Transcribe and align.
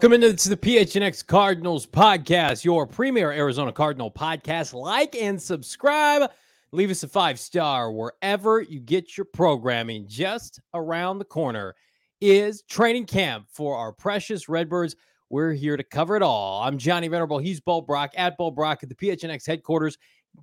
welcome 0.00 0.14
into 0.14 0.48
the 0.48 0.56
PHNX 0.56 1.26
Cardinals 1.26 1.84
podcast, 1.84 2.64
your 2.64 2.86
premier 2.86 3.32
Arizona 3.32 3.70
Cardinal 3.70 4.10
podcast. 4.10 4.72
Like 4.72 5.14
and 5.14 5.38
subscribe. 5.38 6.30
Leave 6.72 6.90
us 6.90 7.02
a 7.02 7.08
five 7.08 7.38
star 7.38 7.92
wherever 7.92 8.62
you 8.62 8.80
get 8.80 9.18
your 9.18 9.26
programming. 9.26 10.06
Just 10.08 10.58
around 10.72 11.18
the 11.18 11.26
corner 11.26 11.74
is 12.22 12.62
training 12.62 13.04
camp 13.04 13.48
for 13.52 13.76
our 13.76 13.92
precious 13.92 14.48
Redbirds. 14.48 14.96
We're 15.28 15.52
here 15.52 15.76
to 15.76 15.84
cover 15.84 16.16
it 16.16 16.22
all. 16.22 16.62
I'm 16.62 16.78
Johnny 16.78 17.08
Venerable. 17.08 17.36
He's 17.36 17.60
Bo 17.60 17.82
Brack 17.82 18.14
at 18.16 18.38
Bo 18.38 18.50
Brack 18.50 18.82
at 18.82 18.88
the 18.88 18.94
PHNX 18.94 19.46
headquarters 19.46 19.98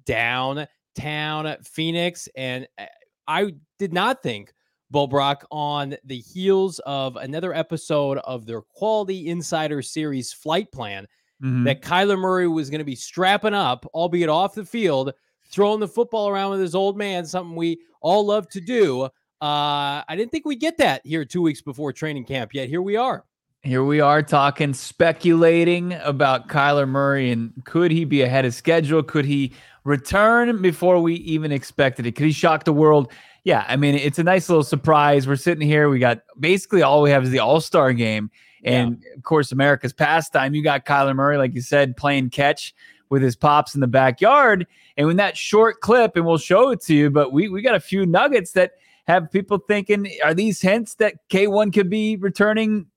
downtown 0.06 1.56
Phoenix. 1.64 2.30
And 2.36 2.68
uh, 2.78 2.86
I 3.28 3.56
did 3.80 3.92
not 3.92 4.22
think 4.22 4.54
Bo 4.90 5.08
Brack 5.08 5.44
on 5.52 5.96
the 6.06 6.20
heels 6.20 6.80
of 6.86 7.16
another 7.18 7.54
episode 7.54 8.20
of 8.20 8.46
their 8.46 8.62
Quality 8.62 9.30
Insider 9.30 9.82
Series 9.82 10.32
flight 10.32 10.72
plan 10.72 11.08
mm-hmm. 11.44 11.64
that 11.66 11.82
Kyler 11.82 12.18
Murray 12.18 12.48
was 12.48 12.70
going 12.70 12.80
to 12.80 12.86
be 12.86 12.96
strapping 12.96 13.54
up, 13.54 13.86
albeit 13.94 14.30
off 14.30 14.56
the 14.56 14.66
field, 14.66 15.14
throwing 15.52 15.80
the 15.80 15.88
football 15.88 16.30
around 16.30 16.52
with 16.52 16.62
his 16.62 16.76
old 16.76 16.98
man, 16.98 17.26
something 17.26 17.56
we 17.56 17.80
all 18.02 18.26
love 18.26 18.48
to 18.50 18.62
do. 18.62 19.04
Uh, 19.40 20.02
I 20.08 20.16
didn't 20.16 20.32
think 20.32 20.46
we'd 20.46 20.60
get 20.60 20.78
that 20.78 21.06
here 21.06 21.26
two 21.26 21.42
weeks 21.42 21.62
before 21.62 21.94
training 21.94 22.26
camp, 22.26 22.54
yet 22.54 22.70
here 22.70 22.82
we 22.82 22.96
are. 22.96 23.26
Here 23.64 23.84
we 23.84 24.00
are 24.00 24.24
talking, 24.24 24.74
speculating 24.74 25.94
about 25.94 26.48
Kyler 26.48 26.88
Murray 26.88 27.32
and 27.32 27.52
could 27.66 27.92
he 27.92 28.06
be 28.06 28.22
ahead 28.22 28.46
of 28.46 28.54
schedule? 28.54 29.04
Could 29.04 29.26
he 29.26 29.52
return 29.84 30.62
before 30.62 31.02
we 31.02 31.16
even 31.16 31.52
expected 31.52 32.06
it? 32.06 32.14
Could 32.14 32.28
he 32.28 32.32
shock 32.32 32.64
the 32.64 32.74
world? 32.74 33.12
Yeah, 33.48 33.64
I 33.66 33.78
mean, 33.78 33.96
it's 33.96 34.20
a 34.20 34.26
nice 34.26 34.50
little 34.50 34.62
surprise. 34.62 35.26
We're 35.26 35.38
sitting 35.38 35.66
here. 35.66 35.88
We 35.88 36.00
got 36.00 36.20
basically 36.38 36.82
all 36.82 37.02
we 37.02 37.12
have 37.12 37.24
is 37.24 37.30
the 37.30 37.40
All 37.40 37.62
Star 37.62 37.94
game. 37.94 38.30
And 38.66 39.02
yeah. 39.02 39.16
of 39.16 39.24
course, 39.24 39.54
America's 39.54 39.94
pastime. 39.94 40.54
You 40.54 40.62
got 40.62 40.86
Kyler 40.86 41.16
Murray, 41.16 41.38
like 41.38 41.56
you 41.56 41.62
said, 41.62 41.96
playing 41.96 42.32
catch 42.32 42.76
with 43.10 43.22
his 43.22 43.38
pops 43.38 43.74
in 43.74 43.80
the 43.80 43.88
backyard. 43.88 44.68
And 44.98 45.08
when 45.08 45.16
that 45.16 45.38
short 45.38 45.80
clip, 45.80 46.18
and 46.18 46.26
we'll 46.26 46.38
show 46.38 46.72
it 46.72 46.82
to 46.82 46.94
you, 46.94 47.10
but 47.10 47.32
we, 47.32 47.48
we 47.48 47.62
got 47.62 47.74
a 47.74 47.80
few 47.80 48.06
nuggets 48.06 48.52
that 48.52 48.72
have 49.08 49.32
people 49.32 49.60
thinking, 49.60 50.12
are 50.26 50.34
these 50.34 50.60
hints 50.60 50.96
that 50.96 51.14
K1 51.30 51.74
could 51.74 51.90
be 51.90 52.18
returning 52.18 52.88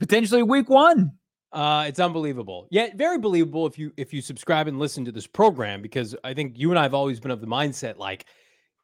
potentially 0.00 0.42
week 0.42 0.68
one? 0.68 1.12
Uh, 1.52 1.84
it's 1.86 2.00
unbelievable. 2.00 2.66
Yeah, 2.72 2.88
very 2.96 3.18
believable 3.18 3.64
if 3.64 3.78
you 3.78 3.92
if 3.96 4.12
you 4.12 4.22
subscribe 4.22 4.66
and 4.66 4.80
listen 4.80 5.04
to 5.04 5.12
this 5.12 5.28
program 5.28 5.82
because 5.82 6.16
I 6.24 6.34
think 6.34 6.58
you 6.58 6.70
and 6.70 6.78
I 6.80 6.82
have 6.82 6.94
always 6.94 7.20
been 7.20 7.30
of 7.30 7.40
the 7.40 7.46
mindset 7.46 7.96
like 7.96 8.26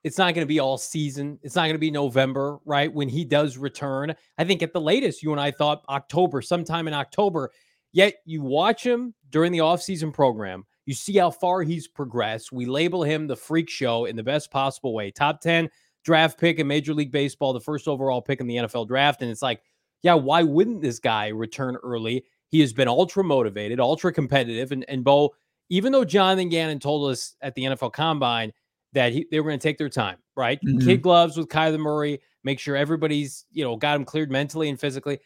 it's 0.06 0.18
not 0.18 0.34
going 0.34 0.44
to 0.44 0.48
be 0.48 0.60
all 0.60 0.78
season. 0.78 1.36
It's 1.42 1.56
not 1.56 1.62
going 1.62 1.74
to 1.74 1.78
be 1.78 1.90
November, 1.90 2.60
right? 2.64 2.92
When 2.94 3.08
he 3.08 3.24
does 3.24 3.56
return. 3.58 4.14
I 4.38 4.44
think 4.44 4.62
at 4.62 4.72
the 4.72 4.80
latest, 4.80 5.20
you 5.20 5.32
and 5.32 5.40
I 5.40 5.50
thought 5.50 5.82
October, 5.88 6.40
sometime 6.42 6.86
in 6.86 6.94
October. 6.94 7.50
Yet 7.92 8.14
you 8.24 8.40
watch 8.40 8.86
him 8.86 9.14
during 9.30 9.50
the 9.50 9.58
offseason 9.58 10.14
program. 10.14 10.64
You 10.84 10.94
see 10.94 11.16
how 11.16 11.32
far 11.32 11.62
he's 11.62 11.88
progressed. 11.88 12.52
We 12.52 12.66
label 12.66 13.02
him 13.02 13.26
the 13.26 13.34
freak 13.34 13.68
show 13.68 14.04
in 14.04 14.14
the 14.14 14.22
best 14.22 14.52
possible 14.52 14.94
way. 14.94 15.10
Top 15.10 15.40
10 15.40 15.68
draft 16.04 16.38
pick 16.38 16.60
in 16.60 16.68
Major 16.68 16.94
League 16.94 17.10
Baseball, 17.10 17.52
the 17.52 17.58
first 17.58 17.88
overall 17.88 18.22
pick 18.22 18.40
in 18.40 18.46
the 18.46 18.58
NFL 18.58 18.86
draft. 18.86 19.22
And 19.22 19.30
it's 19.32 19.42
like, 19.42 19.60
yeah, 20.02 20.14
why 20.14 20.44
wouldn't 20.44 20.82
this 20.82 21.00
guy 21.00 21.28
return 21.28 21.76
early? 21.82 22.24
He 22.46 22.60
has 22.60 22.72
been 22.72 22.86
ultra 22.86 23.24
motivated, 23.24 23.80
ultra 23.80 24.12
competitive. 24.12 24.70
And, 24.70 24.84
and 24.86 25.02
Bo, 25.02 25.34
even 25.68 25.90
though 25.90 26.04
Jonathan 26.04 26.48
Gannon 26.48 26.78
told 26.78 27.10
us 27.10 27.34
at 27.40 27.56
the 27.56 27.64
NFL 27.64 27.92
Combine 27.92 28.52
that 28.92 29.12
he, 29.12 29.26
they 29.30 29.40
were 29.40 29.48
going 29.48 29.58
to 29.58 29.62
take 29.62 29.78
their 29.78 29.88
time, 29.88 30.16
right? 30.36 30.58
Mm-hmm. 30.66 30.86
Kid 30.86 31.02
gloves 31.02 31.36
with 31.36 31.48
Kyler 31.48 31.78
Murray, 31.78 32.20
make 32.44 32.58
sure 32.58 32.76
everybody's, 32.76 33.44
you 33.50 33.64
know, 33.64 33.76
got 33.76 33.96
him 33.96 34.04
cleared 34.04 34.30
mentally 34.30 34.68
and 34.68 34.78
physically. 34.78 35.18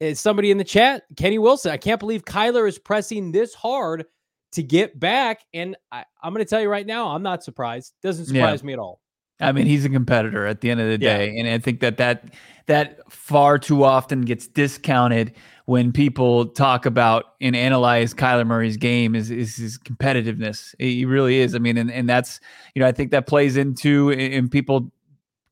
Is 0.00 0.20
somebody 0.20 0.50
in 0.50 0.58
the 0.58 0.64
chat, 0.64 1.02
Kenny 1.16 1.38
Wilson. 1.38 1.72
I 1.72 1.76
can't 1.76 1.98
believe 1.98 2.24
Kyler 2.24 2.68
is 2.68 2.78
pressing 2.78 3.32
this 3.32 3.52
hard 3.52 4.04
to 4.52 4.62
get 4.62 4.98
back. 4.98 5.40
And 5.52 5.76
I, 5.90 6.04
am 6.22 6.32
going 6.32 6.44
to 6.44 6.48
tell 6.48 6.60
you 6.60 6.68
right 6.68 6.86
now, 6.86 7.08
I'm 7.08 7.22
not 7.22 7.42
surprised. 7.42 7.94
Doesn't 8.02 8.26
surprise 8.26 8.60
yeah. 8.60 8.66
me 8.66 8.72
at 8.74 8.78
all. 8.78 9.00
I 9.40 9.52
mean, 9.52 9.66
he's 9.66 9.84
a 9.84 9.88
competitor 9.88 10.46
at 10.46 10.60
the 10.60 10.70
end 10.70 10.80
of 10.80 10.88
the 10.88 10.98
day, 10.98 11.32
yeah. 11.32 11.40
and 11.40 11.48
I 11.48 11.58
think 11.58 11.80
that 11.80 11.96
that 11.98 12.34
that 12.66 13.00
far 13.10 13.58
too 13.58 13.84
often 13.84 14.22
gets 14.22 14.48
discounted 14.48 15.34
when 15.68 15.92
people 15.92 16.46
talk 16.46 16.86
about 16.86 17.34
and 17.42 17.54
analyze 17.54 18.14
Kyler 18.14 18.46
Murray's 18.46 18.78
game 18.78 19.14
is, 19.14 19.30
is 19.30 19.54
his 19.56 19.76
competitiveness. 19.76 20.74
He 20.78 21.04
really 21.04 21.40
is. 21.40 21.54
I 21.54 21.58
mean, 21.58 21.76
and, 21.76 21.90
and 21.90 22.08
that's, 22.08 22.40
you 22.74 22.80
know, 22.80 22.88
I 22.88 22.92
think 22.92 23.10
that 23.10 23.26
plays 23.26 23.58
into, 23.58 24.10
and 24.10 24.50
people 24.50 24.90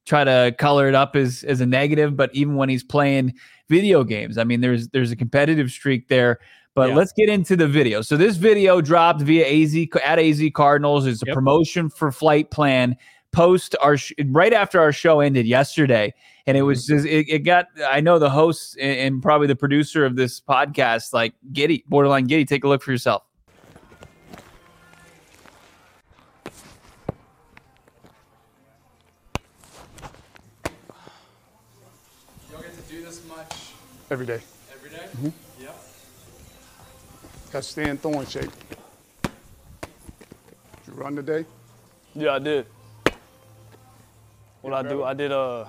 try 0.06 0.24
to 0.24 0.54
color 0.56 0.88
it 0.88 0.94
up 0.94 1.16
as, 1.16 1.44
as 1.44 1.60
a 1.60 1.66
negative, 1.66 2.16
but 2.16 2.34
even 2.34 2.56
when 2.56 2.70
he's 2.70 2.82
playing 2.82 3.34
video 3.68 4.04
games, 4.04 4.38
I 4.38 4.44
mean, 4.44 4.62
there's, 4.62 4.88
there's 4.88 5.12
a 5.12 5.16
competitive 5.16 5.70
streak 5.70 6.08
there. 6.08 6.38
But 6.74 6.88
yeah. 6.88 6.94
let's 6.94 7.12
get 7.12 7.28
into 7.28 7.54
the 7.54 7.68
video. 7.68 8.00
So 8.00 8.16
this 8.16 8.38
video 8.38 8.80
dropped 8.80 9.20
via 9.20 9.46
AZ 9.46 9.76
at 10.02 10.18
AZ 10.18 10.42
Cardinals. 10.54 11.06
It's 11.06 11.22
a 11.24 11.26
yep. 11.26 11.34
promotion 11.34 11.90
for 11.90 12.10
flight 12.10 12.50
plan 12.50 12.96
post 13.32 13.76
our 13.82 13.96
sh- 13.96 14.12
right 14.26 14.52
after 14.52 14.80
our 14.80 14.92
show 14.92 15.20
ended 15.20 15.46
yesterday 15.46 16.12
and 16.46 16.56
it 16.56 16.62
was 16.62 16.86
mm-hmm. 16.86 16.96
just 16.96 17.06
it, 17.06 17.28
it 17.28 17.38
got 17.40 17.66
i 17.88 18.00
know 18.00 18.18
the 18.18 18.30
host 18.30 18.76
and, 18.80 18.98
and, 18.98 19.22
probably 19.22 19.46
the 19.46 19.56
producer 19.56 20.04
of 20.04 20.16
this 20.16 20.40
podcast 20.40 21.12
like 21.12 21.34
giddy 21.52 21.84
borderline 21.88 22.24
giddy 22.24 22.44
take 22.44 22.64
a 22.64 22.68
look 22.68 22.82
for 22.82 22.92
yourself 22.92 23.24
you 32.50 32.56
get 32.56 32.74
to 32.74 32.82
do 32.88 33.04
this 33.04 33.26
much 33.28 33.72
every 34.10 34.26
day 34.26 34.40
every 34.72 34.90
day? 34.90 35.06
Mm-hmm. 35.16 35.28
yeah 35.62 35.72
got 37.52 37.62
to 37.62 37.68
stay 37.68 37.90
in 37.90 37.98
throwing 37.98 38.26
shape 38.26 38.50
did 39.22 39.32
you 40.86 40.92
run 40.94 41.16
today 41.16 41.44
yeah 42.14 42.34
i 42.34 42.38
did 42.38 42.66
what 44.62 44.72
I 44.72 44.82
do, 44.82 45.04
I 45.04 45.14
did 45.14 45.32
uh 45.32 45.66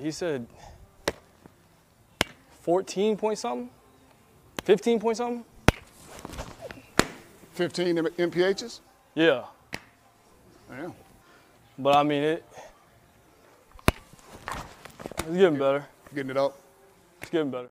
he 0.00 0.10
said 0.10 0.46
14 2.62 3.16
point 3.16 3.38
something? 3.38 3.70
15 4.64 5.00
point 5.00 5.16
something? 5.16 5.44
15 7.52 7.96
MPHs? 7.96 8.80
Yeah. 9.14 9.44
Yeah. 10.70 10.90
But 11.78 11.96
I 11.96 12.02
mean 12.02 12.22
it 12.22 12.44
it's 15.28 15.36
getting 15.36 15.58
better. 15.58 15.84
Getting 16.14 16.30
it 16.30 16.36
up. 16.36 16.58
It's 17.20 17.30
getting 17.30 17.50
better. 17.50 17.68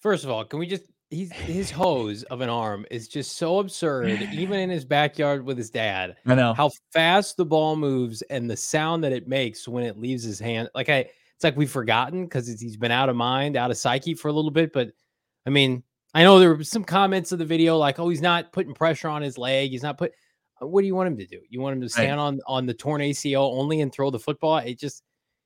First 0.00 0.24
of 0.24 0.30
all, 0.30 0.44
can 0.44 0.58
we 0.58 0.66
just 0.66 0.84
he's 1.14 1.32
his 1.32 1.70
hose 1.70 2.22
of 2.24 2.40
an 2.40 2.48
arm 2.48 2.84
is 2.90 3.08
just 3.08 3.36
so 3.36 3.58
absurd, 3.60 4.10
even 4.32 4.58
in 4.58 4.70
his 4.70 4.84
backyard 4.84 5.44
with 5.44 5.56
his 5.56 5.70
dad. 5.70 6.16
I 6.26 6.34
know 6.34 6.52
how 6.54 6.70
fast 6.92 7.36
the 7.36 7.46
ball 7.46 7.76
moves 7.76 8.22
and 8.22 8.50
the 8.50 8.56
sound 8.56 9.04
that 9.04 9.12
it 9.12 9.28
makes 9.28 9.66
when 9.66 9.84
it 9.84 9.98
leaves 9.98 10.24
his 10.24 10.38
hand. 10.38 10.68
Like 10.74 10.88
I, 10.88 10.98
it's 11.34 11.44
like 11.44 11.56
we've 11.56 11.70
forgotten 11.70 12.24
because 12.24 12.46
he's 12.60 12.76
been 12.76 12.90
out 12.90 13.08
of 13.08 13.16
mind, 13.16 13.56
out 13.56 13.70
of 13.70 13.76
psyche 13.76 14.14
for 14.14 14.28
a 14.28 14.32
little 14.32 14.50
bit. 14.50 14.72
But 14.72 14.90
I 15.46 15.50
mean, 15.50 15.82
I 16.14 16.22
know 16.22 16.38
there 16.38 16.54
were 16.54 16.64
some 16.64 16.84
comments 16.84 17.32
of 17.32 17.38
the 17.38 17.44
video 17.44 17.78
like, 17.78 17.98
"Oh, 17.98 18.08
he's 18.08 18.22
not 18.22 18.52
putting 18.52 18.74
pressure 18.74 19.08
on 19.08 19.22
his 19.22 19.38
leg. 19.38 19.70
He's 19.70 19.82
not 19.82 19.98
put." 19.98 20.12
Uh, 20.60 20.66
what 20.66 20.82
do 20.82 20.86
you 20.86 20.94
want 20.94 21.08
him 21.08 21.18
to 21.18 21.26
do? 21.26 21.40
You 21.48 21.60
want 21.60 21.76
him 21.76 21.82
to 21.82 21.88
stand 21.88 22.18
right. 22.18 22.24
on 22.24 22.40
on 22.46 22.66
the 22.66 22.74
torn 22.74 23.00
ACL 23.00 23.52
only 23.52 23.80
and 23.80 23.92
throw 23.92 24.10
the 24.10 24.18
football? 24.18 24.58
It 24.58 24.78
just 24.78 25.02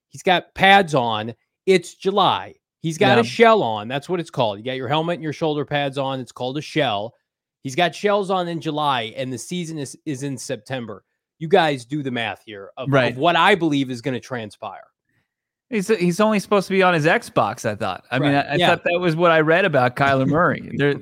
he's 0.08 0.22
got 0.22 0.54
pads 0.54 0.94
on. 0.94 1.34
It's 1.66 1.94
July. 1.94 2.54
He's 2.80 2.98
got 2.98 3.16
yeah. 3.16 3.20
a 3.20 3.24
shell 3.24 3.62
on. 3.62 3.88
That's 3.88 4.08
what 4.08 4.20
it's 4.20 4.30
called. 4.30 4.58
You 4.58 4.64
got 4.64 4.76
your 4.76 4.88
helmet 4.88 5.14
and 5.14 5.22
your 5.22 5.32
shoulder 5.32 5.64
pads 5.64 5.98
on. 5.98 6.20
It's 6.20 6.32
called 6.32 6.58
a 6.58 6.62
shell. 6.62 7.14
He's 7.62 7.74
got 7.74 7.94
shells 7.94 8.30
on 8.30 8.46
in 8.48 8.60
July, 8.60 9.12
and 9.16 9.32
the 9.32 9.38
season 9.38 9.78
is, 9.78 9.96
is 10.06 10.22
in 10.22 10.38
September. 10.38 11.04
You 11.38 11.48
guys 11.48 11.84
do 11.84 12.02
the 12.02 12.10
math 12.10 12.42
here 12.46 12.70
of, 12.76 12.88
right. 12.90 13.12
of 13.12 13.18
what 13.18 13.36
I 13.36 13.54
believe 13.56 13.90
is 13.90 14.00
going 14.00 14.14
to 14.14 14.20
transpire. 14.20 14.84
He's 15.70 15.88
he's 15.88 16.18
only 16.18 16.38
supposed 16.38 16.66
to 16.68 16.72
be 16.72 16.82
on 16.82 16.94
his 16.94 17.04
Xbox. 17.04 17.68
I 17.68 17.74
thought. 17.74 18.04
I 18.10 18.16
right. 18.16 18.26
mean, 18.26 18.34
I, 18.36 18.40
I 18.40 18.54
yeah. 18.54 18.68
thought 18.68 18.84
that 18.84 18.98
was 19.00 19.14
what 19.16 19.30
I 19.30 19.40
read 19.40 19.66
about 19.66 19.96
Kyler 19.96 20.26
Murray. 20.28 20.70
They're, 20.76 20.94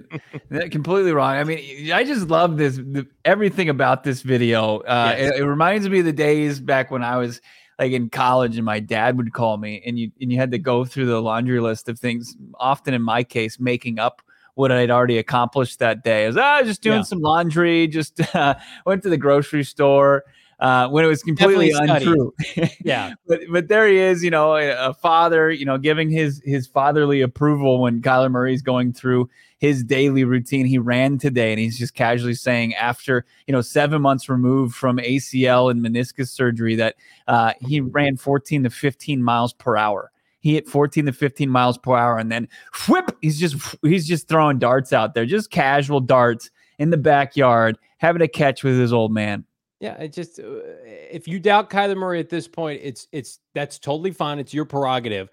they're 0.50 0.68
completely 0.68 1.12
wrong. 1.12 1.36
I 1.36 1.44
mean, 1.44 1.92
I 1.92 2.02
just 2.02 2.26
love 2.26 2.56
this. 2.56 2.76
The, 2.76 3.06
everything 3.24 3.68
about 3.68 4.02
this 4.02 4.22
video. 4.22 4.78
Uh, 4.78 5.14
yes. 5.16 5.34
it, 5.34 5.40
it 5.42 5.46
reminds 5.46 5.88
me 5.88 6.00
of 6.00 6.04
the 6.04 6.12
days 6.12 6.58
back 6.58 6.90
when 6.90 7.04
I 7.04 7.16
was 7.16 7.40
like 7.78 7.92
in 7.92 8.08
college 8.08 8.56
and 8.56 8.64
my 8.64 8.80
dad 8.80 9.16
would 9.16 9.32
call 9.32 9.56
me 9.56 9.82
and 9.84 9.98
you 9.98 10.10
and 10.20 10.32
you 10.32 10.38
had 10.38 10.50
to 10.50 10.58
go 10.58 10.84
through 10.84 11.06
the 11.06 11.20
laundry 11.20 11.60
list 11.60 11.88
of 11.88 11.98
things 11.98 12.36
often 12.58 12.94
in 12.94 13.02
my 13.02 13.22
case 13.22 13.60
making 13.60 13.98
up 13.98 14.22
what 14.54 14.72
I'd 14.72 14.90
already 14.90 15.18
accomplished 15.18 15.80
that 15.80 16.02
day. 16.02 16.24
I 16.24 16.26
was 16.28 16.36
ah, 16.38 16.62
just 16.62 16.80
doing 16.80 16.98
yeah. 16.98 17.02
some 17.02 17.20
laundry, 17.20 17.86
just 17.86 18.34
uh, 18.34 18.54
went 18.86 19.02
to 19.02 19.10
the 19.10 19.18
grocery 19.18 19.62
store 19.62 20.24
uh, 20.58 20.88
when 20.88 21.04
it 21.04 21.08
was 21.08 21.22
completely 21.22 21.70
untrue. 21.72 22.32
yeah, 22.84 23.14
but 23.26 23.40
but 23.50 23.68
there 23.68 23.86
he 23.88 23.98
is, 23.98 24.24
you 24.24 24.30
know, 24.30 24.56
a, 24.56 24.94
father, 24.94 25.50
you 25.50 25.64
know, 25.64 25.78
giving 25.78 26.10
his 26.10 26.40
his 26.44 26.66
fatherly 26.66 27.20
approval 27.20 27.80
when 27.80 28.00
Kyler 28.00 28.30
Murray's 28.30 28.62
going 28.62 28.92
through 28.92 29.28
his 29.58 29.84
daily 29.84 30.24
routine. 30.24 30.66
He 30.66 30.78
ran 30.78 31.18
today, 31.18 31.52
and 31.52 31.60
he's 31.60 31.78
just 31.78 31.94
casually 31.94 32.34
saying, 32.34 32.74
after 32.74 33.24
you 33.46 33.52
know 33.52 33.60
seven 33.60 34.02
months 34.02 34.28
removed 34.28 34.74
from 34.74 34.98
ACL 34.98 35.70
and 35.70 35.84
meniscus 35.84 36.28
surgery, 36.28 36.76
that 36.76 36.96
uh, 37.28 37.52
he 37.60 37.80
ran 37.80 38.16
14 38.16 38.64
to 38.64 38.70
15 38.70 39.22
miles 39.22 39.52
per 39.52 39.76
hour 39.76 40.10
he 40.46 40.54
hit 40.54 40.68
14 40.68 41.06
to 41.06 41.12
15 41.12 41.50
miles 41.50 41.76
per 41.76 41.96
hour, 41.96 42.18
and 42.18 42.30
then 42.30 42.46
whip, 42.88 43.16
he's 43.20 43.40
just 43.40 43.56
he's 43.82 44.06
just 44.06 44.28
throwing 44.28 44.60
darts 44.60 44.92
out 44.92 45.12
there, 45.12 45.26
just 45.26 45.50
casual 45.50 45.98
darts 45.98 46.50
in 46.78 46.90
the 46.90 46.96
backyard, 46.96 47.76
having 47.98 48.22
a 48.22 48.28
catch 48.28 48.62
with 48.62 48.78
his 48.78 48.92
old 48.92 49.12
man. 49.12 49.44
Yeah, 49.80 49.94
it 49.94 50.12
just 50.12 50.38
uh, 50.38 50.60
if 50.84 51.28
you 51.28 51.38
doubt 51.38 51.68
Kyler 51.70 51.96
Murray 51.96 52.18
at 52.18 52.30
this 52.30 52.48
point, 52.48 52.80
it's 52.82 53.08
it's 53.12 53.40
that's 53.54 53.78
totally 53.78 54.10
fine. 54.10 54.38
It's 54.38 54.54
your 54.54 54.64
prerogative. 54.64 55.30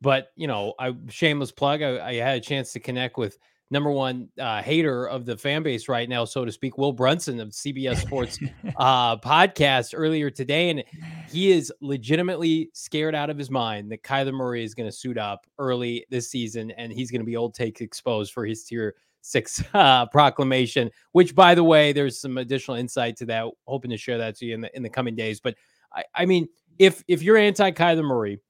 But 0.00 0.28
you 0.36 0.46
know, 0.48 0.74
I 0.78 0.94
shameless 1.08 1.52
plug. 1.52 1.82
I, 1.82 2.08
I 2.08 2.14
had 2.14 2.36
a 2.36 2.40
chance 2.40 2.72
to 2.72 2.80
connect 2.80 3.16
with 3.16 3.38
number 3.70 3.90
one 3.90 4.28
uh, 4.38 4.62
hater 4.62 5.06
of 5.06 5.24
the 5.24 5.36
fan 5.36 5.62
base 5.62 5.88
right 5.88 6.08
now, 6.08 6.24
so 6.24 6.44
to 6.44 6.52
speak, 6.52 6.76
Will 6.76 6.94
Brinson 6.94 7.40
of 7.40 7.48
CBS 7.48 8.00
Sports 8.02 8.38
uh, 8.76 9.16
podcast 9.18 9.94
earlier 9.96 10.30
today, 10.30 10.70
and 10.70 10.84
he 11.30 11.50
is 11.50 11.72
legitimately 11.80 12.70
scared 12.74 13.14
out 13.14 13.30
of 13.30 13.38
his 13.38 13.50
mind 13.50 13.90
that 13.90 14.02
Kyler 14.02 14.32
Murray 14.32 14.64
is 14.64 14.74
going 14.74 14.88
to 14.88 14.96
suit 14.96 15.18
up 15.18 15.46
early 15.58 16.04
this 16.10 16.30
season, 16.30 16.70
and 16.72 16.92
he's 16.92 17.10
going 17.10 17.20
to 17.20 17.26
be 17.26 17.36
old 17.36 17.54
take 17.54 17.80
exposed 17.80 18.32
for 18.32 18.44
his 18.44 18.64
tier 18.64 18.94
six 19.24 19.62
uh, 19.74 20.06
proclamation. 20.06 20.90
Which, 21.12 21.34
by 21.34 21.54
the 21.54 21.64
way, 21.64 21.92
there's 21.92 22.20
some 22.20 22.38
additional 22.38 22.76
insight 22.76 23.16
to 23.16 23.26
that. 23.26 23.46
Hoping 23.66 23.90
to 23.90 23.96
share 23.96 24.18
that 24.18 24.36
to 24.36 24.46
you 24.46 24.54
in 24.54 24.60
the 24.60 24.76
in 24.76 24.82
the 24.82 24.90
coming 24.90 25.16
days. 25.16 25.40
But 25.40 25.56
I, 25.92 26.04
I 26.14 26.26
mean, 26.26 26.48
if 26.78 27.02
if 27.08 27.22
you're 27.22 27.36
anti 27.36 27.70
Kyler 27.72 28.04
Murray, 28.04 28.40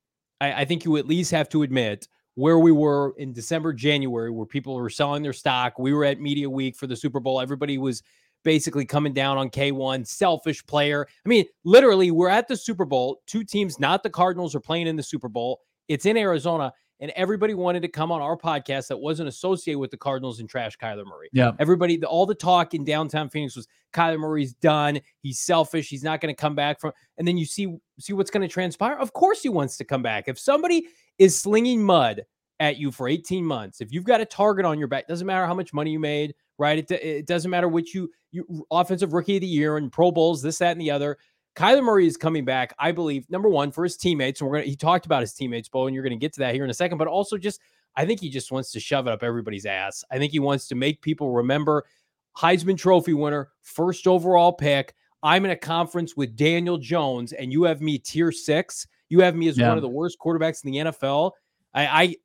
I, 0.40 0.62
I 0.62 0.64
think 0.64 0.84
you 0.84 0.96
at 0.96 1.06
least 1.06 1.30
have 1.30 1.48
to 1.50 1.62
admit 1.62 2.08
where 2.36 2.58
we 2.58 2.72
were 2.72 3.14
in 3.16 3.32
December, 3.32 3.72
January, 3.72 4.30
where 4.30 4.46
people 4.46 4.74
were 4.74 4.90
selling 4.90 5.22
their 5.22 5.32
stock. 5.32 5.78
We 5.78 5.92
were 5.92 6.04
at 6.04 6.20
media 6.20 6.50
week 6.50 6.76
for 6.76 6.88
the 6.88 6.96
Super 6.96 7.20
Bowl. 7.20 7.40
Everybody 7.40 7.78
was 7.78 8.02
basically 8.42 8.84
coming 8.84 9.12
down 9.12 9.38
on 9.38 9.48
K1, 9.48 10.06
selfish 10.06 10.66
player. 10.66 11.06
I 11.24 11.28
mean, 11.28 11.46
literally, 11.64 12.10
we're 12.10 12.28
at 12.28 12.48
the 12.48 12.56
Super 12.56 12.84
Bowl. 12.84 13.22
Two 13.26 13.44
teams, 13.44 13.78
not 13.78 14.02
the 14.02 14.10
Cardinals, 14.10 14.54
are 14.54 14.60
playing 14.60 14.88
in 14.88 14.96
the 14.96 15.02
Super 15.02 15.28
Bowl. 15.28 15.60
It's 15.88 16.06
in 16.06 16.16
Arizona 16.16 16.72
and 17.04 17.12
everybody 17.16 17.52
wanted 17.52 17.82
to 17.82 17.88
come 17.88 18.10
on 18.10 18.22
our 18.22 18.34
podcast 18.34 18.86
that 18.86 18.96
wasn't 18.96 19.28
associated 19.28 19.78
with 19.78 19.90
the 19.90 19.96
Cardinals 19.98 20.40
and 20.40 20.48
trash 20.48 20.78
Kyler 20.78 21.04
Murray. 21.04 21.28
Yeah. 21.34 21.52
Everybody, 21.58 21.98
the, 21.98 22.06
all 22.06 22.24
the 22.24 22.34
talk 22.34 22.72
in 22.72 22.82
downtown 22.82 23.28
Phoenix 23.28 23.54
was 23.54 23.68
Kyler 23.92 24.18
Murray's 24.18 24.54
done. 24.54 24.98
He's 25.20 25.38
selfish. 25.38 25.90
He's 25.90 26.02
not 26.02 26.22
going 26.22 26.34
to 26.34 26.40
come 26.40 26.54
back 26.54 26.80
from. 26.80 26.92
And 27.18 27.28
then 27.28 27.36
you 27.36 27.44
see 27.44 27.76
see 28.00 28.14
what's 28.14 28.30
going 28.30 28.40
to 28.40 28.48
transpire. 28.48 28.94
Of 28.94 29.12
course, 29.12 29.42
he 29.42 29.50
wants 29.50 29.76
to 29.76 29.84
come 29.84 30.02
back. 30.02 30.28
If 30.28 30.38
somebody 30.38 30.86
is 31.18 31.38
slinging 31.38 31.82
mud 31.82 32.22
at 32.58 32.78
you 32.78 32.90
for 32.90 33.06
18 33.06 33.44
months, 33.44 33.82
if 33.82 33.92
you've 33.92 34.04
got 34.04 34.22
a 34.22 34.24
target 34.24 34.64
on 34.64 34.78
your 34.78 34.88
back, 34.88 35.06
doesn't 35.06 35.26
matter 35.26 35.44
how 35.44 35.52
much 35.52 35.74
money 35.74 35.90
you 35.90 36.00
made, 36.00 36.34
right? 36.58 36.78
It, 36.78 36.90
it 36.90 37.26
doesn't 37.26 37.50
matter 37.50 37.68
which 37.68 37.94
you 37.94 38.10
you 38.32 38.66
offensive 38.70 39.12
rookie 39.12 39.36
of 39.36 39.42
the 39.42 39.46
year 39.46 39.76
and 39.76 39.92
Pro 39.92 40.10
Bowls, 40.10 40.40
this, 40.40 40.56
that, 40.56 40.72
and 40.72 40.80
the 40.80 40.90
other. 40.90 41.18
Kyler 41.56 41.84
Murray 41.84 42.06
is 42.06 42.16
coming 42.16 42.44
back, 42.44 42.74
I 42.78 42.92
believe, 42.92 43.30
number 43.30 43.48
one, 43.48 43.70
for 43.70 43.84
his 43.84 43.96
teammates. 43.96 44.40
And 44.40 44.50
we're 44.50 44.56
gonna 44.56 44.66
he 44.66 44.76
talked 44.76 45.06
about 45.06 45.20
his 45.20 45.32
teammates, 45.32 45.68
Bo, 45.68 45.86
and 45.86 45.94
you're 45.94 46.02
gonna 46.02 46.16
get 46.16 46.32
to 46.34 46.40
that 46.40 46.54
here 46.54 46.64
in 46.64 46.70
a 46.70 46.74
second, 46.74 46.98
but 46.98 47.08
also 47.08 47.36
just 47.38 47.60
I 47.96 48.04
think 48.04 48.20
he 48.20 48.28
just 48.28 48.50
wants 48.50 48.72
to 48.72 48.80
shove 48.80 49.06
it 49.06 49.12
up 49.12 49.22
everybody's 49.22 49.66
ass. 49.66 50.04
I 50.10 50.18
think 50.18 50.32
he 50.32 50.40
wants 50.40 50.66
to 50.68 50.74
make 50.74 51.00
people 51.00 51.30
remember 51.30 51.84
Heisman 52.36 52.76
Trophy 52.76 53.14
winner, 53.14 53.50
first 53.62 54.06
overall 54.06 54.52
pick. 54.52 54.94
I'm 55.22 55.44
in 55.44 55.52
a 55.52 55.56
conference 55.56 56.16
with 56.16 56.36
Daniel 56.36 56.76
Jones, 56.76 57.32
and 57.32 57.52
you 57.52 57.62
have 57.64 57.80
me 57.80 57.98
tier 57.98 58.32
six. 58.32 58.86
You 59.08 59.20
have 59.20 59.36
me 59.36 59.48
as 59.48 59.56
yeah. 59.56 59.68
one 59.68 59.78
of 59.78 59.82
the 59.82 59.88
worst 59.88 60.18
quarterbacks 60.18 60.64
in 60.64 60.72
the 60.72 60.78
NFL. 60.78 61.32
I, 61.72 61.86
I 61.86 62.16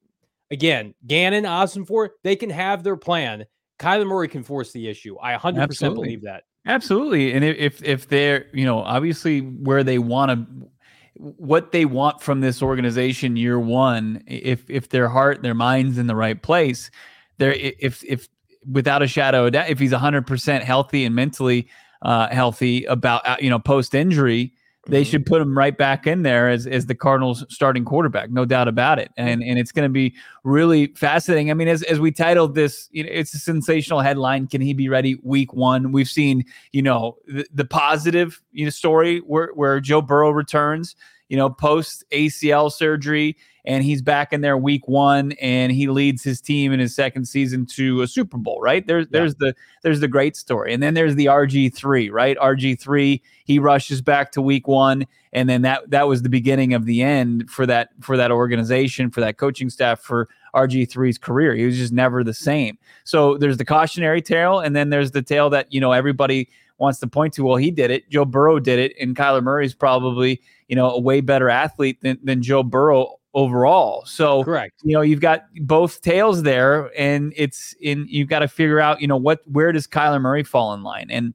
again, 0.52 0.96
Gannon, 1.06 1.44
Ossenfort, 1.44 2.10
they 2.24 2.36
can 2.36 2.50
have 2.50 2.84
their 2.84 2.98
plan. 2.98 3.46
Kyler 3.78 4.08
Murray 4.08 4.28
can 4.28 4.44
force 4.44 4.72
the 4.72 4.88
issue. 4.88 5.18
I 5.22 5.36
100% 5.36 5.62
Absolutely. 5.62 6.04
believe 6.04 6.24
that. 6.24 6.44
Absolutely. 6.70 7.34
And 7.34 7.44
if 7.44 7.84
if 7.84 8.10
they're, 8.10 8.46
you 8.54 8.64
know, 8.64 8.80
obviously 8.84 9.40
where 9.40 9.84
they 9.84 9.98
want 9.98 10.30
to 10.30 10.70
what 11.16 11.72
they 11.72 11.84
want 11.84 12.22
from 12.22 12.42
this 12.42 12.62
organization 12.62 13.36
year 13.36 13.60
one, 13.60 14.24
if 14.28 14.70
if 14.70 14.90
their 14.90 15.10
heart, 15.10 15.42
their 15.42 15.56
mind's 15.56 15.98
in 15.98 16.06
the 16.06 16.16
right 16.16 16.40
place, 16.40 16.92
there 17.40 17.54
if 17.54 18.04
if 18.04 18.30
without 18.72 19.02
a 19.02 19.08
shadow 19.08 19.48
of 19.48 19.54
doubt, 19.54 19.70
if 19.70 19.80
he's 19.80 19.92
100% 19.92 20.62
healthy 20.62 21.06
and 21.06 21.16
mentally 21.16 21.68
uh, 22.04 22.28
healthy 22.30 22.86
about 22.86 23.28
uh, 23.28 23.38
you 23.40 23.50
know 23.50 23.58
post 23.58 23.96
injury, 23.96 24.54
they 24.90 25.02
mm-hmm. 25.02 25.10
should 25.10 25.26
put 25.26 25.42
him 25.42 25.58
right 25.58 25.78
back 25.78 26.08
in 26.08 26.24
there 26.24 26.50
as, 26.50 26.68
as 26.68 26.86
the 26.86 26.96
Cardinals 26.96 27.46
starting 27.50 27.86
quarterback, 27.86 28.30
no 28.30 28.46
doubt 28.46 28.68
about 28.68 29.00
it. 29.00 29.12
And 29.18 29.42
and 29.44 29.60
it's 29.60 29.72
going 29.72 29.88
to 29.88 29.94
be 29.94 30.16
really 30.44 30.88
fascinating. 30.96 31.52
I 31.52 31.54
mean, 31.54 31.68
as, 31.68 31.84
as 31.84 32.00
we 32.00 32.12
titled 32.12 32.56
this, 32.56 32.90
you 32.92 33.04
know, 33.04 33.10
it's 33.12 33.34
a 33.34 33.40
sensational 33.40 34.02
headline. 34.02 34.48
Can 34.48 34.62
he 34.62 34.74
be 34.74 34.90
ready 34.90 35.20
week 35.24 35.54
one? 35.54 35.92
We've 35.92 36.08
seen, 36.08 36.46
you 36.72 36.82
know, 36.82 37.18
the, 37.28 37.46
the 37.54 37.66
positive 37.66 38.42
you 38.52 38.66
know 38.66 38.72
story 38.72 39.20
where 39.20 39.52
where 39.54 39.80
Joe 39.80 40.02
Burrow 40.02 40.32
returns, 40.32 40.96
you 41.28 41.38
know, 41.38 41.50
post 41.50 42.04
ACL 42.12 42.72
surgery 42.72 43.38
and 43.70 43.84
he's 43.84 44.02
back 44.02 44.34
in 44.34 44.42
there 44.42 44.58
week 44.58 44.88
one 44.88 45.34
and 45.34 45.72
he 45.72 45.88
leads 45.88 46.24
his 46.24 46.42
team 46.42 46.74
in 46.74 46.80
his 46.80 46.96
second 46.96 47.26
season 47.26 47.68
to 47.68 48.02
a 48.02 48.08
Super 48.08 48.36
Bowl, 48.36 48.60
right? 48.60 48.86
There's 48.88 49.06
yeah. 49.06 49.20
there's 49.20 49.36
the 49.36 49.54
there's 49.84 50.00
the 50.00 50.08
great 50.08 50.36
story. 50.36 50.74
And 50.74 50.82
then 50.82 50.96
there's 50.96 51.14
the 51.14 51.28
RG3, 51.28 52.12
right? 52.12 52.36
RG3, 52.40 53.22
he 53.46 53.60
rushes 53.60 54.02
back 54.02 54.32
to 54.32 54.42
week 54.42 54.68
one. 54.68 55.06
And 55.34 55.48
then 55.48 55.62
that 55.62 55.92
that 55.92 56.08
was 56.08 56.24
the 56.24 56.30
beginning 56.30 56.74
of 56.74 56.88
the 56.88 57.04
end 57.04 57.48
for 57.48 57.68
that 57.68 57.90
for 58.02 58.18
that 58.18 58.32
organization, 58.32 59.12
for 59.12 59.22
that 59.22 59.38
coaching 59.38 59.70
staff, 59.70 60.02
for 60.02 60.30
RG3's 60.56 61.20
career. 61.20 61.54
He 61.54 61.66
was 61.66 61.78
just 61.78 61.94
never 61.94 62.24
the 62.24 62.34
same. 62.34 62.76
So 63.04 63.38
there's 63.38 63.58
the 63.58 63.66
cautionary 63.66 64.24
tale, 64.24 64.60
and 64.60 64.76
then 64.76 64.90
there's 64.90 65.12
the 65.12 65.22
tale 65.22 65.52
that 65.52 65.72
you 65.72 65.80
know 65.80 65.92
everybody 65.92 66.50
wants 66.80 66.98
to 67.02 67.08
point 67.08 67.36
to. 67.36 67.44
Well, 67.44 67.58
he 67.58 67.70
did 67.70 67.92
it. 67.92 68.10
Joe 68.10 68.26
Burrow 68.26 68.58
did 68.58 68.80
it, 68.80 68.96
and 69.00 69.16
Kyler 69.16 69.44
Murray's 69.44 69.76
probably 69.76 70.42
you 70.68 70.76
know 70.76 70.90
a 70.90 71.00
way 71.00 71.22
better 71.22 71.52
athlete 71.52 72.02
than, 72.02 72.18
than 72.24 72.42
Joe 72.42 72.64
Burrow 72.64 73.19
overall. 73.34 74.06
So 74.06 74.44
correct. 74.44 74.82
You 74.84 74.94
know, 74.94 75.02
you've 75.02 75.22
got 75.22 75.46
both 75.62 76.02
tails 76.02 76.44
there, 76.44 76.92
and 76.98 77.34
it's 77.36 77.76
in 77.82 78.06
you've 78.10 78.30
got 78.30 78.40
to 78.40 78.48
figure 78.48 78.80
out, 78.80 79.02
you 79.02 79.08
know, 79.08 79.18
what 79.18 79.42
where 79.46 79.72
does 79.72 79.88
Kyler 79.88 80.22
Murray 80.22 80.44
fall 80.44 80.74
in 80.74 80.84
line? 80.84 81.08
And 81.10 81.34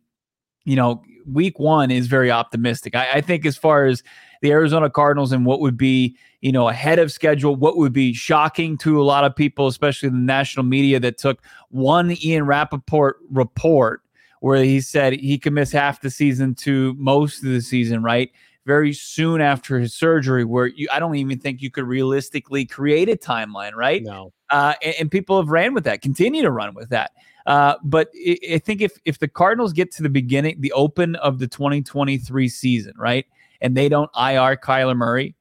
you 0.65 0.77
know, 0.77 1.03
week 1.27 1.59
one 1.59 1.91
is 1.91 2.07
very 2.07 2.31
optimistic. 2.31 2.95
I, 2.95 3.15
I 3.15 3.21
think 3.21 3.47
as 3.47 3.57
far 3.57 3.87
as 3.87 4.03
the 4.43 4.51
Arizona 4.51 4.91
Cardinals 4.91 5.33
and 5.33 5.47
what 5.47 5.61
would 5.61 5.77
be, 5.77 6.17
you 6.41 6.53
know, 6.53 6.69
ahead 6.69 6.99
of 6.99 7.13
schedule, 7.13 7.57
what 7.57 7.77
would 7.77 7.93
be 7.93 8.13
shocking 8.13 8.77
to 8.79 9.01
a 9.01 9.05
lot 9.05 9.25
of 9.25 9.35
people, 9.35 9.67
especially 9.67 10.09
the 10.09 10.17
national 10.17 10.65
media 10.65 11.01
that 11.01 11.19
took 11.19 11.43
one 11.71 12.17
Ian 12.23 12.47
Rapoport 12.47 13.17
report 13.31 14.03
where 14.41 14.63
he 14.63 14.81
said 14.83 15.15
he 15.15 15.39
could 15.39 15.55
miss 15.55 15.73
half 15.73 16.03
the 16.03 16.11
season 16.11 16.55
to 16.55 16.95
most 16.99 17.39
of 17.43 17.49
the 17.49 17.63
season, 17.63 18.03
right? 18.03 18.31
Very 18.67 18.93
soon 18.93 19.41
after 19.41 19.79
his 19.79 19.95
surgery, 19.95 20.45
where 20.45 20.67
you, 20.67 20.89
I 20.93 20.99
don't 20.99 21.15
even 21.17 21.39
think 21.39 21.61
you 21.61 21.71
could 21.71 21.85
realistically 21.85 22.65
create 22.65 23.09
a 23.09 23.17
timeline, 23.17 23.75
right? 23.75 24.03
No. 24.03 24.33
Uh, 24.51 24.75
and, 24.83 24.95
and, 25.01 25.11
people 25.11 25.39
have 25.39 25.49
ran 25.49 25.75
with 25.75 25.85
that, 25.85 26.01
continue 26.01 26.43
to 26.43 26.51
run 26.51 26.75
with 26.75 26.91
that. 26.91 27.13
Uh, 27.47 27.75
but 27.83 28.09
I, 28.27 28.39
I 28.55 28.59
think 28.59 28.81
if 28.81 28.99
if 29.05 29.19
the 29.19 29.29
Cardinals 29.29 29.73
get 29.73 29.91
to 29.93 30.03
the 30.03 30.09
beginning, 30.09 30.61
the 30.61 30.73
open 30.73 31.17
of 31.17 31.39
the 31.39 31.47
2023 31.47 32.49
season, 32.49 32.95
right, 32.97 33.27
and 33.61 33.77
they 33.77 33.89
don't 33.89 34.11
IR 34.17 34.57
Kyler 34.57 34.97
Murray, 34.97 35.35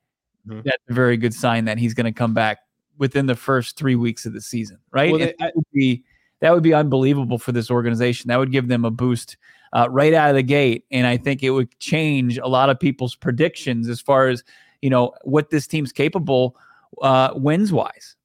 mm-hmm. 0.47 0.61
that's 0.65 0.83
a 0.89 0.93
very 0.93 1.17
good 1.17 1.33
sign 1.33 1.65
that 1.65 1.77
he's 1.77 1.93
going 1.93 2.05
to 2.05 2.11
come 2.11 2.33
back 2.33 2.59
within 2.97 3.25
the 3.25 3.35
first 3.35 3.77
three 3.77 3.95
weeks 3.95 4.25
of 4.25 4.33
the 4.33 4.41
season, 4.41 4.77
right? 4.91 5.11
Well, 5.11 5.19
they, 5.19 5.33
that 5.39 5.55
would 5.55 5.65
be 5.73 6.03
that 6.41 6.53
would 6.53 6.63
be 6.63 6.73
unbelievable 6.73 7.37
for 7.37 7.53
this 7.53 7.71
organization. 7.71 8.27
That 8.27 8.37
would 8.37 8.51
give 8.51 8.67
them 8.67 8.83
a 8.83 8.91
boost 8.91 9.37
uh, 9.73 9.87
right 9.89 10.13
out 10.13 10.29
of 10.29 10.35
the 10.35 10.43
gate. 10.43 10.85
And 10.91 11.05
I 11.05 11.17
think 11.17 11.43
it 11.43 11.49
would 11.49 11.77
change 11.79 12.37
a 12.37 12.47
lot 12.47 12.69
of 12.69 12.79
people's 12.79 13.15
predictions 13.15 13.89
as 13.89 13.99
far 13.99 14.27
as, 14.27 14.43
you 14.81 14.89
know, 14.89 15.13
what 15.23 15.49
this 15.49 15.67
team's 15.67 15.91
capable 15.91 16.55
uh, 17.01 17.33
wins 17.35 17.73
wise. 17.73 18.15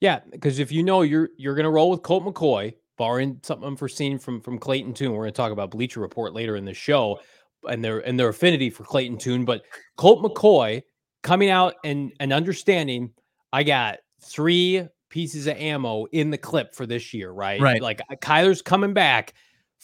Yeah, 0.00 0.20
because 0.30 0.58
if 0.58 0.70
you 0.70 0.82
know 0.82 1.02
you're 1.02 1.30
you're 1.38 1.54
going 1.54 1.64
to 1.64 1.70
roll 1.70 1.90
with 1.90 2.02
Colt 2.02 2.24
McCoy, 2.24 2.74
barring 2.98 3.40
something 3.42 3.66
unforeseen 3.66 4.18
from 4.18 4.40
from 4.40 4.58
Clayton 4.58 4.92
Tune, 4.92 5.12
we're 5.12 5.22
going 5.22 5.32
to 5.32 5.36
talk 5.36 5.52
about 5.52 5.70
Bleacher 5.70 6.00
Report 6.00 6.34
later 6.34 6.56
in 6.56 6.64
the 6.64 6.74
show 6.74 7.20
and 7.68 7.82
their 7.82 8.00
and 8.00 8.18
their 8.18 8.28
affinity 8.28 8.68
for 8.68 8.84
Clayton 8.84 9.16
Tune. 9.16 9.44
But 9.46 9.62
Colt 9.96 10.22
McCoy 10.22 10.82
coming 11.22 11.48
out 11.48 11.76
and 11.84 12.12
and 12.20 12.32
understanding, 12.32 13.12
I 13.52 13.62
got 13.62 14.00
three 14.20 14.86
pieces 15.08 15.46
of 15.46 15.56
ammo 15.56 16.06
in 16.06 16.30
the 16.30 16.38
clip 16.38 16.74
for 16.74 16.84
this 16.84 17.14
year, 17.14 17.30
right? 17.30 17.60
Right. 17.60 17.80
Like 17.80 18.02
Kyler's 18.20 18.60
coming 18.60 18.92
back 18.92 19.32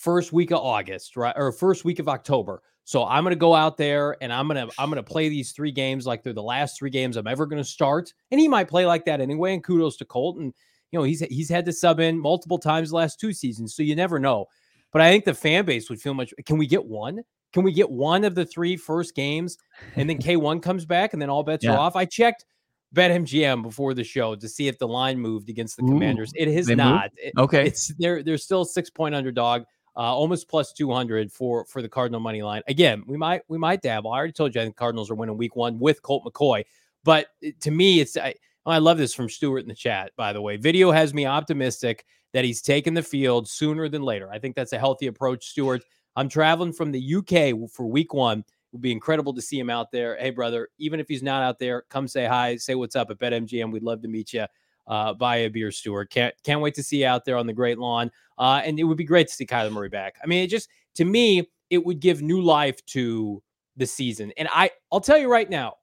first 0.00 0.32
week 0.32 0.50
of 0.50 0.58
August, 0.58 1.16
right? 1.16 1.34
Or 1.36 1.52
first 1.52 1.84
week 1.84 1.98
of 1.98 2.08
October. 2.08 2.62
So 2.84 3.04
I'm 3.04 3.22
going 3.22 3.32
to 3.32 3.38
go 3.38 3.54
out 3.54 3.76
there 3.76 4.16
and 4.20 4.32
I'm 4.32 4.48
going 4.48 4.66
to 4.66 4.72
I'm 4.78 4.90
going 4.90 4.96
to 4.96 5.08
play 5.08 5.28
these 5.28 5.52
three 5.52 5.70
games 5.70 6.06
like 6.06 6.22
they're 6.22 6.32
the 6.32 6.42
last 6.42 6.78
three 6.78 6.90
games 6.90 7.16
I'm 7.16 7.26
ever 7.26 7.46
going 7.46 7.62
to 7.62 7.68
start. 7.68 8.12
And 8.30 8.40
he 8.40 8.48
might 8.48 8.68
play 8.68 8.86
like 8.86 9.04
that 9.04 9.20
anyway. 9.20 9.54
And 9.54 9.62
kudos 9.62 9.96
to 9.98 10.04
Colton. 10.04 10.54
You 10.90 10.98
know, 10.98 11.04
he's 11.04 11.20
he's 11.20 11.48
had 11.48 11.66
to 11.66 11.72
sub 11.72 12.00
in 12.00 12.18
multiple 12.18 12.58
times 12.58 12.90
the 12.90 12.96
last 12.96 13.20
two 13.20 13.32
seasons, 13.32 13.76
so 13.76 13.84
you 13.84 13.94
never 13.94 14.18
know. 14.18 14.46
But 14.92 15.02
I 15.02 15.10
think 15.10 15.24
the 15.24 15.34
fan 15.34 15.64
base 15.64 15.88
would 15.88 16.00
feel 16.00 16.14
much. 16.14 16.34
Can 16.46 16.58
we 16.58 16.66
get 16.66 16.84
one? 16.84 17.20
Can 17.52 17.62
we 17.62 17.72
get 17.72 17.88
one 17.88 18.24
of 18.24 18.34
the 18.34 18.44
three 18.44 18.76
first 18.76 19.14
games, 19.14 19.56
and 19.94 20.10
then 20.10 20.18
K1 20.20 20.60
comes 20.60 20.84
back, 20.84 21.12
and 21.12 21.22
then 21.22 21.30
all 21.30 21.44
bets 21.44 21.64
yeah. 21.64 21.74
are 21.74 21.78
off? 21.78 21.94
I 21.94 22.06
checked 22.06 22.44
BetMGM 22.92 23.62
before 23.62 23.94
the 23.94 24.02
show 24.02 24.34
to 24.34 24.48
see 24.48 24.66
if 24.66 24.80
the 24.80 24.88
line 24.88 25.20
moved 25.20 25.48
against 25.48 25.76
the 25.76 25.84
Ooh, 25.84 25.90
Commanders. 25.90 26.32
It 26.34 26.48
has 26.48 26.68
not. 26.68 27.10
It, 27.16 27.34
okay, 27.38 27.66
it's 27.66 27.92
they're 27.98 28.24
they're 28.24 28.36
still 28.36 28.64
six 28.64 28.90
point 28.90 29.14
underdog 29.14 29.62
uh, 29.96 30.00
almost 30.00 30.48
plus 30.48 30.72
200 30.72 31.32
for 31.32 31.64
for 31.66 31.82
the 31.82 31.88
Cardinal 31.88 32.20
money 32.20 32.42
line. 32.42 32.62
Again, 32.68 33.02
we 33.06 33.16
might 33.16 33.42
we 33.48 33.58
might 33.58 33.82
dabble. 33.82 34.12
I 34.12 34.18
already 34.18 34.32
told 34.32 34.54
you 34.54 34.60
I 34.60 34.64
think 34.64 34.76
Cardinals 34.76 35.10
are 35.10 35.14
winning 35.14 35.36
week 35.36 35.56
one 35.56 35.78
with 35.78 36.02
Colt 36.02 36.24
McCoy, 36.24 36.64
But 37.04 37.28
to 37.60 37.70
me, 37.70 38.00
it's 38.00 38.16
I, 38.16 38.34
I 38.66 38.78
love 38.78 38.98
this 38.98 39.14
from 39.14 39.28
Stuart 39.28 39.60
in 39.60 39.68
the 39.68 39.74
chat. 39.74 40.12
By 40.16 40.32
the 40.32 40.42
way, 40.42 40.56
video 40.56 40.90
has 40.90 41.14
me 41.14 41.26
optimistic 41.26 42.04
that 42.32 42.44
he's 42.44 42.62
taking 42.62 42.94
the 42.94 43.02
field 43.02 43.48
sooner 43.48 43.88
than 43.88 44.02
later. 44.02 44.30
I 44.30 44.38
think 44.38 44.54
that's 44.54 44.72
a 44.72 44.78
healthy 44.78 45.06
approach, 45.06 45.46
Stuart. 45.48 45.82
I'm 46.16 46.28
traveling 46.28 46.72
from 46.72 46.92
the 46.92 47.16
UK 47.16 47.70
for 47.70 47.86
week 47.86 48.14
one. 48.14 48.40
It 48.40 48.44
would 48.72 48.82
be 48.82 48.92
incredible 48.92 49.34
to 49.34 49.42
see 49.42 49.58
him 49.58 49.70
out 49.70 49.90
there. 49.90 50.16
Hey, 50.16 50.30
brother, 50.30 50.68
even 50.78 51.00
if 51.00 51.08
he's 51.08 51.22
not 51.22 51.42
out 51.42 51.58
there, 51.58 51.82
come 51.88 52.06
say 52.06 52.26
hi, 52.26 52.56
say 52.56 52.76
what's 52.76 52.94
up 52.94 53.10
at 53.10 53.18
BetMGM. 53.18 53.72
We'd 53.72 53.82
love 53.82 54.02
to 54.02 54.08
meet 54.08 54.32
you. 54.32 54.44
Uh, 54.90 55.14
a 55.20 55.48
beer, 55.48 55.70
Stuart. 55.70 56.10
Can't 56.10 56.34
can't 56.42 56.60
wait 56.60 56.74
to 56.74 56.82
see 56.82 57.02
you 57.02 57.06
out 57.06 57.24
there 57.24 57.36
on 57.36 57.46
the 57.46 57.52
great 57.52 57.78
lawn. 57.78 58.10
Uh, 58.36 58.60
and 58.64 58.78
it 58.80 58.84
would 58.84 58.96
be 58.96 59.04
great 59.04 59.28
to 59.28 59.34
see 59.34 59.46
Kyler 59.46 59.70
Murray 59.70 59.88
back. 59.88 60.16
I 60.22 60.26
mean, 60.26 60.42
it 60.42 60.48
just 60.48 60.68
to 60.96 61.04
me, 61.04 61.48
it 61.70 61.84
would 61.84 62.00
give 62.00 62.22
new 62.22 62.40
life 62.42 62.84
to 62.86 63.40
the 63.76 63.86
season. 63.86 64.32
And 64.36 64.48
I 64.50 64.70
I'll 64.90 65.00
tell 65.00 65.16
you 65.16 65.30
right 65.30 65.48
now, 65.48 65.74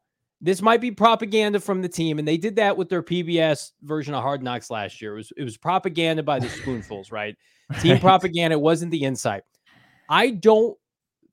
this 0.41 0.61
might 0.61 0.81
be 0.81 0.91
propaganda 0.91 1.61
from 1.61 1.81
the 1.81 1.87
team, 1.87 2.19
and 2.19 2.27
they 2.27 2.35
did 2.35 2.57
that 2.57 2.75
with 2.75 2.89
their 2.89 3.01
PBS 3.01 3.71
version 3.81 4.13
of 4.13 4.23
Hard 4.23 4.43
Knocks 4.43 4.69
last 4.69 5.01
year. 5.01 5.13
It 5.13 5.17
was 5.17 5.33
it 5.37 5.43
was 5.43 5.55
propaganda 5.55 6.21
by 6.21 6.39
the 6.39 6.49
spoonfuls, 6.49 7.09
right? 7.09 7.37
right. 7.69 7.81
Team 7.81 7.99
propaganda. 7.99 8.55
It 8.55 8.61
wasn't 8.61 8.91
the 8.91 9.03
insight. 9.03 9.43
I 10.09 10.31
don't 10.31 10.77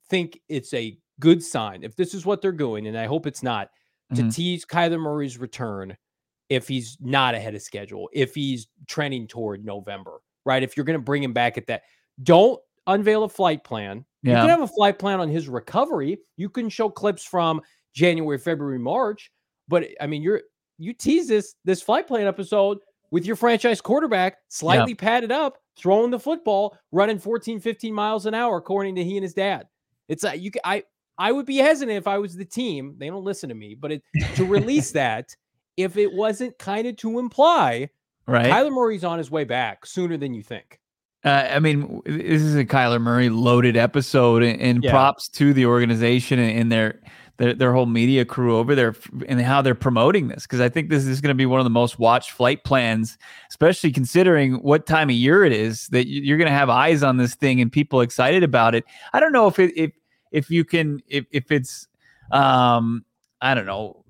think 0.09 0.39
it's 0.47 0.73
a 0.73 0.97
good 1.19 1.43
sign 1.43 1.83
if 1.83 1.97
this 1.97 2.13
is 2.13 2.25
what 2.25 2.41
they're 2.41 2.53
doing, 2.53 2.87
and 2.87 2.97
I 2.97 3.05
hope 3.05 3.27
it's 3.27 3.43
not 3.43 3.69
to 4.13 4.21
mm-hmm. 4.21 4.29
tease 4.29 4.65
Kyler 4.65 4.99
Murray's 4.99 5.37
return 5.37 5.97
if 6.49 6.67
he's 6.67 6.97
not 6.99 7.35
ahead 7.35 7.55
of 7.55 7.61
schedule, 7.61 8.09
if 8.13 8.35
he's 8.35 8.67
trending 8.87 9.27
toward 9.27 9.65
November, 9.65 10.21
right? 10.45 10.63
If 10.63 10.77
you're 10.77 10.85
going 10.85 10.99
to 10.99 11.03
bring 11.03 11.23
him 11.23 11.33
back 11.33 11.57
at 11.57 11.67
that, 11.67 11.83
don't 12.23 12.59
unveil 12.87 13.23
a 13.23 13.29
flight 13.29 13.63
plan. 13.63 14.05
Yeah. 14.23 14.33
You 14.33 14.37
can 14.41 14.49
have 14.49 14.61
a 14.61 14.67
flight 14.67 14.99
plan 14.99 15.19
on 15.19 15.29
his 15.29 15.47
recovery. 15.47 16.19
You 16.37 16.49
can 16.49 16.69
show 16.69 16.89
clips 16.89 17.23
from 17.23 17.61
January, 17.93 18.37
February, 18.37 18.79
March. 18.79 19.31
But 19.67 19.87
I 19.99 20.07
mean, 20.07 20.21
you're 20.21 20.41
you 20.77 20.93
tease 20.93 21.27
this 21.27 21.55
this 21.65 21.81
flight 21.81 22.07
plan 22.07 22.27
episode 22.27 22.79
with 23.11 23.25
your 23.25 23.35
franchise 23.35 23.81
quarterback 23.81 24.37
slightly 24.49 24.91
yeah. 24.91 25.03
padded 25.03 25.31
up, 25.31 25.57
throwing 25.77 26.11
the 26.11 26.19
football, 26.19 26.77
running 26.91 27.19
14, 27.19 27.59
15 27.59 27.93
miles 27.93 28.25
an 28.25 28.33
hour, 28.33 28.57
according 28.57 28.95
to 28.95 29.03
he 29.03 29.17
and 29.17 29.23
his 29.23 29.33
dad. 29.33 29.67
It's 30.07 30.23
like 30.23 30.41
you 30.41 30.51
I 30.63 30.83
I 31.17 31.31
would 31.31 31.45
be 31.45 31.57
hesitant 31.57 31.97
if 31.97 32.07
I 32.07 32.17
was 32.17 32.35
the 32.35 32.45
team. 32.45 32.95
They 32.97 33.07
don't 33.07 33.23
listen 33.23 33.49
to 33.49 33.55
me, 33.55 33.75
but 33.75 33.91
it, 33.93 34.03
to 34.35 34.45
release 34.45 34.91
that 34.93 35.35
if 35.77 35.97
it 35.97 36.13
wasn't 36.13 36.57
kind 36.57 36.87
of 36.87 36.95
to 36.97 37.19
imply 37.19 37.89
right 38.27 38.47
Kyler 38.47 38.71
Murray's 38.71 39.03
on 39.03 39.17
his 39.17 39.29
way 39.29 39.43
back 39.43 39.85
sooner 39.85 40.17
than 40.17 40.33
you 40.33 40.43
think. 40.43 40.79
Uh, 41.23 41.47
I 41.49 41.59
mean, 41.59 42.03
this 42.05 42.43
is 42.43 42.55
a 42.55 42.63
Kyler 42.63 43.01
Murray 43.01 43.29
loaded 43.29 43.75
episode, 43.75 44.43
and, 44.43 44.61
and 44.61 44.83
yeah. 44.83 44.91
props 44.91 45.27
to 45.29 45.53
the 45.53 45.65
organization 45.65 46.37
and, 46.37 46.59
and 46.59 46.71
their 46.71 46.99
their, 47.37 47.53
their 47.53 47.73
whole 47.73 47.85
media 47.85 48.23
crew 48.25 48.57
over 48.57 48.75
there 48.75 48.95
and 49.27 49.41
how 49.41 49.61
they're 49.61 49.75
promoting 49.75 50.27
this 50.27 50.43
because 50.43 50.61
I 50.61 50.69
think 50.69 50.89
this 50.89 51.05
is 51.05 51.21
going 51.21 51.29
to 51.29 51.35
be 51.35 51.45
one 51.45 51.59
of 51.59 51.65
the 51.65 51.69
most 51.71 51.99
watched 51.99 52.31
flight 52.31 52.63
plans, 52.63 53.17
especially 53.49 53.91
considering 53.91 54.55
what 54.55 54.85
time 54.85 55.09
of 55.09 55.15
year 55.15 55.43
it 55.43 55.51
is 55.51 55.87
that 55.87 56.07
you're 56.07 56.37
going 56.37 56.49
to 56.49 56.53
have 56.53 56.69
eyes 56.69 57.03
on 57.03 57.17
this 57.17 57.35
thing 57.35 57.59
and 57.59 57.71
people 57.71 58.01
excited 58.01 58.43
about 58.43 58.75
it. 58.75 58.85
I 59.13 59.19
don't 59.19 59.33
know 59.33 59.47
if 59.47 59.59
it 59.59 59.75
if 59.75 59.91
if 60.31 60.49
you 60.49 60.63
can 60.63 61.01
if 61.07 61.25
if 61.31 61.51
it's 61.51 61.87
um 62.31 63.03
I 63.41 63.53
don't 63.53 63.65
know 63.65 64.04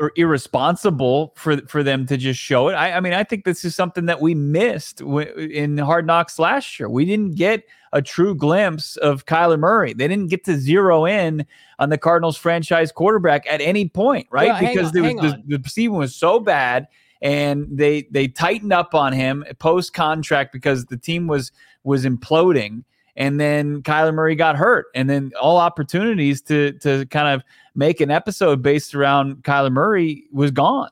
or 0.00 0.12
irresponsible 0.16 1.34
for 1.36 1.58
for 1.68 1.82
them 1.82 2.06
to 2.06 2.16
just 2.16 2.40
show 2.40 2.68
it. 2.68 2.72
I, 2.72 2.92
I 2.92 3.00
mean, 3.00 3.12
I 3.12 3.22
think 3.22 3.44
this 3.44 3.64
is 3.64 3.76
something 3.76 4.06
that 4.06 4.20
we 4.20 4.34
missed 4.34 4.98
w- 4.98 5.30
in 5.34 5.76
Hard 5.76 6.06
Knocks 6.06 6.38
last 6.38 6.80
year. 6.80 6.88
We 6.88 7.04
didn't 7.04 7.36
get 7.36 7.64
a 7.92 8.00
true 8.00 8.34
glimpse 8.34 8.96
of 8.96 9.26
Kyler 9.26 9.58
Murray. 9.58 9.92
They 9.92 10.08
didn't 10.08 10.30
get 10.30 10.44
to 10.44 10.56
zero 10.56 11.04
in 11.04 11.44
on 11.78 11.90
the 11.90 11.98
Cardinals 11.98 12.38
franchise 12.38 12.90
quarterback 12.90 13.46
at 13.46 13.60
any 13.60 13.88
point, 13.88 14.26
right? 14.30 14.48
Well, 14.48 14.72
because 14.72 14.86
on, 14.96 15.16
the, 15.16 15.42
the, 15.46 15.58
the 15.58 15.68
season 15.68 15.94
was 15.94 16.16
so 16.16 16.40
bad 16.40 16.88
and 17.20 17.66
they 17.70 18.08
they 18.10 18.26
tightened 18.26 18.72
up 18.72 18.94
on 18.94 19.12
him 19.12 19.44
post 19.58 19.92
contract 19.92 20.52
because 20.52 20.86
the 20.86 20.96
team 20.96 21.26
was 21.26 21.52
was 21.84 22.06
imploding 22.06 22.84
and 23.16 23.40
then 23.40 23.82
Kyler 23.82 24.14
Murray 24.14 24.34
got 24.34 24.56
hurt, 24.56 24.86
and 24.94 25.08
then 25.08 25.32
all 25.40 25.56
opportunities 25.56 26.40
to 26.42 26.72
to 26.80 27.06
kind 27.06 27.28
of 27.28 27.42
make 27.74 28.00
an 28.00 28.10
episode 28.10 28.62
based 28.62 28.94
around 28.94 29.42
Kyler 29.42 29.72
Murray 29.72 30.24
was 30.32 30.50
gone. 30.50 30.90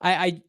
I 0.00 0.12
I, 0.14 0.42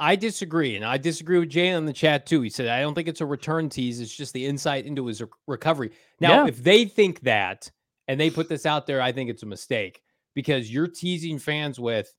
I 0.00 0.16
disagree, 0.16 0.76
and 0.76 0.84
I 0.84 0.98
disagree 0.98 1.38
with 1.38 1.50
Jay 1.50 1.68
in 1.68 1.86
the 1.86 1.92
chat 1.92 2.26
too. 2.26 2.40
He 2.40 2.50
said 2.50 2.68
I 2.68 2.80
don't 2.80 2.94
think 2.94 3.08
it's 3.08 3.20
a 3.20 3.26
return 3.26 3.68
tease; 3.68 4.00
it's 4.00 4.14
just 4.14 4.32
the 4.32 4.46
insight 4.46 4.86
into 4.86 5.06
his 5.06 5.22
recovery. 5.46 5.92
Now, 6.20 6.44
yeah. 6.44 6.48
if 6.48 6.62
they 6.62 6.84
think 6.84 7.20
that 7.20 7.70
and 8.08 8.20
they 8.20 8.30
put 8.30 8.48
this 8.48 8.66
out 8.66 8.86
there, 8.86 9.00
I 9.00 9.12
think 9.12 9.30
it's 9.30 9.42
a 9.42 9.46
mistake 9.46 10.02
because 10.34 10.72
you're 10.72 10.88
teasing 10.88 11.38
fans 11.38 11.78
with 11.78 12.12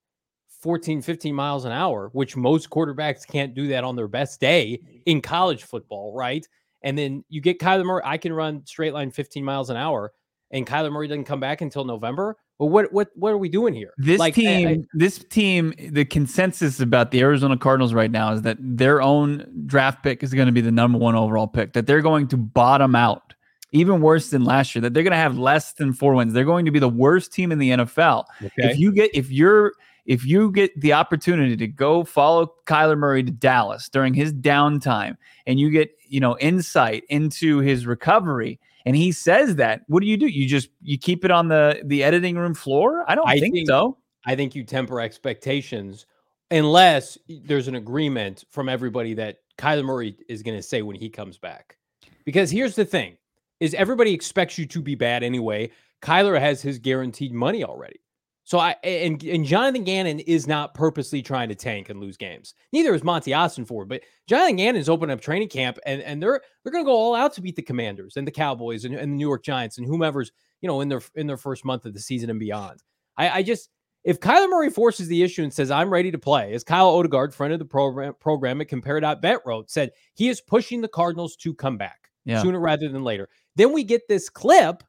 14, 0.61 1.01
15 1.01 1.35
miles 1.35 1.65
an 1.65 1.71
hour, 1.71 2.09
which 2.13 2.35
most 2.35 2.69
quarterbacks 2.69 3.27
can't 3.27 3.53
do 3.53 3.67
that 3.67 3.83
on 3.83 3.95
their 3.95 4.07
best 4.07 4.39
day 4.39 4.81
in 5.05 5.21
college 5.21 5.63
football, 5.63 6.13
right? 6.15 6.47
And 6.85 6.97
then 6.97 7.25
you 7.27 7.41
get 7.41 7.59
Kyler 7.59 7.83
Murray. 7.83 8.03
I 8.05 8.17
can 8.17 8.31
run 8.31 8.65
straight 8.65 8.93
line 8.93 9.09
15 9.09 9.43
miles 9.43 9.69
an 9.71 9.75
hour, 9.75 10.13
and 10.51 10.65
Kyler 10.65 10.91
Murray 10.91 11.07
doesn't 11.07 11.25
come 11.25 11.39
back 11.39 11.61
until 11.61 11.83
November. 11.83 12.37
Well, 12.59 12.69
what 12.69 12.93
what 12.93 13.09
what 13.15 13.33
are 13.33 13.37
we 13.37 13.49
doing 13.49 13.73
here? 13.73 13.91
This 13.97 14.19
like, 14.19 14.35
team, 14.35 14.67
I, 14.67 14.71
I, 14.71 14.83
this 14.93 15.17
team, 15.25 15.73
the 15.77 16.05
consensus 16.05 16.79
about 16.79 17.09
the 17.09 17.21
Arizona 17.21 17.57
Cardinals 17.57 17.93
right 17.93 18.11
now 18.11 18.31
is 18.31 18.43
that 18.43 18.57
their 18.61 19.01
own 19.01 19.63
draft 19.65 20.03
pick 20.03 20.23
is 20.23 20.33
going 20.33 20.45
to 20.45 20.53
be 20.53 20.61
the 20.61 20.71
number 20.71 20.99
one 20.99 21.15
overall 21.15 21.47
pick. 21.47 21.73
That 21.73 21.87
they're 21.87 22.03
going 22.03 22.27
to 22.29 22.37
bottom 22.37 22.95
out, 22.95 23.33
even 23.71 23.99
worse 23.99 24.29
than 24.29 24.45
last 24.45 24.75
year. 24.75 24.83
That 24.83 24.93
they're 24.93 25.03
going 25.03 25.11
to 25.11 25.17
have 25.17 25.39
less 25.39 25.73
than 25.73 25.91
four 25.91 26.13
wins. 26.13 26.33
They're 26.33 26.45
going 26.45 26.65
to 26.65 26.71
be 26.71 26.79
the 26.79 26.87
worst 26.87 27.33
team 27.33 27.51
in 27.51 27.57
the 27.57 27.71
NFL. 27.71 28.25
Okay. 28.37 28.53
If 28.57 28.77
you 28.77 28.91
get 28.91 29.09
if 29.15 29.31
you're 29.31 29.73
if 30.05 30.23
you 30.25 30.51
get 30.51 30.79
the 30.79 30.93
opportunity 30.93 31.57
to 31.57 31.67
go 31.67 32.03
follow 32.03 32.53
Kyler 32.65 32.97
Murray 32.97 33.23
to 33.23 33.31
Dallas 33.31 33.89
during 33.89 34.13
his 34.13 34.31
downtime 34.31 35.17
and 35.47 35.59
you 35.59 35.71
get, 35.71 35.89
you 36.15 36.21
know, 36.21 36.37
insight 36.39 37.03
into 37.09 37.59
his 37.59 37.85
recovery 37.85 38.57
and 38.85 38.95
he 38.95 39.11
says 39.11 39.57
that, 39.57 39.81
what 39.87 39.99
do 39.99 40.07
you 40.07 40.15
do? 40.15 40.27
You 40.27 40.47
just 40.47 40.69
you 40.81 40.97
keep 40.97 41.25
it 41.25 41.31
on 41.31 41.49
the 41.49 41.81
the 41.83 42.05
editing 42.05 42.37
room 42.37 42.53
floor? 42.53 43.03
I 43.05 43.15
don't 43.15 43.27
I 43.27 43.37
think, 43.37 43.53
think 43.53 43.67
so. 43.67 43.97
I 44.25 44.33
think 44.33 44.55
you 44.55 44.63
temper 44.63 45.01
expectations 45.01 46.05
unless 46.51 47.17
there's 47.27 47.67
an 47.67 47.75
agreement 47.75 48.45
from 48.49 48.69
everybody 48.69 49.13
that 49.15 49.39
Kyler 49.57 49.83
Murray 49.83 50.15
is 50.29 50.41
going 50.41 50.57
to 50.57 50.63
say 50.63 50.83
when 50.83 50.95
he 50.95 51.09
comes 51.09 51.37
back. 51.37 51.75
Because 52.23 52.49
here's 52.49 52.75
the 52.75 52.85
thing 52.85 53.17
is 53.59 53.73
everybody 53.73 54.13
expects 54.13 54.57
you 54.57 54.65
to 54.67 54.81
be 54.81 54.95
bad 54.95 55.21
anyway. 55.21 55.69
Kyler 56.01 56.39
has 56.39 56.61
his 56.61 56.79
guaranteed 56.79 57.33
money 57.33 57.65
already. 57.65 57.99
So 58.45 58.59
I 58.59 58.75
and 58.83 59.21
and 59.23 59.43
Jonathan 59.43 59.83
Gannon 59.83 60.19
is 60.19 60.47
not 60.47 60.75
purposely 60.75 61.23
trying 61.23 61.49
to 61.49 61.55
tank 61.55 61.89
and 61.89 61.99
lose 61.99 62.15
games. 62.15 62.53
Neither 62.71 62.93
is 62.93 63.03
Monti 63.03 63.31
Ossenfort, 63.31 63.87
but 63.87 64.01
Jonathan 64.27 64.55
Gannon 64.55 64.79
is 64.79 64.87
opening 64.87 65.13
up 65.13 65.19
training 65.19 65.49
camp 65.49 65.79
and 65.85 66.01
and 66.01 66.21
they're 66.21 66.39
they're 66.63 66.71
going 66.71 66.85
to 66.85 66.87
go 66.87 66.95
all 66.95 67.15
out 67.15 67.33
to 67.33 67.41
beat 67.41 67.55
the 67.55 67.63
Commanders 67.63 68.17
and 68.17 68.25
the 68.25 68.31
Cowboys 68.31 68.85
and, 68.85 68.93
and, 68.93 69.11
the 69.11 69.17
New 69.17 69.27
York 69.27 69.43
Giants 69.43 69.79
and 69.79 69.87
whomever's 69.87 70.31
you 70.61 70.67
know 70.67 70.81
in 70.81 70.89
their 70.89 71.01
in 71.15 71.25
their 71.25 71.37
first 71.37 71.65
month 71.65 71.85
of 71.85 71.93
the 71.95 71.99
season 71.99 72.29
and 72.29 72.39
beyond. 72.39 72.83
I, 73.17 73.29
I 73.29 73.43
just 73.43 73.69
if 74.03 74.19
Kyler 74.19 74.47
Murray 74.47 74.69
forces 74.69 75.07
the 75.07 75.23
issue 75.23 75.41
and 75.41 75.51
says 75.51 75.71
I'm 75.71 75.89
ready 75.89 76.11
to 76.11 76.19
play, 76.19 76.53
as 76.53 76.63
Kyle 76.63 76.93
Odegard, 76.93 77.33
friend 77.33 77.51
of 77.51 77.57
the 77.57 77.65
program 77.65 78.13
program 78.19 78.61
at 78.61 78.67
Compare.bet 78.67 79.41
wrote, 79.43 79.71
said 79.71 79.91
he 80.13 80.29
is 80.29 80.39
pushing 80.39 80.81
the 80.81 80.87
Cardinals 80.87 81.35
to 81.37 81.55
come 81.55 81.79
back 81.79 82.11
yeah. 82.25 82.43
sooner 82.43 82.59
rather 82.59 82.89
than 82.89 83.03
later. 83.03 83.27
Then 83.55 83.73
we 83.73 83.83
get 83.83 84.07
this 84.07 84.29
clip, 84.29 84.83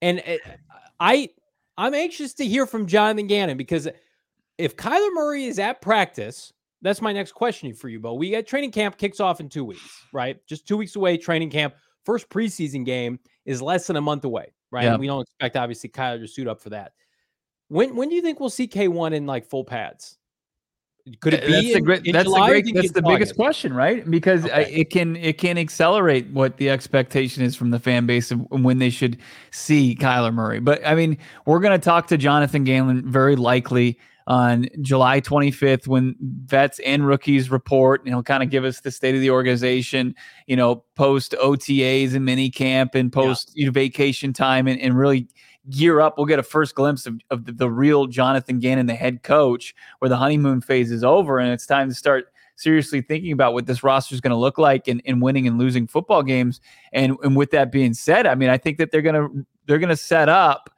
and 0.00 0.20
it, 0.20 0.40
I 0.98 1.28
I'm 1.78 1.94
anxious 1.94 2.34
to 2.34 2.46
hear 2.46 2.66
from 2.66 2.86
Jonathan 2.86 3.26
Gannon 3.26 3.56
because 3.56 3.88
if 4.58 4.76
Kyler 4.76 5.12
Murray 5.12 5.44
is 5.44 5.58
at 5.58 5.82
practice, 5.82 6.52
that's 6.82 7.02
my 7.02 7.12
next 7.12 7.32
question 7.32 7.72
for 7.74 7.88
you, 7.88 8.00
Bo. 8.00 8.14
We 8.14 8.30
got 8.30 8.46
training 8.46 8.72
camp 8.72 8.96
kicks 8.96 9.20
off 9.20 9.40
in 9.40 9.48
two 9.48 9.64
weeks, 9.64 10.04
right? 10.12 10.38
Just 10.46 10.66
two 10.66 10.76
weeks 10.76 10.96
away. 10.96 11.16
Training 11.16 11.50
camp, 11.50 11.74
first 12.04 12.28
preseason 12.28 12.84
game 12.84 13.18
is 13.44 13.60
less 13.60 13.86
than 13.86 13.96
a 13.96 14.00
month 14.00 14.24
away, 14.24 14.52
right? 14.70 14.84
Yeah. 14.84 14.96
we 14.96 15.06
don't 15.06 15.22
expect 15.22 15.56
obviously 15.56 15.90
Kyler 15.90 16.20
to 16.20 16.28
suit 16.28 16.48
up 16.48 16.60
for 16.60 16.70
that. 16.70 16.92
When 17.68 17.96
when 17.96 18.08
do 18.08 18.14
you 18.14 18.22
think 18.22 18.40
we'll 18.40 18.50
see 18.50 18.68
K1 18.68 19.12
in 19.12 19.26
like 19.26 19.44
full 19.44 19.64
pads? 19.64 20.18
Could 21.20 21.34
it 21.34 21.46
be? 21.46 21.52
That's 21.52 21.76
in, 21.76 21.84
great. 21.84 22.12
that's 22.12 22.24
July, 22.24 22.48
great. 22.48 22.74
That's 22.74 22.90
the 22.90 23.02
biggest 23.02 23.36
question, 23.36 23.72
right? 23.72 24.08
Because 24.10 24.44
uh, 24.44 24.48
okay. 24.48 24.72
it 24.72 24.90
can 24.90 25.14
it 25.16 25.38
can 25.38 25.56
accelerate 25.56 26.28
what 26.30 26.56
the 26.56 26.68
expectation 26.68 27.44
is 27.44 27.54
from 27.54 27.70
the 27.70 27.78
fan 27.78 28.06
base 28.06 28.32
of 28.32 28.40
when 28.50 28.78
they 28.78 28.90
should 28.90 29.18
see 29.52 29.94
Kyler 29.94 30.34
Murray. 30.34 30.58
But 30.58 30.84
I 30.84 30.96
mean, 30.96 31.16
we're 31.44 31.60
going 31.60 31.78
to 31.78 31.84
talk 31.84 32.08
to 32.08 32.16
Jonathan 32.16 32.64
Gannon 32.64 33.08
very 33.10 33.36
likely 33.36 33.98
on 34.26 34.68
July 34.80 35.20
25th 35.20 35.86
when 35.86 36.16
vets 36.20 36.80
and 36.80 37.06
rookies 37.06 37.50
report. 37.50 38.00
And 38.00 38.08
he'll 38.08 38.24
kind 38.24 38.42
of 38.42 38.50
give 38.50 38.64
us 38.64 38.80
the 38.80 38.90
state 38.90 39.14
of 39.14 39.20
the 39.20 39.30
organization, 39.30 40.14
you 40.46 40.56
know, 40.56 40.84
post 40.96 41.34
OTAs 41.40 42.14
and 42.14 42.24
mini 42.24 42.50
camp 42.50 42.94
and 42.96 43.12
post 43.12 43.52
yeah. 43.54 43.60
you 43.60 43.66
know, 43.66 43.72
vacation 43.72 44.32
time 44.32 44.66
and, 44.66 44.80
and 44.80 44.98
really 44.98 45.28
gear 45.70 46.00
up, 46.00 46.16
we'll 46.16 46.26
get 46.26 46.38
a 46.38 46.42
first 46.42 46.74
glimpse 46.74 47.06
of, 47.06 47.20
of 47.30 47.44
the, 47.44 47.52
the, 47.52 47.70
real 47.70 48.06
Jonathan 48.06 48.58
Gannon, 48.58 48.86
the 48.86 48.94
head 48.94 49.22
coach, 49.22 49.74
where 49.98 50.08
the 50.08 50.16
honeymoon 50.16 50.60
phase 50.60 50.90
is 50.90 51.04
over 51.04 51.38
and 51.38 51.52
it's 51.52 51.66
time 51.66 51.88
to 51.88 51.94
start 51.94 52.26
seriously 52.56 53.02
thinking 53.02 53.32
about 53.32 53.52
what 53.52 53.66
this 53.66 53.82
roster 53.82 54.14
is 54.14 54.20
going 54.20 54.30
to 54.30 54.36
look 54.36 54.58
like 54.58 54.88
in, 54.88 55.00
in 55.00 55.20
winning 55.20 55.46
and 55.46 55.58
losing 55.58 55.86
football 55.86 56.22
games. 56.22 56.60
And, 56.92 57.16
and 57.22 57.36
with 57.36 57.50
that 57.50 57.70
being 57.70 57.94
said, 57.94 58.26
I 58.26 58.34
mean, 58.34 58.48
I 58.48 58.58
think 58.58 58.78
that 58.78 58.90
they're 58.90 59.02
to 59.02 59.46
they're 59.66 59.78
going 59.78 59.90
to 59.90 59.96
set 59.96 60.28
up 60.28 60.70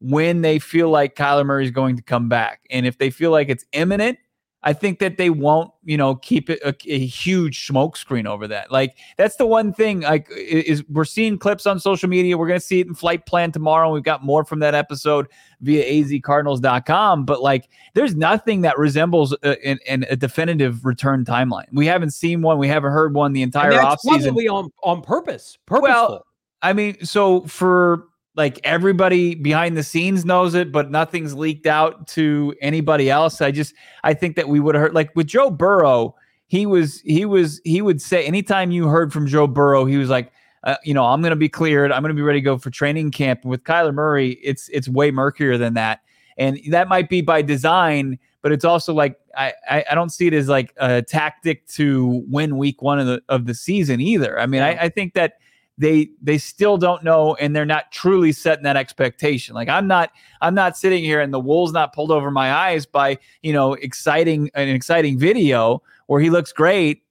when 0.00 0.42
they 0.42 0.58
feel 0.58 0.88
like 0.88 1.16
Kyler 1.16 1.44
Murray 1.44 1.64
is 1.64 1.70
going 1.70 1.96
to 1.96 2.02
come 2.02 2.28
back. 2.28 2.60
And 2.70 2.86
if 2.86 2.98
they 2.98 3.10
feel 3.10 3.30
like 3.30 3.48
it's 3.48 3.64
imminent, 3.72 4.18
I 4.66 4.72
think 4.72 4.98
that 4.98 5.16
they 5.16 5.30
won't, 5.30 5.70
you 5.84 5.96
know, 5.96 6.16
keep 6.16 6.50
it 6.50 6.58
a, 6.64 6.74
a 6.92 6.98
huge 6.98 7.68
smokescreen 7.68 8.26
over 8.26 8.48
that. 8.48 8.72
Like 8.72 8.98
that's 9.16 9.36
the 9.36 9.46
one 9.46 9.72
thing. 9.72 10.00
Like 10.00 10.26
is 10.32 10.82
we're 10.88 11.04
seeing 11.04 11.38
clips 11.38 11.66
on 11.66 11.78
social 11.78 12.08
media. 12.08 12.36
We're 12.36 12.48
gonna 12.48 12.58
see 12.58 12.80
it 12.80 12.88
in 12.88 12.94
flight 12.94 13.26
plan 13.26 13.52
tomorrow. 13.52 13.92
We've 13.92 14.02
got 14.02 14.24
more 14.24 14.44
from 14.44 14.58
that 14.58 14.74
episode 14.74 15.28
via 15.60 15.84
azcardinals.com. 15.84 17.26
But 17.26 17.42
like, 17.42 17.68
there's 17.94 18.16
nothing 18.16 18.62
that 18.62 18.76
resembles 18.76 19.32
a, 19.44 19.78
a, 19.88 20.02
a 20.10 20.16
definitive 20.16 20.84
return 20.84 21.24
timeline. 21.24 21.66
We 21.72 21.86
haven't 21.86 22.10
seen 22.10 22.42
one. 22.42 22.58
We 22.58 22.66
haven't 22.66 22.90
heard 22.90 23.14
one 23.14 23.34
the 23.34 23.42
entire 23.42 23.70
offseason. 23.70 24.24
Probably 24.24 24.48
on 24.48 24.72
on 24.82 25.00
purpose. 25.00 25.58
Purposeful. 25.66 25.92
Well, 25.92 26.26
I 26.62 26.72
mean, 26.72 27.04
so 27.04 27.42
for 27.42 28.08
like 28.36 28.60
everybody 28.64 29.34
behind 29.34 29.76
the 29.76 29.82
scenes 29.82 30.24
knows 30.24 30.54
it, 30.54 30.70
but 30.70 30.90
nothing's 30.90 31.34
leaked 31.34 31.66
out 31.66 32.06
to 32.08 32.54
anybody 32.60 33.10
else. 33.10 33.40
I 33.40 33.50
just 33.50 33.74
I 34.04 34.14
think 34.14 34.36
that 34.36 34.48
we 34.48 34.60
would 34.60 34.74
have 34.74 34.82
heard 34.82 34.94
like 34.94 35.14
with 35.16 35.26
Joe 35.26 35.50
Burrow, 35.50 36.14
he 36.46 36.66
was 36.66 37.00
he 37.00 37.24
was 37.24 37.60
he 37.64 37.80
would 37.80 38.00
say 38.00 38.24
anytime 38.24 38.70
you 38.70 38.88
heard 38.88 39.12
from 39.12 39.26
Joe 39.26 39.46
Burrow, 39.46 39.86
he 39.86 39.96
was 39.96 40.10
like, 40.10 40.30
uh, 40.64 40.76
you 40.84 40.92
know, 40.92 41.06
I'm 41.06 41.22
going 41.22 41.30
to 41.30 41.36
be 41.36 41.48
cleared. 41.48 41.90
I'm 41.90 42.02
going 42.02 42.14
to 42.14 42.14
be 42.14 42.22
ready 42.22 42.40
to 42.40 42.44
go 42.44 42.58
for 42.58 42.70
training 42.70 43.10
camp. 43.10 43.40
And 43.42 43.50
with 43.50 43.64
Kyler 43.64 43.94
Murray, 43.94 44.32
it's 44.42 44.68
it's 44.68 44.88
way 44.88 45.10
murkier 45.10 45.56
than 45.56 45.74
that, 45.74 46.00
and 46.36 46.60
that 46.68 46.88
might 46.88 47.08
be 47.08 47.22
by 47.22 47.40
design. 47.40 48.18
But 48.42 48.52
it's 48.52 48.64
also 48.64 48.92
like 48.92 49.18
I, 49.36 49.54
I, 49.68 49.84
I 49.90 49.94
don't 49.94 50.10
see 50.10 50.26
it 50.26 50.34
as 50.34 50.48
like 50.48 50.72
a 50.76 51.02
tactic 51.02 51.66
to 51.68 52.22
win 52.28 52.58
week 52.58 52.82
one 52.82 52.98
of 52.98 53.06
the 53.06 53.22
of 53.30 53.46
the 53.46 53.54
season 53.54 54.00
either. 54.00 54.38
I 54.38 54.46
mean, 54.46 54.60
yeah. 54.60 54.68
I, 54.68 54.84
I 54.84 54.88
think 54.90 55.14
that 55.14 55.34
they 55.78 56.08
they 56.22 56.38
still 56.38 56.78
don't 56.78 57.04
know 57.04 57.34
and 57.34 57.54
they're 57.54 57.66
not 57.66 57.92
truly 57.92 58.32
setting 58.32 58.64
that 58.64 58.76
expectation. 58.76 59.54
Like 59.54 59.68
i'm 59.68 59.86
not 59.86 60.10
i'm 60.40 60.54
not 60.54 60.76
sitting 60.76 61.04
here 61.04 61.20
and 61.20 61.32
the 61.32 61.40
wool's 61.40 61.72
not 61.72 61.94
pulled 61.94 62.10
over 62.10 62.30
my 62.30 62.52
eyes 62.52 62.86
by 62.86 63.18
you 63.42 63.52
know 63.52 63.74
exciting 63.74 64.50
an 64.54 64.68
exciting 64.68 65.18
video 65.18 65.82
where 66.06 66.20
he 66.20 66.30
looks 66.30 66.52
great 66.52 67.02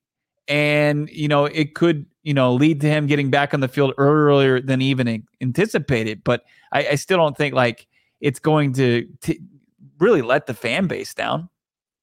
and 0.47 1.10
you 1.10 1.28
know 1.28 1.45
it 1.45 1.75
could 1.75 2.06
you 2.23 2.34
know 2.34 2.54
lead 2.54 2.82
to 2.82 2.88
him 2.88 3.08
getting 3.08 3.30
back 3.30 3.54
on 3.54 3.60
the 3.60 3.67
field 3.67 3.93
earlier 3.97 4.60
than 4.60 4.82
even 4.82 5.23
anticipated. 5.41 6.23
But 6.23 6.43
i, 6.71 6.88
I 6.89 6.95
still 6.95 7.17
don't 7.17 7.38
think 7.38 7.54
like 7.54 7.88
it's 8.21 8.39
going 8.39 8.73
to 8.73 9.08
t- 9.21 9.41
really 9.99 10.21
let 10.21 10.47
the 10.47 10.54
fan 10.54 10.88
base 10.88 11.13
down. 11.13 11.49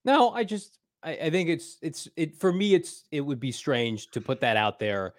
No 0.04 0.30
i 0.30 0.44
just 0.44 0.78
I, 1.02 1.12
I 1.12 1.30
think 1.30 1.48
it's 1.48 1.78
it's 1.82 2.08
it 2.16 2.36
for 2.36 2.52
me 2.52 2.74
it's 2.74 3.04
it 3.10 3.22
would 3.22 3.40
be 3.40 3.50
strange 3.50 4.10
to 4.12 4.20
put 4.20 4.40
that 4.40 4.56
out 4.56 4.78
there 4.78 5.14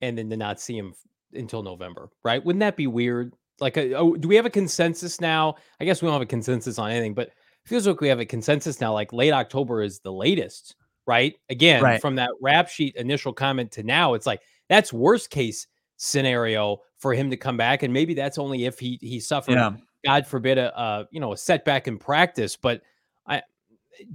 and 0.00 0.16
then 0.16 0.30
to 0.30 0.36
not 0.36 0.60
see 0.60 0.76
him 0.76 0.94
until 1.34 1.62
November, 1.62 2.10
right? 2.24 2.44
Wouldn't 2.44 2.60
that 2.60 2.76
be 2.76 2.86
weird? 2.86 3.34
Like, 3.60 3.76
a, 3.76 3.94
uh, 3.94 3.98
oh, 3.98 4.16
do 4.16 4.28
we 4.28 4.36
have 4.36 4.46
a 4.46 4.50
consensus 4.50 5.20
now? 5.20 5.56
I 5.80 5.84
guess 5.84 6.00
we 6.00 6.06
don't 6.06 6.14
have 6.14 6.22
a 6.22 6.26
consensus 6.26 6.78
on 6.78 6.90
anything, 6.90 7.14
but 7.14 7.30
feels 7.66 7.86
like 7.86 8.00
we 8.00 8.08
have 8.08 8.20
a 8.20 8.26
consensus 8.26 8.80
now. 8.80 8.92
Like 8.92 9.12
late 9.12 9.32
October 9.32 9.82
is 9.82 10.00
the 10.00 10.12
latest, 10.12 10.76
right? 11.06 11.34
Again, 11.48 11.82
right. 11.82 12.00
from 12.00 12.16
that 12.16 12.30
rap 12.40 12.68
sheet 12.68 12.96
initial 12.96 13.32
comment 13.32 13.70
to 13.72 13.82
now, 13.82 14.14
it's 14.14 14.26
like 14.26 14.40
that's 14.68 14.92
worst 14.92 15.30
case 15.30 15.66
scenario 15.96 16.78
for 16.98 17.14
him 17.14 17.30
to 17.30 17.36
come 17.36 17.56
back, 17.56 17.82
and 17.82 17.92
maybe 17.92 18.14
that's 18.14 18.38
only 18.38 18.64
if 18.64 18.78
he 18.78 18.98
he 19.00 19.20
suffered, 19.20 19.52
yeah. 19.52 19.72
God 20.04 20.26
forbid, 20.26 20.58
a, 20.58 20.78
a 20.78 21.08
you 21.10 21.20
know 21.20 21.32
a 21.32 21.36
setback 21.36 21.88
in 21.88 21.98
practice. 21.98 22.56
But 22.56 22.82
I, 23.26 23.42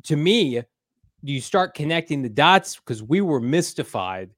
to 0.04 0.16
me, 0.16 0.62
you 1.22 1.42
start 1.42 1.74
connecting 1.74 2.22
the 2.22 2.30
dots 2.30 2.76
because 2.76 3.02
we 3.02 3.22
were 3.22 3.40
mystified 3.40 4.32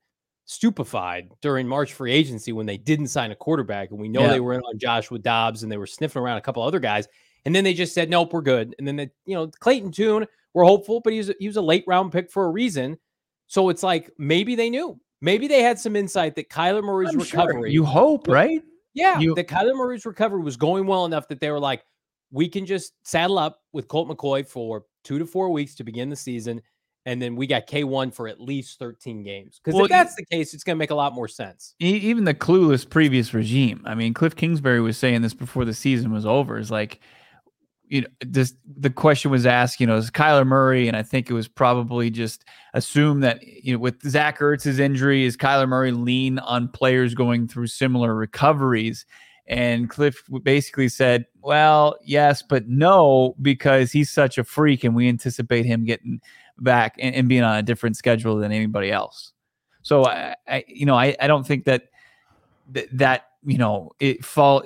stupefied 0.48 1.30
during 1.42 1.68
March 1.68 1.94
free 1.94 2.14
agency 2.14 2.54
when 2.54 2.66
they 2.66 2.78
didn't 2.78 3.08
sign 3.08 3.32
a 3.32 3.36
quarterback. 3.36 3.92
And 3.92 4.00
we 4.00 4.08
know 4.08 4.22
yeah. 4.22 4.30
they 4.30 4.40
were 4.40 4.54
in 4.54 4.62
on 4.62 4.80
Joshua 4.80 5.20
Dobbs 5.20 5.62
and 5.62 5.72
they 5.72 5.78
were 5.78 5.86
sniffing 5.86 6.22
around 6.22 6.38
a 6.38 6.42
couple 6.42 6.64
other 6.64 6.80
guys. 6.80 7.08
And 7.46 7.54
then 7.54 7.66
they 7.66 7.74
just 7.74 7.94
said, 7.94 8.10
nope, 8.10 8.34
we're 8.34 8.42
good. 8.42 8.74
And 8.80 8.88
then, 8.88 8.96
they, 8.96 9.10
you 9.26 9.36
know, 9.36 9.48
Clayton 9.48 9.92
Tune, 9.92 10.26
we're 10.54 10.64
hopeful, 10.64 11.02
but 11.02 11.14
he 11.14 11.20
was, 11.20 11.32
he 11.40 11.48
was 11.48 11.58
a 11.58 11.62
late 11.62 11.84
round 11.86 12.14
pick 12.14 12.32
for 12.32 12.46
a 12.46 12.50
reason. 12.50 12.98
So 13.48 13.70
it's 13.70 13.84
like 13.84 14.10
maybe 14.18 14.56
they 14.56 14.70
knew. 14.70 15.00
Maybe 15.20 15.48
they 15.48 15.62
had 15.62 15.80
some 15.80 15.96
insight 15.96 16.36
that 16.36 16.50
Kyler 16.50 16.84
Murray's 16.84 17.10
I'm 17.10 17.20
recovery. 17.20 17.54
Sure. 17.54 17.68
You 17.68 17.84
hope, 17.84 18.28
right? 18.28 18.64
Yeah. 18.94 19.20
You, 19.20 19.36
that 19.36 19.48
Kyler 19.48 19.76
Murray's 19.76 20.06
recovery 20.06 20.42
was 20.42 20.56
going 20.56 20.88
well 20.88 21.06
enough 21.06 21.28
that 21.28 21.42
they 21.42 21.52
were 21.52 21.60
like, 21.60 21.84
we 22.32 22.48
can 22.48 22.66
just 22.66 22.94
saddle 23.04 23.38
up 23.38 23.60
with 23.74 23.88
Colt 23.88 24.10
McCoy 24.10 24.48
for 24.48 24.86
two 25.04 25.20
to 25.20 25.26
four 25.26 25.50
weeks 25.50 25.76
to 25.76 25.84
begin 25.84 26.10
the 26.10 26.16
season 26.16 26.62
and 27.08 27.22
then 27.22 27.38
we 27.38 27.48
got 27.48 27.68
K1 27.68 28.14
for 28.14 28.28
at 28.28 28.42
least 28.42 28.80
13 28.80 29.24
games. 29.24 29.62
Because 29.64 29.76
well, 29.76 29.86
if 29.86 29.90
that's 29.90 30.14
the 30.16 30.26
case, 30.26 30.54
it's 30.54 30.66
going 30.66 30.76
to 30.76 30.78
make 30.78 30.92
a 30.92 30.96
lot 30.96 31.14
more 31.14 31.30
sense. 31.30 31.74
Even 31.80 32.26
the 32.26 32.34
clueless 32.34 32.88
previous 32.88 33.34
regime. 33.34 33.82
I 33.86 33.96
mean, 33.96 34.14
Cliff 34.14 34.36
Kingsbury 34.36 34.82
was 34.82 34.98
saying 34.98 35.22
this 35.22 35.34
before 35.34 35.64
the 35.64 35.74
season 35.74 36.12
was 36.12 36.26
over. 36.26 36.58
Is 36.58 36.70
like, 36.70 37.00
you 37.88 38.02
know, 38.02 38.08
this 38.20 38.54
the 38.78 38.90
question 38.90 39.32
was 39.32 39.46
asked, 39.46 39.80
you 39.80 39.88
know, 39.88 39.96
is 39.96 40.12
Kyler 40.12 40.46
Murray, 40.46 40.90
and 40.90 40.98
I 40.98 41.02
think 41.02 41.30
it 41.30 41.34
was 41.34 41.48
probably 41.48 42.10
just 42.10 42.44
assume 42.74 43.22
that 43.22 43.42
you 43.42 43.72
know, 43.72 43.80
with 43.80 44.02
Zach 44.10 44.40
Ertz's 44.40 44.78
injury, 44.78 45.24
is 45.24 45.38
Kyler 45.38 45.70
Murray 45.70 45.94
lean 45.94 46.40
on 46.40 46.68
players 46.68 47.16
going 47.16 47.48
through 47.48 47.68
similar 47.68 48.14
recoveries? 48.16 49.06
And 49.50 49.90
Cliff 49.90 50.22
basically 50.44 50.90
said, 50.90 51.26
well, 51.42 51.96
yes, 52.04 52.42
but 52.42 52.68
no, 52.68 53.34
because 53.42 53.94
he's 53.94 54.10
such 54.10 54.38
a 54.38 54.44
freak 54.44 54.84
and 54.84 54.94
we 54.94 55.08
anticipate 55.08 55.66
him 55.66 55.86
getting 55.86 56.20
back 56.60 56.96
and, 57.00 57.16
and 57.16 57.28
being 57.30 57.44
on 57.44 57.58
a 57.58 57.64
different 57.64 57.98
schedule 57.98 58.38
than 58.38 58.52
anybody 58.52 58.92
else. 58.92 59.34
So 59.82 60.06
I, 60.06 60.36
I 60.48 60.64
you 60.68 60.86
know, 60.86 60.96
I, 60.96 61.16
I 61.20 61.28
don't 61.28 61.46
think 61.46 61.66
that 61.66 61.84
th- 62.74 62.90
that 62.94 63.30
you 63.46 63.58
know 63.58 63.92
it 64.00 64.24
fall. 64.26 64.64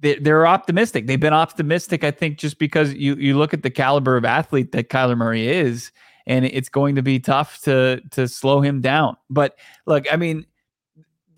They, 0.00 0.16
they're 0.16 0.46
optimistic. 0.46 1.06
They've 1.06 1.20
been 1.20 1.32
optimistic, 1.32 2.02
I 2.02 2.10
think, 2.10 2.38
just 2.38 2.58
because 2.58 2.92
you 2.94 3.14
you 3.16 3.38
look 3.38 3.54
at 3.54 3.62
the 3.62 3.70
caliber 3.70 4.16
of 4.16 4.24
athlete 4.24 4.72
that 4.72 4.88
Kyler 4.88 5.16
Murray 5.16 5.48
is, 5.48 5.92
and 6.26 6.44
it's 6.44 6.68
going 6.68 6.96
to 6.96 7.02
be 7.02 7.20
tough 7.20 7.60
to 7.62 8.00
to 8.12 8.26
slow 8.26 8.60
him 8.60 8.80
down. 8.80 9.16
But 9.30 9.56
look, 9.86 10.04
I 10.12 10.16
mean, 10.16 10.46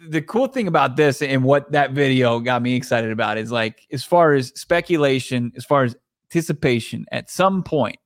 the 0.09 0.22
cool 0.22 0.46
thing 0.46 0.68
about 0.68 0.96
this 0.96 1.22
and 1.22 1.44
what 1.44 1.70
that 1.72 1.92
video 1.92 2.40
got 2.40 2.62
me 2.62 2.74
excited 2.74 3.11
about 3.11 3.38
is 3.38 3.50
like 3.50 3.87
as 3.92 4.05
far 4.05 4.33
as 4.33 4.48
speculation, 4.55 5.53
as 5.57 5.64
far 5.64 5.85
as 5.85 5.96
anticipation, 6.35 7.07
at 7.12 7.31
some 7.31 7.62
point, 7.62 7.96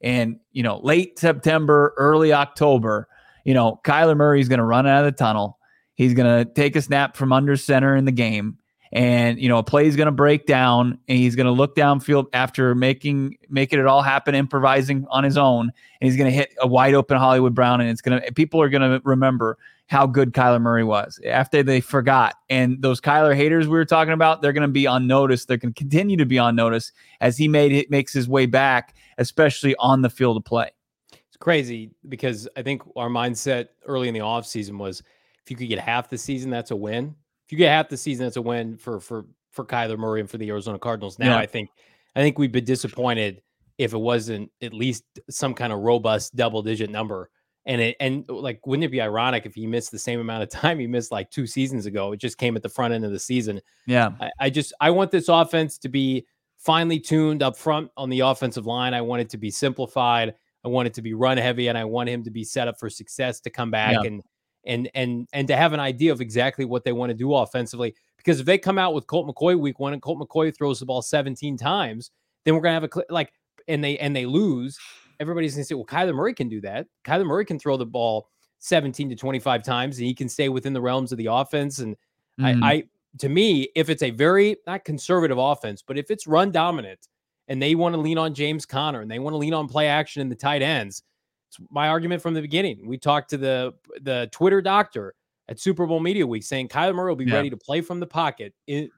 and, 0.00 0.38
you 0.52 0.62
know, 0.62 0.78
late 0.78 1.18
September, 1.18 1.94
early 1.96 2.32
October, 2.32 3.08
you 3.44 3.54
know, 3.54 3.80
Kyler 3.84 4.16
Murray 4.16 4.40
is 4.40 4.48
going 4.48 4.58
to 4.58 4.64
run 4.64 4.86
out 4.86 5.04
of 5.04 5.12
the 5.12 5.16
tunnel. 5.16 5.58
He's 5.94 6.14
going 6.14 6.44
to 6.44 6.52
take 6.52 6.76
a 6.76 6.82
snap 6.82 7.16
from 7.16 7.32
under 7.32 7.56
center 7.56 7.96
in 7.96 8.04
the 8.04 8.12
game. 8.12 8.58
And, 8.92 9.38
you 9.38 9.48
know, 9.48 9.58
a 9.58 9.62
play 9.62 9.86
is 9.86 9.96
going 9.96 10.06
to 10.06 10.12
break 10.12 10.46
down 10.46 10.98
and 11.08 11.18
he's 11.18 11.36
going 11.36 11.46
to 11.46 11.52
look 11.52 11.76
downfield 11.76 12.26
after 12.32 12.74
making, 12.74 13.36
making 13.50 13.80
it 13.80 13.86
all 13.86 14.00
happen, 14.00 14.34
improvising 14.34 15.06
on 15.10 15.24
his 15.24 15.36
own. 15.36 15.72
And 16.00 16.08
he's 16.08 16.16
going 16.16 16.30
to 16.30 16.34
hit 16.34 16.54
a 16.58 16.66
wide 16.66 16.94
open 16.94 17.18
Hollywood 17.18 17.54
Brown. 17.54 17.80
And 17.80 17.90
it's 17.90 18.00
going 18.00 18.22
to, 18.22 18.32
people 18.32 18.62
are 18.62 18.70
going 18.70 18.82
to 18.82 19.02
remember 19.04 19.58
how 19.88 20.06
good 20.06 20.32
Kyler 20.32 20.60
Murray 20.60 20.84
was 20.84 21.18
after 21.26 21.62
they 21.62 21.80
forgot. 21.80 22.34
And 22.50 22.80
those 22.82 23.00
Kyler 23.00 23.34
haters 23.34 23.66
we 23.66 23.72
were 23.72 23.86
talking 23.86 24.12
about, 24.12 24.42
they're 24.42 24.52
going 24.52 24.62
to 24.62 24.68
be 24.68 24.86
on 24.86 25.06
notice. 25.06 25.46
They're 25.46 25.56
going 25.56 25.72
to 25.72 25.78
continue 25.78 26.16
to 26.18 26.26
be 26.26 26.38
on 26.38 26.54
notice 26.54 26.92
as 27.22 27.38
he 27.38 27.48
made 27.48 27.72
it 27.72 27.90
makes 27.90 28.12
his 28.12 28.28
way 28.28 28.44
back, 28.44 28.94
especially 29.16 29.74
on 29.78 30.02
the 30.02 30.10
field 30.10 30.36
of 30.36 30.44
play. 30.44 30.70
It's 31.10 31.38
crazy 31.38 31.90
because 32.08 32.46
I 32.54 32.62
think 32.62 32.82
our 32.96 33.08
mindset 33.08 33.68
early 33.86 34.08
in 34.08 34.14
the 34.14 34.20
offseason 34.20 34.76
was 34.76 35.02
if 35.42 35.50
you 35.50 35.56
could 35.56 35.68
get 35.68 35.78
half 35.78 36.10
the 36.10 36.18
season, 36.18 36.50
that's 36.50 36.70
a 36.70 36.76
win. 36.76 37.14
If 37.46 37.52
you 37.52 37.58
get 37.58 37.70
half 37.70 37.88
the 37.88 37.96
season, 37.96 38.26
that's 38.26 38.36
a 38.36 38.42
win 38.42 38.76
for 38.76 39.00
for 39.00 39.24
for 39.52 39.64
Kyler 39.64 39.96
Murray 39.98 40.20
and 40.20 40.28
for 40.28 40.36
the 40.36 40.50
Arizona 40.50 40.78
Cardinals. 40.78 41.18
Now 41.18 41.30
yeah. 41.30 41.38
I 41.38 41.46
think 41.46 41.70
I 42.14 42.20
think 42.20 42.38
we've 42.38 42.52
been 42.52 42.66
disappointed 42.66 43.40
if 43.78 43.94
it 43.94 43.98
wasn't 43.98 44.50
at 44.60 44.74
least 44.74 45.04
some 45.30 45.54
kind 45.54 45.72
of 45.72 45.78
robust 45.78 46.36
double 46.36 46.62
digit 46.62 46.90
number 46.90 47.30
and 47.68 47.80
it 47.82 47.96
and 48.00 48.24
uh, 48.28 48.34
like 48.34 48.66
wouldn't 48.66 48.84
it 48.84 48.90
be 48.90 49.00
ironic 49.00 49.46
if 49.46 49.54
he 49.54 49.66
missed 49.66 49.92
the 49.92 49.98
same 49.98 50.18
amount 50.18 50.42
of 50.42 50.48
time 50.60 50.80
he 50.80 50.88
missed 50.88 51.12
like 51.12 51.30
two 51.30 51.46
seasons 51.46 51.86
ago? 51.86 52.12
It 52.12 52.16
just 52.16 52.38
came 52.38 52.56
at 52.56 52.62
the 52.62 52.68
front 52.68 52.94
end 52.94 53.04
of 53.04 53.12
the 53.12 53.18
season. 53.20 53.60
Yeah. 53.86 54.10
I, 54.20 54.30
I 54.40 54.50
just 54.50 54.72
I 54.80 54.90
want 54.90 55.12
this 55.12 55.28
offense 55.28 55.78
to 55.78 55.88
be 55.88 56.26
finely 56.56 56.98
tuned 56.98 57.42
up 57.42 57.56
front 57.56 57.90
on 57.96 58.10
the 58.10 58.20
offensive 58.20 58.66
line. 58.66 58.94
I 58.94 59.02
want 59.02 59.22
it 59.22 59.30
to 59.30 59.38
be 59.38 59.50
simplified. 59.50 60.34
I 60.64 60.68
want 60.68 60.88
it 60.88 60.94
to 60.94 61.02
be 61.02 61.14
run 61.14 61.38
heavy, 61.38 61.68
and 61.68 61.78
I 61.78 61.84
want 61.84 62.08
him 62.08 62.24
to 62.24 62.30
be 62.30 62.42
set 62.42 62.66
up 62.66 62.80
for 62.80 62.90
success 62.90 63.38
to 63.40 63.50
come 63.50 63.70
back 63.70 63.92
yeah. 63.92 64.08
and 64.08 64.22
and 64.66 64.90
and 64.94 65.28
and 65.32 65.46
to 65.48 65.56
have 65.56 65.72
an 65.72 65.80
idea 65.80 66.10
of 66.10 66.20
exactly 66.20 66.64
what 66.64 66.84
they 66.84 66.92
want 66.92 67.10
to 67.10 67.14
do 67.14 67.32
offensively. 67.34 67.94
Because 68.16 68.40
if 68.40 68.46
they 68.46 68.58
come 68.58 68.78
out 68.78 68.94
with 68.94 69.06
Colt 69.06 69.28
McCoy 69.28 69.58
week 69.58 69.78
one 69.78 69.92
and 69.92 70.02
Colt 70.02 70.18
McCoy 70.18 70.56
throws 70.56 70.80
the 70.80 70.86
ball 70.86 71.02
17 71.02 71.56
times, 71.56 72.10
then 72.44 72.54
we're 72.54 72.60
gonna 72.60 72.80
have 72.80 72.84
a 72.84 73.04
like 73.08 73.32
and 73.68 73.84
they 73.84 73.98
and 73.98 74.16
they 74.16 74.26
lose 74.26 74.78
everybody's 75.20 75.54
going 75.54 75.62
to 75.62 75.66
say, 75.66 75.74
well, 75.74 75.84
Kyler 75.84 76.14
Murray 76.14 76.34
can 76.34 76.48
do 76.48 76.60
that. 76.62 76.86
Kyler 77.04 77.26
Murray 77.26 77.44
can 77.44 77.58
throw 77.58 77.76
the 77.76 77.86
ball 77.86 78.28
17 78.58 79.10
to 79.10 79.16
25 79.16 79.62
times 79.62 79.98
and 79.98 80.06
he 80.06 80.14
can 80.14 80.28
stay 80.28 80.48
within 80.48 80.72
the 80.72 80.80
realms 80.80 81.12
of 81.12 81.18
the 81.18 81.26
offense. 81.26 81.78
And 81.78 81.96
mm. 82.40 82.62
I, 82.62 82.72
I, 82.72 82.84
to 83.18 83.28
me, 83.28 83.68
if 83.74 83.88
it's 83.88 84.02
a 84.02 84.10
very 84.10 84.56
not 84.66 84.84
conservative 84.84 85.38
offense, 85.38 85.82
but 85.82 85.98
if 85.98 86.10
it's 86.10 86.26
run 86.26 86.50
dominant 86.50 87.08
and 87.48 87.62
they 87.62 87.74
want 87.74 87.94
to 87.94 88.00
lean 88.00 88.18
on 88.18 88.34
James 88.34 88.66
Conner 88.66 89.00
and 89.00 89.10
they 89.10 89.18
want 89.18 89.34
to 89.34 89.38
lean 89.38 89.54
on 89.54 89.68
play 89.68 89.86
action 89.86 90.20
in 90.22 90.28
the 90.28 90.36
tight 90.36 90.62
ends, 90.62 91.02
it's 91.48 91.58
my 91.70 91.88
argument 91.88 92.20
from 92.20 92.34
the 92.34 92.42
beginning. 92.42 92.86
We 92.86 92.98
talked 92.98 93.30
to 93.30 93.38
the 93.38 93.74
the 94.02 94.28
Twitter 94.32 94.60
doctor 94.60 95.14
at 95.48 95.58
Super 95.58 95.86
Bowl 95.86 96.00
Media 96.00 96.26
Week 96.26 96.42
saying 96.42 96.68
Kyler 96.68 96.94
Murray 96.94 97.10
will 97.10 97.16
be 97.16 97.24
yeah. 97.24 97.36
ready 97.36 97.50
to 97.50 97.56
play 97.56 97.80
from 97.80 98.00
the 98.00 98.06
pocket, 98.06 98.54
in, 98.66 98.90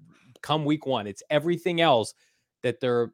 come 0.43 0.65
week 0.65 0.85
one. 0.85 1.07
It's 1.07 1.23
everything 1.31 1.81
else 1.81 2.13
that 2.63 2.81
they're 2.81 3.13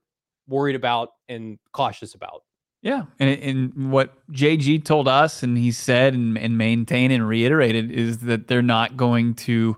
worried 0.48 0.76
about 0.76 1.10
and 1.28 1.58
cautious 1.72 2.14
about. 2.14 2.44
Yeah, 2.86 3.02
and 3.18 3.30
and 3.74 3.90
what 3.90 4.14
JG 4.30 4.84
told 4.84 5.08
us, 5.08 5.42
and 5.42 5.58
he 5.58 5.72
said 5.72 6.14
and, 6.14 6.38
and 6.38 6.56
maintained 6.56 7.12
and 7.12 7.26
reiterated 7.26 7.90
is 7.90 8.18
that 8.18 8.46
they're 8.46 8.62
not 8.62 8.96
going 8.96 9.34
to 9.34 9.76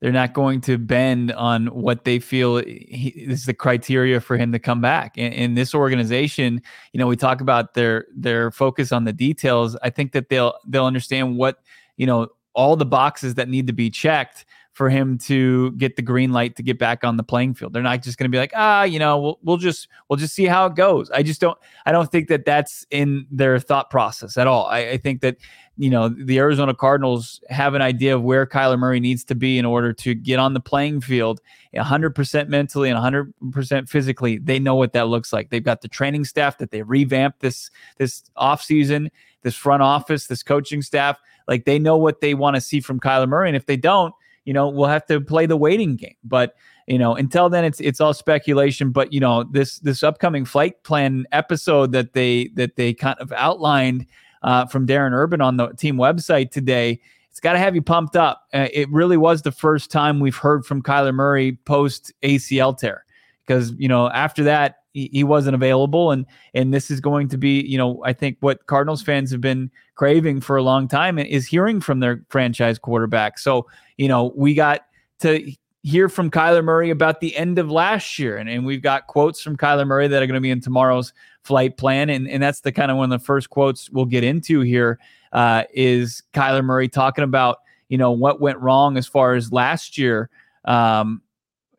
they're 0.00 0.10
not 0.10 0.32
going 0.32 0.60
to 0.62 0.76
bend 0.76 1.30
on 1.30 1.68
what 1.68 2.04
they 2.04 2.18
feel 2.18 2.60
is 2.66 3.46
the 3.46 3.54
criteria 3.54 4.20
for 4.20 4.36
him 4.36 4.50
to 4.50 4.58
come 4.58 4.80
back. 4.80 5.16
And 5.16 5.32
in 5.32 5.54
this 5.54 5.72
organization, 5.72 6.60
you 6.92 6.98
know, 6.98 7.06
we 7.06 7.14
talk 7.14 7.40
about 7.40 7.74
their 7.74 8.06
their 8.12 8.50
focus 8.50 8.90
on 8.90 9.04
the 9.04 9.12
details. 9.12 9.76
I 9.84 9.90
think 9.90 10.10
that 10.10 10.28
they'll 10.28 10.54
they'll 10.66 10.84
understand 10.84 11.36
what 11.36 11.60
you 11.96 12.08
know 12.08 12.26
all 12.54 12.74
the 12.74 12.84
boxes 12.84 13.36
that 13.36 13.48
need 13.48 13.68
to 13.68 13.72
be 13.72 13.88
checked 13.88 14.44
for 14.78 14.88
him 14.88 15.18
to 15.18 15.72
get 15.72 15.96
the 15.96 16.02
green 16.02 16.30
light 16.30 16.54
to 16.54 16.62
get 16.62 16.78
back 16.78 17.02
on 17.02 17.16
the 17.16 17.24
playing 17.24 17.52
field. 17.52 17.72
They're 17.72 17.82
not 17.82 18.00
just 18.00 18.16
going 18.16 18.30
to 18.30 18.34
be 18.34 18.38
like, 18.38 18.52
ah, 18.54 18.84
you 18.84 19.00
know, 19.00 19.18
we'll 19.18 19.38
we'll 19.42 19.56
just 19.56 19.88
we'll 20.08 20.18
just 20.18 20.36
see 20.36 20.44
how 20.44 20.66
it 20.66 20.76
goes. 20.76 21.10
I 21.10 21.24
just 21.24 21.40
don't 21.40 21.58
I 21.84 21.90
don't 21.90 22.08
think 22.12 22.28
that 22.28 22.44
that's 22.44 22.86
in 22.92 23.26
their 23.28 23.58
thought 23.58 23.90
process 23.90 24.38
at 24.38 24.46
all. 24.46 24.66
I, 24.66 24.90
I 24.90 24.96
think 24.96 25.20
that 25.22 25.36
you 25.78 25.90
know 25.90 26.08
the 26.08 26.38
Arizona 26.38 26.76
Cardinals 26.76 27.40
have 27.50 27.74
an 27.74 27.82
idea 27.82 28.14
of 28.14 28.22
where 28.22 28.46
Kyler 28.46 28.78
Murray 28.78 29.00
needs 29.00 29.24
to 29.24 29.34
be 29.34 29.58
in 29.58 29.64
order 29.64 29.92
to 29.94 30.14
get 30.14 30.38
on 30.38 30.54
the 30.54 30.60
playing 30.60 31.00
field, 31.00 31.40
100% 31.74 32.48
mentally 32.48 32.88
and 32.88 33.32
100% 33.42 33.88
physically. 33.88 34.38
They 34.38 34.60
know 34.60 34.76
what 34.76 34.92
that 34.92 35.08
looks 35.08 35.32
like. 35.32 35.50
They've 35.50 35.60
got 35.60 35.80
the 35.80 35.88
training 35.88 36.24
staff 36.24 36.58
that 36.58 36.70
they 36.70 36.82
revamped 36.82 37.40
this 37.40 37.68
this 37.96 38.22
offseason, 38.36 39.10
this 39.42 39.56
front 39.56 39.82
office, 39.82 40.28
this 40.28 40.44
coaching 40.44 40.82
staff. 40.82 41.18
Like 41.48 41.64
they 41.64 41.80
know 41.80 41.96
what 41.96 42.20
they 42.20 42.34
want 42.34 42.54
to 42.54 42.60
see 42.60 42.78
from 42.78 43.00
Kyler 43.00 43.28
Murray, 43.28 43.48
and 43.48 43.56
if 43.56 43.66
they 43.66 43.76
don't 43.76 44.14
you 44.48 44.54
know, 44.54 44.66
we'll 44.70 44.88
have 44.88 45.04
to 45.04 45.20
play 45.20 45.44
the 45.44 45.58
waiting 45.58 45.94
game. 45.94 46.16
But 46.24 46.54
you 46.86 46.96
know, 46.96 47.14
until 47.14 47.50
then, 47.50 47.66
it's 47.66 47.80
it's 47.80 48.00
all 48.00 48.14
speculation. 48.14 48.92
But 48.92 49.12
you 49.12 49.20
know, 49.20 49.44
this 49.44 49.78
this 49.80 50.02
upcoming 50.02 50.46
flight 50.46 50.82
plan 50.84 51.26
episode 51.32 51.92
that 51.92 52.14
they 52.14 52.48
that 52.54 52.76
they 52.76 52.94
kind 52.94 53.18
of 53.20 53.30
outlined 53.32 54.06
uh, 54.42 54.64
from 54.64 54.86
Darren 54.86 55.12
Urban 55.12 55.42
on 55.42 55.58
the 55.58 55.68
team 55.74 55.98
website 55.98 56.50
today. 56.50 56.98
It's 57.30 57.40
got 57.40 57.52
to 57.52 57.58
have 57.58 57.74
you 57.74 57.82
pumped 57.82 58.16
up. 58.16 58.44
Uh, 58.54 58.68
it 58.72 58.90
really 58.90 59.18
was 59.18 59.42
the 59.42 59.52
first 59.52 59.90
time 59.90 60.18
we've 60.18 60.34
heard 60.34 60.64
from 60.64 60.82
Kyler 60.82 61.12
Murray 61.12 61.58
post 61.66 62.10
ACL 62.22 62.74
tear 62.74 63.04
because 63.48 63.72
you 63.78 63.88
know 63.88 64.10
after 64.10 64.44
that 64.44 64.80
he, 64.92 65.08
he 65.12 65.24
wasn't 65.24 65.54
available 65.54 66.10
and 66.10 66.26
and 66.54 66.72
this 66.72 66.90
is 66.90 67.00
going 67.00 67.28
to 67.28 67.38
be 67.38 67.62
you 67.62 67.78
know 67.78 68.02
I 68.04 68.12
think 68.12 68.36
what 68.40 68.66
Cardinals 68.66 69.02
fans 69.02 69.30
have 69.30 69.40
been 69.40 69.70
craving 69.94 70.42
for 70.42 70.56
a 70.56 70.62
long 70.62 70.86
time 70.86 71.18
is 71.18 71.46
hearing 71.46 71.80
from 71.80 72.00
their 72.00 72.22
franchise 72.28 72.78
quarterback. 72.78 73.38
So 73.38 73.66
you 73.96 74.08
know, 74.08 74.32
we 74.36 74.54
got 74.54 74.84
to 75.20 75.52
hear 75.82 76.08
from 76.08 76.30
Kyler 76.30 76.64
Murray 76.64 76.90
about 76.90 77.20
the 77.20 77.36
end 77.36 77.58
of 77.58 77.70
last 77.70 78.18
year. 78.18 78.36
And, 78.36 78.48
and 78.48 78.66
we've 78.66 78.82
got 78.82 79.06
quotes 79.06 79.40
from 79.40 79.56
Kyler 79.56 79.86
Murray 79.86 80.08
that 80.08 80.22
are 80.22 80.26
going 80.26 80.34
to 80.34 80.40
be 80.40 80.50
in 80.50 80.60
tomorrow's 80.60 81.12
flight 81.42 81.76
plan. 81.76 82.10
And, 82.10 82.28
and 82.28 82.42
that's 82.42 82.60
the 82.60 82.72
kind 82.72 82.90
of 82.90 82.96
one 82.96 83.12
of 83.12 83.20
the 83.20 83.24
first 83.24 83.50
quotes 83.50 83.90
we'll 83.90 84.04
get 84.04 84.24
into 84.24 84.60
here 84.60 84.98
uh, 85.32 85.64
is 85.72 86.22
Kyler 86.34 86.64
Murray 86.64 86.88
talking 86.88 87.24
about, 87.24 87.58
you 87.88 87.96
know, 87.98 88.12
what 88.12 88.40
went 88.40 88.58
wrong 88.58 88.96
as 88.96 89.06
far 89.06 89.34
as 89.34 89.52
last 89.52 89.96
year. 89.96 90.30
Um, 90.64 91.22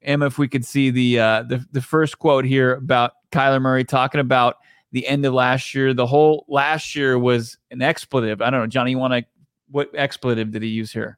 Emma, 0.01 0.25
if 0.27 0.37
we 0.37 0.47
could 0.47 0.65
see 0.65 0.89
the, 0.89 1.19
uh, 1.19 1.43
the 1.43 1.65
the 1.71 1.81
first 1.81 2.19
quote 2.19 2.45
here 2.45 2.73
about 2.73 3.13
Kyler 3.31 3.61
Murray 3.61 3.83
talking 3.83 4.21
about 4.21 4.55
the 4.91 5.07
end 5.07 5.25
of 5.25 5.33
last 5.33 5.75
year. 5.75 5.93
The 5.93 6.07
whole 6.07 6.45
last 6.47 6.95
year 6.95 7.17
was 7.17 7.57
an 7.71 7.81
expletive. 7.81 8.41
I 8.41 8.49
don't 8.49 8.61
know, 8.61 8.67
Johnny. 8.67 8.91
You 8.91 8.97
want 8.97 9.13
to? 9.13 9.25
What 9.69 9.91
expletive 9.93 10.51
did 10.51 10.63
he 10.63 10.69
use 10.69 10.91
here? 10.91 11.17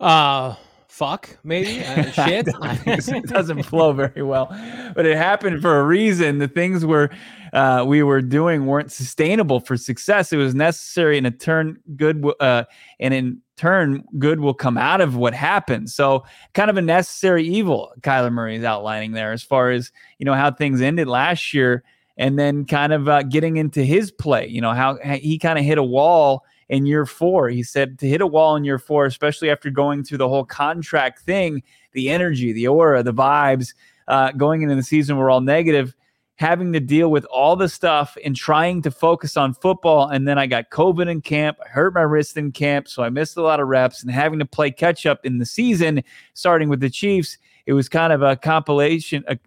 Uh 0.00 0.56
fuck 0.92 1.38
maybe? 1.42 1.82
Uh, 1.82 2.10
shit? 2.10 2.48
it 2.48 3.26
doesn't 3.26 3.62
flow 3.62 3.92
very 3.92 4.22
well. 4.22 4.46
But 4.94 5.06
it 5.06 5.16
happened 5.16 5.62
for 5.62 5.80
a 5.80 5.84
reason. 5.84 6.38
The 6.38 6.48
things 6.48 6.84
were 6.84 7.10
uh, 7.54 7.84
we 7.86 8.02
were 8.02 8.20
doing 8.20 8.66
weren't 8.66 8.92
sustainable 8.92 9.60
for 9.60 9.76
success. 9.76 10.32
It 10.32 10.36
was 10.36 10.54
necessary 10.54 11.16
and 11.16 11.26
in 11.26 11.38
turn 11.38 11.78
good 11.96 12.24
uh, 12.40 12.64
and 13.00 13.14
in 13.14 13.40
turn 13.56 14.04
good 14.18 14.40
will 14.40 14.54
come 14.54 14.76
out 14.76 15.00
of 15.00 15.16
what 15.16 15.32
happened. 15.32 15.88
So 15.88 16.24
kind 16.52 16.68
of 16.68 16.76
a 16.76 16.82
necessary 16.82 17.44
evil 17.44 17.92
kyler 18.02 18.32
murray 18.32 18.56
is 18.56 18.64
outlining 18.64 19.12
there 19.12 19.32
as 19.32 19.42
far 19.42 19.70
as 19.70 19.92
you 20.18 20.26
know 20.26 20.34
how 20.34 20.50
things 20.50 20.82
ended 20.82 21.08
last 21.08 21.54
year 21.54 21.84
and 22.18 22.38
then 22.38 22.66
kind 22.66 22.92
of 22.92 23.08
uh, 23.08 23.22
getting 23.22 23.56
into 23.56 23.82
his 23.82 24.10
play. 24.10 24.46
You 24.46 24.60
know 24.60 24.74
how 24.74 24.96
he 24.96 25.38
kind 25.38 25.58
of 25.58 25.64
hit 25.64 25.78
a 25.78 25.82
wall 25.82 26.44
in 26.72 26.86
year 26.86 27.04
four. 27.04 27.50
He 27.50 27.62
said 27.62 27.98
to 27.98 28.08
hit 28.08 28.22
a 28.22 28.26
wall 28.26 28.56
in 28.56 28.64
year 28.64 28.78
four, 28.78 29.04
especially 29.04 29.50
after 29.50 29.68
going 29.68 30.02
through 30.02 30.18
the 30.18 30.28
whole 30.28 30.46
contract 30.46 31.20
thing, 31.20 31.62
the 31.92 32.08
energy, 32.08 32.54
the 32.54 32.66
aura, 32.66 33.02
the 33.02 33.12
vibes 33.12 33.74
uh, 34.08 34.32
going 34.32 34.62
into 34.62 34.74
the 34.74 34.82
season 34.82 35.18
were 35.18 35.28
all 35.28 35.42
negative. 35.42 35.94
Having 36.36 36.72
to 36.72 36.80
deal 36.80 37.10
with 37.10 37.26
all 37.26 37.56
the 37.56 37.68
stuff 37.68 38.16
and 38.24 38.34
trying 38.34 38.80
to 38.82 38.90
focus 38.90 39.36
on 39.36 39.52
football. 39.52 40.08
And 40.08 40.26
then 40.26 40.38
I 40.38 40.46
got 40.46 40.70
COVID 40.70 41.10
in 41.10 41.20
camp. 41.20 41.58
I 41.62 41.68
hurt 41.68 41.92
my 41.92 42.00
wrist 42.00 42.38
in 42.38 42.50
camp. 42.52 42.88
So 42.88 43.02
I 43.02 43.10
missed 43.10 43.36
a 43.36 43.42
lot 43.42 43.60
of 43.60 43.68
reps 43.68 44.02
and 44.02 44.10
having 44.10 44.38
to 44.38 44.46
play 44.46 44.70
catch 44.70 45.04
up 45.04 45.26
in 45.26 45.38
the 45.38 45.46
season, 45.46 46.02
starting 46.32 46.70
with 46.70 46.80
the 46.80 46.88
Chiefs. 46.88 47.36
It 47.66 47.74
was 47.74 47.90
kind 47.90 48.14
of 48.14 48.22
a 48.22 48.34
compilation, 48.34 49.24
a 49.28 49.38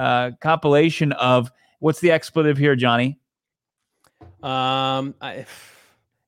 uh, 0.00 0.30
compilation 0.40 1.10
of 1.12 1.50
what's 1.80 1.98
the 1.98 2.12
expletive 2.12 2.56
here, 2.56 2.76
Johnny? 2.76 3.18
Um, 4.44 5.16
I 5.20 5.44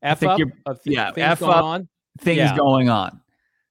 F 0.03 0.23
up, 0.23 0.39
th- 0.39 0.49
yeah, 0.85 1.13
F 1.17 1.43
up, 1.43 1.65
on. 1.65 1.89
things 2.21 2.39
yeah. 2.39 2.57
going 2.57 2.89
on. 2.89 3.21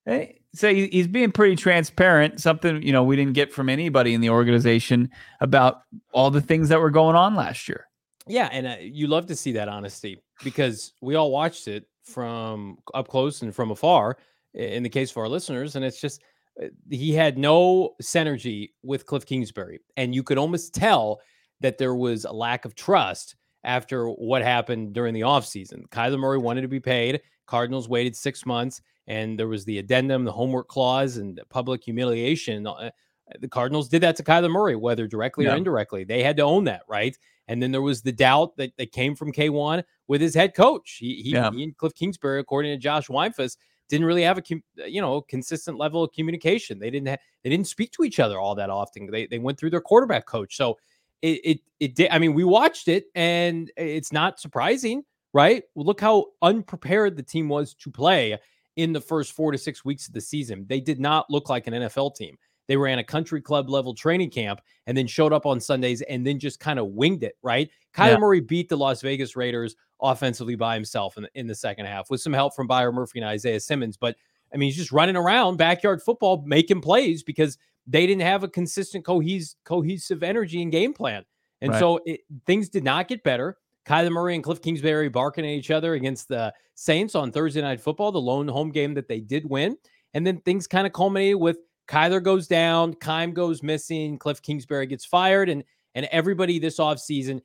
Hey, 0.06 0.40
so 0.54 0.74
he's 0.74 1.08
being 1.08 1.32
pretty 1.32 1.56
transparent. 1.56 2.40
Something 2.40 2.82
you 2.82 2.92
know 2.92 3.04
we 3.04 3.16
didn't 3.16 3.34
get 3.34 3.52
from 3.52 3.70
anybody 3.70 4.14
in 4.14 4.22
the 4.22 4.30
organization 4.30 5.10
about 5.42 5.82
all 6.12 6.32
the 6.32 6.42
things 6.42 6.70
that 6.70 6.80
were 6.80 6.90
going 6.92 7.16
on 7.16 7.36
last 7.36 7.68
year. 7.68 7.88
Yeah, 8.28 8.50
and 8.52 8.68
uh, 8.68 8.76
you 8.80 9.08
love 9.08 9.26
to 9.28 9.36
see 9.36 9.54
that 9.54 9.68
honesty 9.68 10.22
because 10.44 10.94
we 11.02 11.16
all 11.16 11.32
watched 11.32 11.68
it 11.68 11.86
from 12.04 12.78
up 12.94 13.08
close 13.08 13.42
and 13.42 13.54
from 13.54 13.72
afar. 13.72 14.18
In 14.56 14.82
the 14.82 14.90
case 14.90 15.12
of 15.12 15.18
our 15.18 15.30
listeners, 15.30 15.76
and 15.76 15.86
it's 15.86 16.02
just 16.02 16.24
uh, 16.62 16.68
he 16.90 17.14
had 17.14 17.38
no 17.38 17.96
synergy 18.02 18.72
with 18.82 19.06
Cliff 19.06 19.26
Kingsbury, 19.26 19.80
and 19.96 20.16
you 20.16 20.24
could 20.24 20.40
almost 20.40 20.74
tell 20.74 21.22
that 21.62 21.78
there 21.78 21.94
was 21.94 22.26
a 22.26 22.32
lack 22.32 22.66
of 22.66 22.74
trust 22.74 23.36
after 23.64 24.08
what 24.08 24.42
happened 24.42 24.94
during 24.94 25.14
the 25.14 25.22
offseason. 25.22 25.88
Kyler 25.90 26.20
Murray 26.20 26.38
wanted 26.38 26.62
to 26.62 26.68
be 26.68 26.80
paid. 26.80 27.22
Cardinals 27.46 27.90
waited 27.90 28.16
six 28.16 28.46
months, 28.46 28.82
and 29.08 29.38
there 29.38 29.48
was 29.48 29.66
the 29.66 29.80
addendum, 29.80 30.24
the 30.24 30.32
homework 30.32 30.68
clause, 30.68 31.18
and 31.18 31.40
public 31.50 31.84
humiliation. 31.84 32.66
Uh, 32.66 32.92
the 33.40 33.48
Cardinals 33.48 33.90
did 33.90 34.02
that 34.04 34.16
to 34.18 34.24
Kyler 34.24 34.52
Murray, 34.52 34.76
whether 34.76 35.08
directly 35.08 35.46
yeah. 35.46 35.54
or 35.54 35.58
indirectly. 35.58 36.04
They 36.04 36.24
had 36.24 36.38
to 36.38 36.44
own 36.44 36.64
that, 36.66 36.82
right? 36.88 37.18
And 37.48 37.62
then 37.62 37.72
there 37.72 37.82
was 37.82 38.02
the 38.02 38.12
doubt 38.12 38.56
that, 38.58 38.76
that 38.78 38.92
came 38.92 39.16
from 39.16 39.34
K1 39.34 39.84
with 40.08 40.22
his 40.22 40.36
head 40.36 40.56
coach. 40.56 40.98
He, 41.00 41.22
he, 41.24 41.32
yeah. 41.32 41.52
he 41.52 41.64
and 41.64 41.76
Cliff 41.78 41.94
Kingsbury, 41.96 42.40
according 42.40 42.72
to 42.72 42.78
Josh 42.78 43.08
Weinfuss, 43.08 43.58
didn't 43.90 44.06
really 44.06 44.22
have 44.22 44.38
a 44.38 44.44
you 44.88 45.02
know 45.02 45.22
consistent 45.22 45.78
level 45.78 46.04
of 46.04 46.14
communication. 46.14 46.80
They 46.80 46.92
didn't 46.92 47.08
have, 47.08 47.20
they 47.44 47.50
didn't 47.50 47.68
speak 47.68 47.92
to 47.94 48.04
each 48.04 48.20
other 48.20 48.40
all 48.40 48.56
that 48.56 48.70
often. 48.70 49.10
They 49.12 49.26
they 49.26 49.40
went 49.40 49.60
through 49.60 49.72
their 49.72 49.82
quarterback 49.82 50.28
coach. 50.28 50.56
So 50.56 50.78
it 51.22 51.42
it 51.44 51.60
it 51.80 51.96
did. 51.96 52.10
I 52.12 52.20
mean, 52.20 52.34
we 52.34 52.44
watched 52.44 52.88
it, 52.88 53.06
and 53.16 53.72
it's 53.78 54.12
not 54.12 54.40
surprising, 54.40 55.04
right? 55.34 55.64
Well, 55.76 55.86
look 55.86 56.02
how 56.02 56.28
unprepared 56.42 57.18
the 57.18 57.24
team 57.24 57.50
was 57.50 57.74
to 57.76 57.92
play 57.92 58.38
in 58.76 58.94
the 58.94 59.02
first 59.02 59.34
four 59.34 59.52
to 59.52 59.58
six 59.58 59.84
weeks 59.84 60.08
of 60.08 60.14
the 60.14 60.22
season. 60.22 60.66
They 60.68 60.80
did 60.80 61.00
not 61.00 61.30
look 61.30 61.50
like 61.50 61.68
an 61.68 61.74
NFL 61.74 62.16
team. 62.16 62.38
They 62.70 62.78
ran 62.78 63.00
a 63.00 63.04
country 63.04 63.42
club 63.42 63.68
level 63.70 63.96
training 63.96 64.30
camp 64.30 64.62
and 64.86 64.96
then 64.96 65.08
showed 65.08 65.34
up 65.34 65.48
on 65.48 65.60
Sundays 65.60 66.04
and 66.04 66.26
then 66.26 66.38
just 66.38 66.60
kind 66.60 66.78
of 66.78 66.90
winged 66.90 67.24
it, 67.24 67.36
right? 67.42 67.68
Kyler 67.96 68.12
yeah. 68.12 68.18
Murray 68.18 68.40
beat 68.42 68.70
the 68.70 68.78
Las 68.78 69.02
Vegas 69.02 69.36
Raiders 69.36 69.76
offensively 70.02 70.56
by 70.56 70.76
himself 70.76 71.18
in 71.18 71.24
the, 71.24 71.30
in 71.34 71.48
the 71.48 71.56
second 71.56 71.88
half 71.88 72.12
with 72.12 72.22
some 72.22 72.32
help 72.32 72.56
from 72.56 72.68
Byron 72.68 72.94
Murphy 72.94 73.20
and 73.20 73.28
Isaiah 73.28 73.60
Simmons. 73.60 73.98
But 73.98 74.16
I 74.54 74.58
mean, 74.58 74.68
he's 74.68 74.78
just 74.78 74.92
running 74.92 75.16
around 75.16 75.58
backyard 75.58 76.02
football, 76.02 76.44
making 76.46 76.82
plays 76.82 77.24
because 77.24 77.58
they 77.90 78.06
didn't 78.06 78.22
have 78.22 78.44
a 78.44 78.48
consistent 78.48 79.04
cohes- 79.04 79.56
cohesive 79.66 80.22
energy 80.22 80.62
and 80.62 80.72
game 80.72 80.94
plan. 80.94 81.26
And 81.62 81.72
right. 81.72 81.80
so 81.80 82.00
it, 82.06 82.22
things 82.46 82.70
did 82.70 82.84
not 82.84 83.08
get 83.08 83.24
better. 83.24 83.58
Kyler 83.86 84.12
Murray 84.12 84.36
and 84.36 84.44
Cliff 84.44 84.62
Kingsbury 84.62 85.10
barking 85.10 85.44
at 85.44 85.50
each 85.50 85.72
other 85.72 85.96
against 85.96 86.28
the 86.28 86.54
Saints 86.76 87.16
on 87.16 87.32
Thursday 87.32 87.62
Night 87.62 87.82
Football, 87.82 88.12
the 88.12 88.22
lone 88.22 88.48
home 88.48 88.72
game 88.72 88.94
that 88.94 89.08
they 89.08 89.20
did 89.20 89.50
win. 89.50 89.76
And 90.14 90.26
then 90.26 90.40
things 90.42 90.68
kind 90.68 90.86
of 90.86 90.94
culminated 90.94 91.40
with 91.40 91.58
Kyler 91.88 92.22
goes 92.22 92.48
down, 92.48 92.94
Keim 92.94 93.34
goes 93.34 93.64
missing, 93.64 94.20
Cliff 94.20 94.42
Kingsbury 94.42 94.86
gets 94.86 95.06
fired, 95.06 95.50
and 95.50 95.64
and 95.96 96.08
everybody 96.12 96.60
this 96.60 96.78
offseason, 96.78 97.42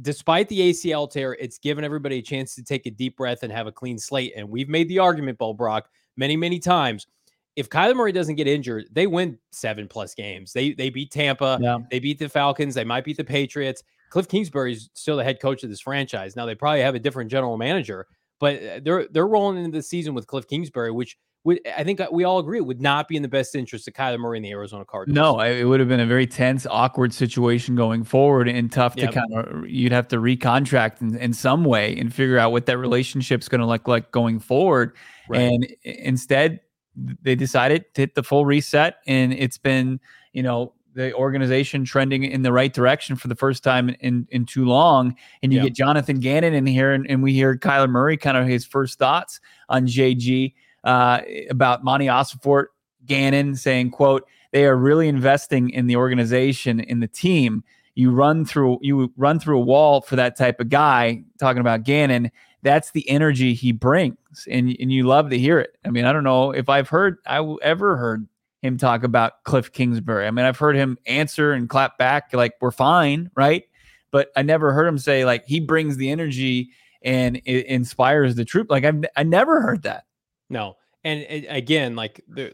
despite 0.00 0.48
the 0.48 0.70
ACL 0.70 1.10
tear, 1.10 1.34
it's 1.34 1.58
given 1.58 1.84
everybody 1.84 2.18
a 2.18 2.22
chance 2.22 2.54
to 2.54 2.64
take 2.64 2.86
a 2.86 2.90
deep 2.90 3.18
breath 3.18 3.42
and 3.42 3.52
have 3.52 3.66
a 3.66 3.72
clean 3.72 3.98
slate. 3.98 4.32
And 4.34 4.48
we've 4.48 4.70
made 4.70 4.88
the 4.88 4.98
argument, 4.98 5.36
Bo 5.36 5.52
Brack, 5.52 5.84
many, 6.16 6.38
many 6.38 6.58
times 6.58 7.06
if 7.56 7.70
Kyler 7.70 7.96
Murray 7.96 8.12
doesn't 8.12 8.34
get 8.34 8.46
injured, 8.46 8.86
they 8.92 9.06
win 9.06 9.38
seven 9.50 9.88
plus 9.88 10.14
games. 10.14 10.52
They 10.52 10.74
they 10.74 10.90
beat 10.90 11.10
Tampa, 11.10 11.58
yeah. 11.60 11.78
they 11.90 11.98
beat 11.98 12.18
the 12.18 12.28
Falcons, 12.28 12.74
they 12.74 12.84
might 12.84 13.04
beat 13.04 13.16
the 13.16 13.24
Patriots. 13.24 13.82
Cliff 14.10 14.28
Kingsbury's 14.28 14.88
still 14.94 15.16
the 15.16 15.24
head 15.24 15.40
coach 15.40 15.64
of 15.64 15.70
this 15.70 15.80
franchise. 15.80 16.36
Now 16.36 16.46
they 16.46 16.54
probably 16.54 16.82
have 16.82 16.94
a 16.94 17.00
different 17.00 17.30
general 17.30 17.56
manager, 17.56 18.06
but 18.38 18.62
uh, 18.62 18.80
they're 18.82 19.06
they're 19.10 19.26
rolling 19.26 19.64
into 19.64 19.76
the 19.76 19.82
season 19.82 20.14
with 20.14 20.26
Cliff 20.26 20.46
Kingsbury, 20.46 20.92
which 20.92 21.16
would 21.44 21.60
I 21.76 21.82
think 21.82 22.00
uh, 22.00 22.08
we 22.12 22.24
all 22.24 22.38
agree 22.38 22.60
would 22.60 22.80
not 22.80 23.08
be 23.08 23.16
in 23.16 23.22
the 23.22 23.28
best 23.28 23.54
interest 23.54 23.88
of 23.88 23.94
Kyler 23.94 24.18
Murray 24.18 24.38
and 24.38 24.44
the 24.44 24.50
Arizona 24.50 24.84
Cardinals. 24.84 25.14
No, 25.14 25.40
it 25.40 25.64
would 25.64 25.80
have 25.80 25.88
been 25.88 26.00
a 26.00 26.06
very 26.06 26.26
tense, 26.26 26.66
awkward 26.68 27.14
situation 27.14 27.74
going 27.74 28.04
forward 28.04 28.48
and 28.48 28.70
tough 28.70 28.94
Yep. 28.96 29.10
to 29.10 29.20
kind 29.20 29.34
of, 29.34 29.70
you'd 29.70 29.92
have 29.92 30.08
to 30.08 30.16
recontract 30.16 31.00
in, 31.00 31.16
in 31.16 31.32
some 31.32 31.64
way 31.64 31.96
and 31.96 32.12
figure 32.12 32.38
out 32.38 32.52
what 32.52 32.66
that 32.66 32.78
relationship's 32.78 33.48
going 33.48 33.60
to 33.60 33.66
look 33.66 33.88
like 33.88 34.10
going 34.10 34.40
forward. 34.40 34.96
Right. 35.28 35.40
And 35.40 35.66
instead, 35.82 36.60
they 37.22 37.34
decided 37.34 37.84
to 37.94 38.02
hit 38.02 38.14
the 38.14 38.22
full 38.22 38.46
reset. 38.46 38.96
And 39.06 39.32
it's 39.32 39.58
been, 39.58 40.00
you 40.32 40.42
know, 40.42 40.72
the 40.94 41.12
organization 41.14 41.84
trending 41.84 42.24
in 42.24 42.42
the 42.42 42.52
right 42.52 42.72
direction 42.72 43.16
for 43.16 43.28
the 43.28 43.34
first 43.34 43.62
time 43.62 43.94
in, 44.00 44.26
in 44.30 44.46
too 44.46 44.64
long. 44.64 45.14
And 45.42 45.52
you 45.52 45.58
Yep. 45.58 45.66
get 45.66 45.74
Jonathan 45.74 46.20
Gannon 46.20 46.54
in 46.54 46.66
here, 46.66 46.92
and, 46.92 47.06
and 47.10 47.22
we 47.22 47.34
hear 47.34 47.56
Kyler 47.56 47.88
Murray 47.90 48.16
kind 48.16 48.36
of 48.36 48.46
his 48.46 48.64
first 48.64 48.98
thoughts 48.98 49.38
on 49.68 49.86
JG 49.86 50.54
uh, 50.84 51.20
about 51.50 51.84
Monti 51.84 52.06
Ossenfort, 52.06 52.66
Gannon 53.04 53.56
saying, 53.56 53.90
quote, 53.90 54.26
they 54.52 54.64
are 54.64 54.76
really 54.76 55.06
investing 55.08 55.68
in 55.70 55.86
the 55.86 55.96
organization, 55.96 56.80
in 56.80 57.00
the 57.00 57.08
team. 57.08 57.62
You 57.94 58.10
run 58.10 58.44
through 58.44 58.78
you 58.82 59.12
run 59.16 59.38
through 59.38 59.58
a 59.58 59.64
wall 59.64 60.00
for 60.00 60.16
that 60.16 60.36
type 60.36 60.60
of 60.60 60.68
guy. 60.68 61.24
Talking 61.38 61.60
about 61.60 61.82
Gannon, 61.82 62.30
that's 62.62 62.90
the 62.92 63.08
energy 63.08 63.54
he 63.54 63.72
brings, 63.72 64.16
and 64.50 64.76
and 64.80 64.92
you 64.92 65.04
love 65.04 65.30
to 65.30 65.38
hear 65.38 65.58
it. 65.58 65.76
I 65.84 65.90
mean, 65.90 66.04
I 66.04 66.12
don't 66.12 66.24
know 66.24 66.52
if 66.52 66.68
I've 66.68 66.88
heard 66.88 67.18
i 67.26 67.38
ever 67.62 67.96
heard 67.96 68.26
him 68.62 68.78
talk 68.78 69.04
about 69.04 69.44
Cliff 69.44 69.72
Kingsbury. 69.72 70.26
I 70.26 70.30
mean, 70.30 70.44
I've 70.44 70.58
heard 70.58 70.76
him 70.76 70.98
answer 71.06 71.52
and 71.52 71.68
clap 71.68 71.98
back 71.98 72.30
like 72.32 72.54
we're 72.60 72.70
fine, 72.70 73.30
right? 73.36 73.64
But 74.10 74.30
I 74.36 74.42
never 74.42 74.72
heard 74.72 74.86
him 74.86 74.98
say 74.98 75.24
like 75.24 75.46
he 75.46 75.60
brings 75.60 75.96
the 75.96 76.10
energy 76.10 76.70
and 77.02 77.36
it 77.44 77.66
inspires 77.66 78.34
the 78.34 78.44
troop. 78.44 78.70
Like 78.70 78.84
I've 78.84 79.04
I 79.16 79.22
never 79.22 79.60
heard 79.60 79.82
that. 79.82 80.04
No. 80.50 80.76
And, 81.04 81.24
again, 81.48 81.94
like 81.94 82.20
there, 82.26 82.50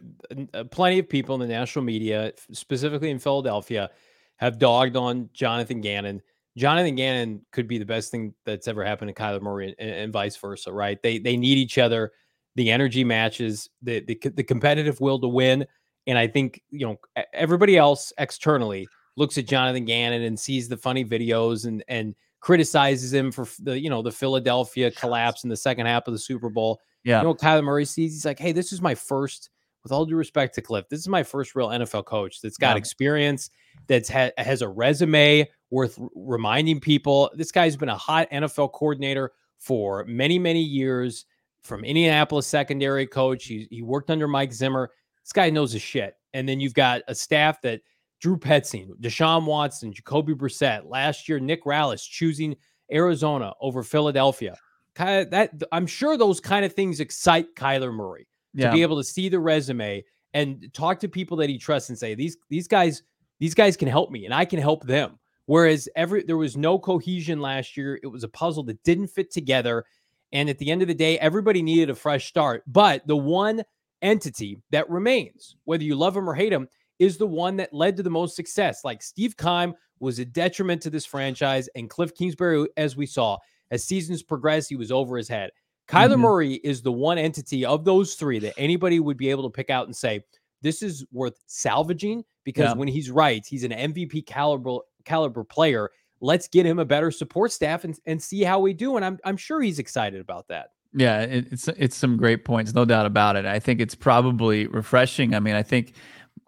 uh, 0.53 0.65
plenty 0.65 0.99
of 0.99 1.09
people 1.09 1.35
in 1.35 1.41
the 1.41 1.47
national 1.47 1.87
media, 1.87 2.35
specifically 2.53 3.09
in 3.09 3.19
Philadelphia, 3.19 3.91
have 4.37 4.59
dogged 4.59 4.95
on 4.95 5.31
Jonathan 5.33 5.81
Gannon. 5.81 6.21
Jonathan 6.57 6.95
Gannon 6.95 7.47
could 7.53 7.67
be 7.67 7.79
the 7.79 7.87
best 7.87 8.11
thing 8.11 8.35
that's 8.45 8.69
ever 8.69 8.85
happened 8.85 9.15
to 9.15 9.15
Kyler 9.15 9.41
Murray 9.41 9.75
and, 9.79 9.91
and 9.91 10.13
vice 10.13 10.37
versa, 10.37 10.73
right? 10.73 11.03
They 11.03 11.19
they 11.19 11.37
need 11.37 11.59
each 11.59 11.79
other. 11.79 12.13
The 12.57 12.71
energy 12.71 13.05
matches, 13.05 13.71
the, 13.81 14.01
the 14.01 14.19
the 14.35 14.45
competitive 14.45 15.01
will 15.01 15.19
to 15.21 15.29
win, 15.29 15.67
and 16.07 16.19
I 16.19 16.27
think 16.27 16.61
you 16.71 16.87
know 16.87 17.01
everybody 17.33 17.77
else 17.77 18.13
externally 18.19 18.87
looks 19.17 19.39
at 19.39 19.47
Jonathan 19.47 19.85
Gannon 19.85 20.23
and 20.23 20.39
sees 20.39 20.69
the 20.69 20.77
funny 20.77 21.05
videos 21.05 21.67
and 21.67 21.83
and 21.89 22.15
criticizes 22.41 23.15
him 23.15 23.33
for 23.33 23.47
the 23.61 23.81
you 23.81 23.89
know 23.89 24.03
the 24.03 24.13
Philadelphia 24.13 24.91
collapse 24.91 25.45
in 25.45 25.51
the 25.51 25.57
second 25.57 25.87
half 25.87 26.07
of 26.07 26.13
the 26.13 26.19
Super 26.19 26.51
Bowl. 26.51 26.81
Yeah. 27.05 27.19
You 27.19 27.25
know 27.25 27.29
what 27.31 27.39
Kyler 27.39 27.65
Murray 27.65 27.85
sees? 27.85 28.13
He's 28.13 28.25
like, 28.25 28.39
hey, 28.39 28.53
this 28.53 28.73
is 28.73 28.81
my 28.81 28.95
first, 28.95 29.51
with 29.83 29.93
all 29.93 30.05
due 30.07 30.17
respect 30.17 30.55
to 30.55 30.63
Cliff, 30.63 30.89
this 30.89 31.01
is 31.01 31.09
my 31.09 31.23
first 31.23 31.55
real 31.55 31.69
NFL 31.69 32.05
coach 32.07 32.41
that's 32.41 32.57
got 32.59 32.73
Yeah. 32.77 32.79
experience, 32.79 33.51
that's 33.89 34.09
ha- 34.09 34.31
has 34.39 34.63
a 34.63 34.69
resume 34.69 35.49
worth 35.71 35.99
r- 35.99 36.09
reminding 36.15 36.81
people. 36.81 37.31
This 37.35 37.51
guy's 37.53 37.77
been 37.77 37.89
a 37.89 37.97
hot 37.97 38.29
NFL 38.31 38.69
coordinator 38.73 39.33
for 39.59 40.05
many, 40.07 40.39
many 40.39 40.63
years 40.63 41.27
from 41.63 41.85
Indianapolis 41.85 42.47
secondary 42.47 43.07
coach. 43.07 43.45
He, 43.47 43.67
he 43.71 43.83
worked 43.83 44.11
under 44.11 44.27
Mike 44.29 44.53
Zimmer. 44.53 44.91
This 45.25 45.33
guy 45.33 45.51
knows 45.51 45.73
his 45.73 45.83
shit. 45.83 46.15
And 46.35 46.49
then 46.49 46.61
you've 46.61 46.75
got 46.75 47.03
a 47.09 47.15
staff 47.15 47.61
that 47.63 47.81
Drew 48.21 48.37
Petzing, 48.37 48.89
Deshaun 49.01 49.45
Watson, 49.47 49.93
Jacoby 49.93 50.35
Brissett. 50.35 50.89
Last 50.89 51.29
year, 51.29 51.39
Nick 51.41 51.65
Rallis 51.65 52.03
choosing 52.09 52.57
Arizona 52.93 53.53
over 53.61 53.83
Philadelphia. 53.83 54.57
Kind 54.95 55.23
of 55.23 55.31
that 55.31 55.51
I'm 55.73 55.87
sure 55.87 56.17
those 56.19 56.39
kind 56.41 56.65
of 56.65 56.73
things 56.75 57.01
excite 57.01 57.55
Kyler 57.57 57.93
Murray 57.95 58.27
to 58.59 58.73
be 58.73 58.83
able 58.83 58.97
to 58.97 59.05
see 59.05 59.29
the 59.29 59.41
resume 59.41 60.05
and 60.35 60.73
talk 60.73 61.01
to 61.01 61.09
people 61.09 61.37
that 61.39 61.51
he 61.51 61.59
trusts 61.59 61.89
and 61.89 61.99
say 61.99 62.15
these 62.15 62.37
these 62.49 62.69
guys 62.69 63.03
these 63.39 63.55
guys 63.55 63.77
can 63.77 63.89
help 63.89 64.11
me 64.11 64.25
and 64.25 64.35
I 64.35 64.45
can 64.45 64.59
help 64.59 64.85
them. 64.85 65.19
Whereas 65.47 65.89
every 65.97 66.23
there 66.23 66.37
was 66.37 66.57
no 66.57 66.79
cohesion 66.79 67.41
last 67.41 67.77
year. 67.77 67.99
It 68.03 68.07
was 68.07 68.25
a 68.25 68.29
puzzle 68.29 68.63
that 68.65 68.83
didn't 68.85 69.09
fit 69.09 69.33
together. 69.33 69.85
And 70.33 70.49
at 70.49 70.59
the 70.59 70.71
end 70.71 70.81
of 70.81 70.89
the 70.89 70.95
day, 70.95 71.19
everybody 71.19 71.61
needed 71.61 71.91
a 71.91 71.95
fresh 71.95 72.29
start. 72.29 72.63
But 72.67 73.07
the 73.07 73.17
one 73.17 73.63
entity 74.01 74.59
that 74.71 74.89
remains, 74.89 75.57
whether 75.65 75.85
you 75.85 75.95
love 75.95 76.17
him 76.17 76.29
or 76.29 76.35
hate 76.35 76.53
him, 76.53 76.69
is 76.99 77.19
the 77.19 77.27
one 77.27 77.57
that 77.57 77.75
led 77.75 77.97
to 77.97 78.03
the 78.03 78.11
most 78.11 78.37
success. 78.37 78.85
Like 78.85 79.03
Steve 79.03 79.37
Keim 79.37 79.75
was 79.99 80.19
a 80.19 80.25
detriment 80.25 80.83
to 80.83 80.91
this 80.91 81.05
franchise, 81.05 81.69
and 81.75 81.91
Cliff 81.91 82.15
Kingsbury, 82.15 82.67
as 82.77 82.97
we 82.97 83.07
saw, 83.07 83.39
as 83.71 83.85
seasons 83.85 84.23
progressed, 84.23 84.69
he 84.69 84.77
was 84.77 84.93
over 84.93 85.17
his 85.17 85.29
head. 85.29 85.51
Kyler 85.89 86.15
Mhm. 86.17 86.21
Murray 86.21 86.55
is 86.65 86.83
the 86.83 86.93
one 86.93 87.19
entity 87.19 87.65
of 87.65 87.85
those 87.85 88.15
three 88.15 88.39
that 88.41 88.55
anybody 88.57 89.01
would 89.01 89.17
be 89.17 89.31
able 89.31 89.43
to 89.45 89.51
pick 89.51 89.69
out 89.71 89.87
and 89.87 89.95
say, 89.97 90.25
this 90.63 90.83
is 90.83 91.05
worth 91.13 91.35
salvaging 91.47 92.25
because 92.45 92.71
Yeah. 92.71 92.75
when 92.75 92.89
he's 92.89 93.11
right, 93.11 93.45
he's 93.45 93.65
an 93.65 93.73
MVP 93.73 94.23
caliber 94.23 94.79
caliber 95.05 95.43
player. 95.45 95.91
Let's 96.21 96.47
get 96.47 96.65
him 96.65 96.79
a 96.79 96.85
better 96.85 97.11
support 97.11 97.51
staff 97.51 97.83
and, 97.83 97.99
and 98.07 98.23
see 98.23 98.43
how 98.43 98.61
we 98.61 98.73
do. 98.73 98.97
And 98.97 99.05
I'm 99.05 99.19
I'm 99.25 99.37
sure 99.37 99.61
he's 99.61 99.81
excited 99.81 100.21
about 100.21 100.47
that. 100.49 100.69
Yeah, 100.95 101.23
it, 101.23 101.49
it's 101.51 101.67
it's 101.69 101.97
some 101.97 102.17
great 102.17 102.45
points, 102.45 102.75
no 102.75 102.85
doubt 102.85 103.07
about 103.07 103.35
it. 103.35 103.45
I 103.45 103.59
think 103.59 103.81
it's 103.81 103.97
probably 103.97 104.67
refreshing. 104.69 105.35
I 105.35 105.41
mean, 105.41 105.55
I 105.57 105.63
think 105.65 105.95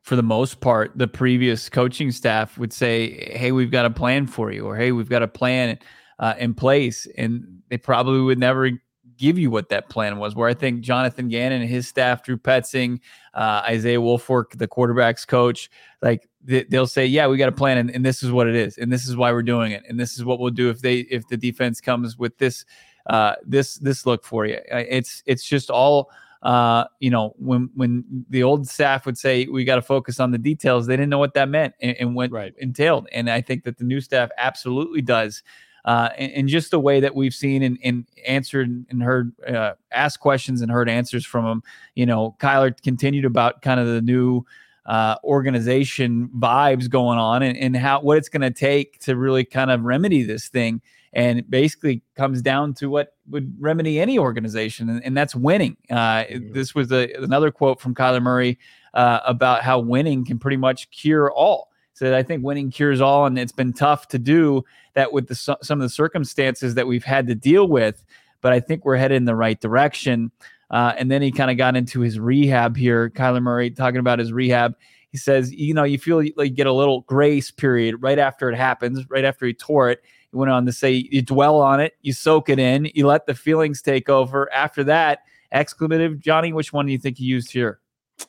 for 0.05 0.15
the 0.17 0.23
most 0.23 0.61
part, 0.61 0.93
the 0.97 1.09
previous 1.09 1.69
coaching 1.69 2.13
staff 2.13 2.57
would 2.59 2.73
say, 2.73 3.33
"Hey, 3.37 3.51
we've 3.53 3.71
got 3.73 3.85
a 3.87 3.91
plan 3.91 4.27
for 4.29 4.53
you," 4.53 4.65
or 4.67 4.77
"Hey, 4.77 4.93
we've 4.93 5.09
got 5.09 5.23
a 5.23 5.29
plan 5.29 5.79
uh, 6.21 6.35
in 6.39 6.55
place," 6.55 7.09
and 7.17 7.43
they 7.71 7.79
probably 7.79 8.21
would 8.21 8.39
never 8.39 8.71
give 9.17 9.39
you 9.39 9.51
what 9.51 9.69
that 9.69 9.89
plan 9.89 10.19
was. 10.19 10.35
Where 10.35 10.49
I 10.49 10.55
think 10.55 10.81
Jonathan 10.81 11.29
Gannon 11.29 11.63
and 11.63 11.71
his 11.71 11.89
staff, 11.89 12.23
Drew 12.23 12.37
Petzing, 12.37 13.01
uh, 13.35 13.63
Isaiah 13.67 14.01
Woolfork, 14.01 14.59
the 14.59 14.69
quarterbacks 14.69 15.27
coach, 15.27 15.71
like 16.03 16.29
they, 16.43 16.65
they'll 16.65 16.87
say, 16.87 17.07
"Yeah, 17.07 17.27
we 17.27 17.37
got 17.37 17.49
a 17.49 17.53
plan, 17.53 17.79
and, 17.79 17.91
and 17.91 18.05
this 18.05 18.23
is 18.23 18.31
what 18.31 18.47
it 18.47 18.55
is, 18.55 18.79
and 18.79 18.93
this 18.93 19.09
is 19.09 19.17
why 19.17 19.33
we're 19.33 19.43
doing 19.43 19.73
it, 19.73 19.83
and 19.89 19.99
this 19.99 20.17
is 20.17 20.25
what 20.25 20.39
we'll 20.39 20.51
do 20.51 20.71
if 20.71 20.81
they 20.81 20.99
if 21.01 21.27
the 21.29 21.37
defense 21.37 21.81
comes 21.81 22.19
with 22.19 22.37
this." 22.39 22.65
uh, 23.07 23.35
this 23.45 23.75
this 23.77 24.07
look 24.07 24.25
for 24.25 24.47
you. 24.47 24.59
It's 24.71 25.23
it's 25.27 25.45
just 25.45 25.71
all 25.71 26.11
uh, 26.43 26.85
you 27.01 27.11
know. 27.11 27.35
When 27.39 27.71
when 27.75 28.05
the 28.31 28.43
old 28.43 28.69
staff 28.69 29.07
would 29.07 29.19
say 29.19 29.47
we 29.47 29.65
got 29.65 29.77
to 29.77 29.83
focus 29.83 30.21
on 30.21 30.31
the 30.31 30.39
details, 30.39 30.87
they 30.87 30.97
didn't 30.97 31.11
know 31.11 31.19
what 31.19 31.35
that 31.35 31.49
meant 31.49 31.75
and, 31.81 31.97
and 31.99 32.15
what 32.15 32.31
Right. 32.31 32.55
entailed. 32.59 33.09
And 33.13 33.31
I 33.31 33.41
think 33.41 33.65
that 33.65 33.79
the 33.79 33.85
new 33.85 34.01
staff 34.01 34.31
absolutely 34.39 35.03
does. 35.03 35.43
Uh, 35.85 36.09
and, 36.17 36.33
and 36.33 36.49
just 36.49 36.71
the 36.71 36.81
way 36.81 37.01
that 37.01 37.15
we've 37.15 37.35
seen 37.35 37.63
and, 37.63 37.79
and 37.85 38.07
answered 38.27 38.69
and 38.89 39.03
heard, 39.03 39.33
uh, 39.47 39.75
asked 39.93 40.21
questions 40.21 40.63
and 40.63 40.71
heard 40.71 40.89
answers 40.89 41.27
from 41.27 41.45
them. 41.45 41.63
You 41.95 42.07
know, 42.07 42.37
Kyler 42.41 42.81
continued 42.83 43.25
about 43.25 43.63
kind 43.63 43.79
of 43.79 43.87
the 43.87 44.01
new 44.01 44.45
uh, 44.87 45.17
organization 45.25 46.31
vibes 46.39 46.89
going 46.89 47.19
on 47.19 47.43
and, 47.43 47.57
and 47.57 47.77
how 47.77 48.01
what 48.01 48.19
it's 48.19 48.29
going 48.29 48.43
to 48.43 48.51
take 48.51 48.99
to 49.01 49.17
really 49.17 49.45
kind 49.45 49.71
of 49.71 49.83
remedy 49.83 50.23
this 50.23 50.49
thing 50.49 50.81
and 51.15 51.39
it 51.39 51.49
basically 51.49 52.03
comes 52.17 52.43
down 52.43 52.75
to 52.75 52.91
what 52.91 53.15
would 53.31 53.55
remedy 53.61 54.01
any 54.01 54.19
organization, 54.19 54.91
and, 54.91 55.05
and 55.05 55.17
that's 55.17 55.35
winning. 55.35 55.77
Uh, 55.89 56.25
Mhm. 56.25 56.53
This 56.53 56.75
was 56.75 56.91
a, 56.93 57.13
another 57.15 57.51
quote 57.51 57.81
from 57.81 57.95
Kyler 57.95 58.21
Murray 58.21 58.59
uh, 58.95 59.21
about 59.25 59.63
how 59.63 59.79
winning 59.79 60.25
can 60.25 60.39
pretty 60.39 60.57
much 60.57 60.91
cure 60.91 61.33
all. 61.33 61.71
So 61.95 62.15
I 62.15 62.23
think 62.23 62.45
winning 62.45 62.71
cures 62.71 63.01
all, 63.01 63.25
and 63.25 63.39
it's 63.39 63.53
been 63.53 63.73
tough 63.73 64.09
to 64.09 64.19
do 64.19 64.65
that 64.95 65.13
with 65.13 65.29
the, 65.29 65.35
some 65.35 65.57
of 65.71 65.81
the 65.81 65.89
circumstances 65.89 66.75
that 66.75 66.87
we've 66.87 67.05
had 67.05 67.27
to 67.29 67.35
deal 67.35 67.69
with. 67.69 68.05
But 68.41 68.53
I 68.53 68.61
think 68.61 68.85
we're 68.85 68.97
headed 68.97 69.17
in 69.17 69.25
the 69.25 69.37
right 69.37 69.59
direction. 69.61 70.31
Uh, 70.71 70.93
and 70.99 71.11
then 71.11 71.23
he 71.23 71.31
kind 71.31 71.51
of 71.51 71.57
got 71.57 71.77
into 71.77 72.01
his 72.01 72.19
rehab 72.19 72.77
here. 72.77 73.11
Kyler 73.11 73.41
Murray 73.41 73.71
talking 73.71 74.01
about 74.01 74.19
his 74.19 74.33
rehab. 74.33 74.75
He 75.11 75.19
says, 75.19 75.53
you 75.53 75.73
know, 75.73 75.85
you 75.85 75.99
feel 75.99 76.19
like 76.19 76.35
you 76.37 76.51
get 76.51 76.67
a 76.67 76.73
little 76.73 77.03
grace 77.03 77.53
period 77.53 78.03
right 78.03 78.19
after 78.19 78.51
it 78.51 78.57
happens, 78.57 79.09
right 79.09 79.25
after 79.25 79.47
he 79.47 79.55
tore 79.55 79.89
it. 79.89 80.03
He 80.33 80.37
went 80.37 80.51
on 80.51 80.67
to 80.67 80.73
say, 80.73 81.07
you 81.13 81.23
dwell 81.23 81.61
on 81.61 81.79
it, 81.79 81.93
you 82.03 82.13
soak 82.13 82.49
it 82.49 82.59
in, 82.59 82.91
you 82.95 83.07
let 83.07 83.27
the 83.27 83.35
feelings 83.35 83.81
take 83.81 84.09
over. 84.09 84.53
After 84.53 84.83
that, 84.85 85.21
exclamative, 85.55 86.19
Johnny, 86.19 86.53
which 86.53 86.73
one 86.73 86.87
do 86.87 86.93
you 86.93 86.99
think 86.99 87.19
he 87.19 87.25
used 87.25 87.53
here? 87.53 87.79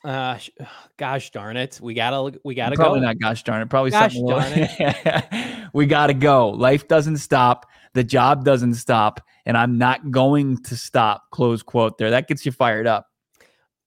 Uh, 0.04 0.38
gosh 0.98 1.32
darn 1.32 1.58
it, 1.58 1.80
we 1.82 1.94
gotta 1.94 2.40
we 2.44 2.56
gotta 2.56 2.76
Probably 2.76 3.00
go. 3.00 3.06
Probably 3.06 3.20
not 3.20 3.20
gosh 3.20 3.44
darn 3.44 3.62
it. 3.62 3.70
Probably 3.70 3.92
Gosh 3.92 4.16
something. 4.16 4.68
darn 4.78 5.70
we 5.74 5.86
gotta 5.86 6.14
go. 6.14 6.50
Life 6.50 6.88
doesn't 6.88 7.18
stop. 7.18 7.66
The 7.94 8.04
job 8.04 8.44
doesn't 8.44 8.76
stop, 8.76 9.22
and 9.46 9.58
I'm 9.58 9.78
not 9.78 10.12
going 10.12 10.58
to 10.64 10.76
stop. 10.76 11.30
Close 11.32 11.64
quote. 11.64 11.98
There. 11.98 12.10
That 12.10 12.28
gets 12.28 12.46
you 12.46 12.52
fired 12.52 12.88
up. 12.88 13.08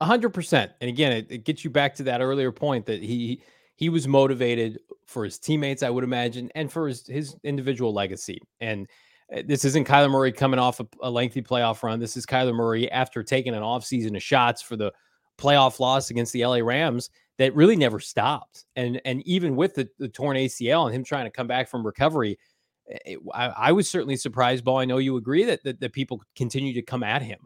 A 0.01 0.05
hundred 0.05 0.31
percent. 0.31 0.73
And 0.81 0.89
again, 0.89 1.13
it, 1.13 1.27
it 1.31 1.45
gets 1.45 1.65
you 1.65 1.71
back 1.71 1.95
to 1.97 2.05
that 2.05 2.21
earlier 2.21 2.53
point 2.53 2.87
that 2.87 3.03
he 3.03 3.43
he 3.75 3.89
was 3.89 4.09
motivated 4.09 4.81
for 5.07 5.25
his 5.25 5.39
teammates, 5.39 5.83
I 5.83 5.91
would 5.91 6.05
imagine, 6.05 6.51
and 6.55 6.71
for 6.71 6.89
his 6.89 7.07
his 7.07 7.37
individual 7.45 7.93
legacy. 7.93 8.41
And 8.61 8.89
uh, 9.35 9.43
this 9.47 9.65
isn't 9.65 9.87
Kyler 9.87 10.11
Murray 10.11 10.33
coming 10.33 10.61
off 10.61 10.81
a, 10.81 10.87
a 11.03 11.11
lengthy 11.11 11.43
playoff 11.43 11.83
run. 11.83 11.99
This 11.99 12.17
is 12.17 12.25
Kyler 12.25 12.55
Murray 12.55 12.91
after 12.91 13.23
taking 13.23 13.55
an 13.55 13.63
offseason 13.63 14.17
of 14.17 14.23
shots 14.23 14.63
for 14.63 14.77
the 14.77 14.93
playoff 15.39 15.81
loss 15.81 16.11
against 16.11 16.33
the 16.33 16.45
LA 16.45 16.59
Rams 16.59 17.11
that 17.39 17.55
really 17.55 17.77
never 17.77 18.01
stopped. 18.01 18.65
And 18.77 19.01
and 19.05 19.27
even 19.27 19.57
with 19.57 19.75
the, 19.75 19.89
the 19.99 20.09
torn 20.09 20.37
ACL 20.37 20.87
and 20.87 20.95
him 20.95 21.05
trying 21.05 21.25
to 21.25 21.31
come 21.31 21.47
back 21.47 21.69
from 21.69 21.87
recovery, 21.87 22.39
it, 22.87 23.19
I, 23.35 23.47
I 23.47 23.73
was 23.73 23.89
certainly 23.89 24.17
surprised. 24.17 24.65
Ball, 24.65 24.79
I 24.79 24.85
know 24.85 24.99
you 24.99 25.17
agree 25.17 25.45
that, 25.45 25.63
that 25.65 25.81
that 25.81 25.93
people 25.93 26.23
continue 26.37 26.73
to 26.75 26.83
come 26.83 27.03
at 27.03 27.23
him. 27.23 27.39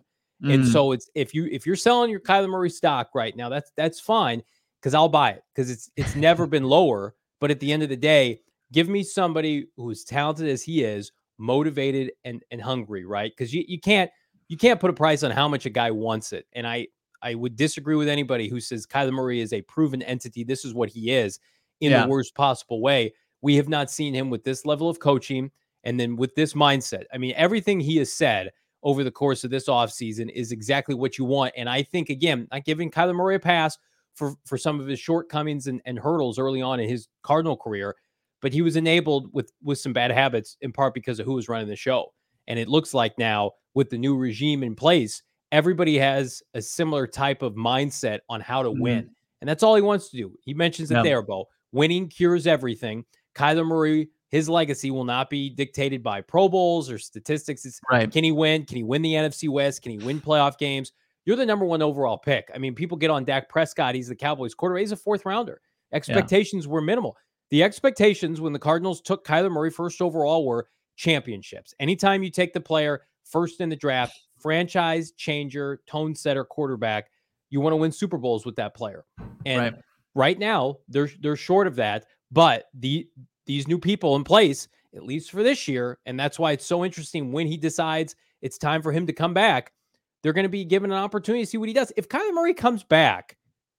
And 0.45 0.65
Mm. 0.65 0.73
so 0.73 0.93
it's 0.93 1.09
if 1.15 1.35
you 1.35 1.47
if 1.53 1.67
you're 1.67 1.77
selling 1.77 2.11
your 2.11 2.19
Kyler 2.19 2.49
Murray 2.49 2.71
stock 2.71 3.11
right 3.15 3.37
now, 3.37 3.49
that's 3.49 3.71
that's 3.77 4.01
fine 4.01 4.43
because 4.81 4.93
I'll 4.93 5.09
buy 5.09 5.31
it 5.31 5.43
because 5.55 5.71
it's 5.71 5.89
it's 5.97 6.17
never 6.17 6.47
been 6.47 6.65
lower. 6.65 7.15
But 7.41 7.53
at 7.53 7.61
the 7.61 7.73
end 7.73 7.85
of 7.85 7.89
the 7.89 7.97
day, 7.97 8.41
give 8.73 8.89
me 8.89 9.05
somebody 9.05 9.69
who's 9.77 10.03
talented 10.03 10.49
as 10.49 10.63
he 10.63 10.83
is, 10.83 11.13
motivated 11.39 12.13
and 12.25 12.43
and 12.51 12.61
hungry, 12.61 13.05
right? 13.05 13.31
Because 13.31 13.55
you, 13.55 13.65
you 13.69 13.79
can't 13.79 14.11
you 14.49 14.57
can't 14.57 14.81
put 14.81 14.91
a 14.91 14.95
price 14.95 15.23
on 15.23 15.31
how 15.31 15.47
much 15.47 15.65
a 15.65 15.71
guy 15.71 15.93
wants 15.93 16.33
it. 16.33 16.47
And 16.55 16.67
I 16.67 16.89
I 17.23 17.35
would 17.35 17.57
disagree 17.57 17.95
with 17.97 18.09
anybody 18.09 18.49
who 18.49 18.61
says 18.61 18.87
Kyler 18.87 19.13
Murray 19.13 19.41
is 19.41 19.53
a 19.53 19.63
proven 19.63 20.03
entity. 20.03 20.45
This 20.45 20.65
is 20.65 20.75
what 20.75 20.89
he 20.89 21.11
is 21.13 21.39
in 21.81 21.91
Yeah. 21.93 22.03
the 22.05 22.09
worst 22.09 22.35
possible 22.35 22.81
way. 22.81 23.15
We 23.43 23.57
have 23.57 23.69
not 23.69 23.91
seen 23.91 24.15
him 24.15 24.31
with 24.31 24.45
this 24.45 24.65
level 24.65 24.89
of 24.89 24.99
coaching 25.01 25.51
and 25.85 25.99
then 25.99 26.17
with 26.17 26.35
this 26.35 26.55
mindset. 26.55 27.05
I 27.13 27.19
mean, 27.19 27.35
everything 27.37 27.81
he 27.81 27.97
has 27.97 28.13
said 28.13 28.51
over 28.85 29.05
the 29.05 29.11
course 29.11 29.45
of 29.45 29.51
this 29.51 29.69
offseason 29.69 30.31
is 30.31 30.53
exactly 30.53 30.95
what 30.95 31.19
you 31.19 31.25
want. 31.25 31.55
And 31.57 31.69
I 31.69 31.83
think 31.83 32.09
again, 32.11 32.49
not 32.53 32.65
giving 32.65 32.91
Kyler 32.91 33.15
Murray 33.15 33.37
a 33.37 33.41
pass 33.41 33.79
for 34.15 34.35
for 34.45 34.59
some 34.59 34.79
of 34.81 34.87
his 34.87 35.01
shortcomings 35.01 35.67
and, 35.69 35.81
and 35.85 35.99
hurdles 35.99 36.39
early 36.39 36.61
on 36.61 36.81
in 36.81 36.89
his 36.89 37.09
Cardinal 37.23 37.57
career, 37.57 37.97
but 38.41 38.53
he 38.53 38.61
was 38.63 38.77
enabled 38.77 39.33
with 39.33 39.53
with 39.63 39.79
some 39.79 39.93
bad 39.93 40.11
habits 40.11 40.57
in 40.61 40.73
part 40.73 40.95
because 40.95 41.19
of 41.19 41.27
who 41.27 41.35
was 41.35 41.49
running 41.49 41.69
the 41.69 41.77
show. 41.77 42.13
And 42.49 42.59
it 42.59 42.69
looks 42.69 42.93
like 42.93 43.17
now 43.19 43.53
with 43.75 43.89
the 43.91 43.99
new 43.99 44.17
regime 44.17 44.63
in 44.63 44.75
place, 44.75 45.23
everybody 45.53 45.97
has 45.99 46.43
a 46.55 46.63
similar 46.63 47.07
type 47.07 47.43
of 47.43 47.55
mindset 47.55 48.21
on 48.29 48.41
how 48.41 48.63
to 48.63 48.71
Mhm. 48.71 48.81
win. 48.81 49.11
And 49.41 49.49
that's 49.49 49.63
all 49.63 49.77
he 49.77 49.83
wants 49.83 50.09
to 50.11 50.17
do. 50.17 50.37
He 50.45 50.55
mentions 50.55 50.91
it 50.91 50.95
Yeah. 50.95 51.03
there, 51.03 51.23
Bo. 51.23 51.49
Winning 51.73 52.09
cures 52.09 52.47
everything. 52.47 53.05
Kyler 53.35 53.67
Murray, 53.67 54.09
his 54.31 54.49
legacy 54.49 54.91
will 54.91 55.05
not 55.05 55.31
be 55.31 55.51
dictated 55.51 56.03
by 56.03 56.21
Pro 56.21 56.49
Bowls 56.49 56.91
or 56.91 56.99
statistics. 56.99 57.65
It's 57.65 57.81
Right. 57.91 58.11
can 58.11 58.25
he 58.25 58.33
win? 58.33 58.65
Can 58.65 58.77
he 58.79 58.83
win 58.83 59.03
the 59.03 59.15
NFC 59.15 59.49
West? 59.49 59.83
Can 59.83 59.93
he 59.93 59.99
win 60.05 60.21
playoff 60.21 60.59
games? 60.59 60.93
You're 61.25 61.37
the 61.37 61.47
number 61.47 61.65
one 61.65 61.83
overall 61.83 62.19
pick. 62.19 62.51
I 62.55 62.59
mean, 62.59 62.75
people 62.75 62.97
get 62.97 63.11
on 63.11 63.25
Dak 63.25 63.49
Prescott. 63.49 63.95
He's 63.95 64.09
the 64.09 64.17
Cowboys 64.17 64.55
quarterback. 64.55 64.81
He's 64.81 64.93
a 64.93 64.97
fourth 64.97 65.25
rounder. 65.25 65.61
Expectations 65.93 66.67
were 66.67 66.81
minimal. 66.81 67.17
The 67.51 67.63
expectations 67.63 68.41
when 68.41 68.53
the 68.53 68.59
Cardinals 68.59 69.01
took 69.01 69.25
Kyler 69.27 69.51
Murray 69.51 69.71
first 69.71 70.01
overall 70.01 70.47
were 70.47 70.69
championships. 70.97 71.75
Anytime 71.81 72.23
you 72.23 72.31
take 72.31 72.53
the 72.53 72.61
player 72.61 73.03
first 73.25 73.61
in 73.61 73.69
the 73.69 73.77
draft, 73.77 74.19
franchise 74.43 75.13
changer, 75.13 75.81
tone 75.87 76.15
setter, 76.15 76.45
quarterback, 76.45 77.11
you 77.51 77.61
want 77.61 77.73
to 77.73 77.77
win 77.77 77.93
Super 77.93 78.19
Bowls 78.19 78.45
with 78.45 78.57
that 78.57 78.75
player. 78.75 79.05
And 79.47 79.75
Right. 79.75 79.75
right 80.15 80.39
now, 80.39 80.79
they're 80.89 81.11
they're 81.21 81.37
short 81.37 81.67
of 81.67 81.77
that. 81.77 82.07
But 82.31 82.65
the 82.75 83.09
these 83.47 83.69
new 83.69 83.79
people 83.79 84.17
in 84.17 84.25
place, 84.25 84.69
at 84.95 85.03
least 85.05 85.31
for 85.31 85.43
this 85.43 85.69
year, 85.69 85.99
and 86.07 86.19
that's 86.19 86.39
why 86.39 86.53
it's 86.53 86.65
so 86.67 86.85
interesting 86.85 87.33
when 87.33 87.47
he 87.47 87.57
decides 87.57 88.15
it's 88.41 88.59
time 88.59 88.83
for 88.83 88.93
him 88.93 89.07
to 89.07 89.13
come 89.13 89.35
back. 89.35 89.73
They're 90.23 90.33
going 90.33 90.45
to 90.45 90.49
be 90.49 90.65
given 90.65 90.91
an 90.93 90.99
opportunity 90.99 91.45
to 91.45 91.51
see 91.51 91.59
what 91.59 91.69
he 91.69 91.75
does. 91.75 91.93
If 91.97 92.09
Kyler 92.09 92.33
Murray 92.33 92.55
comes 92.55 92.85
back, 92.85 93.37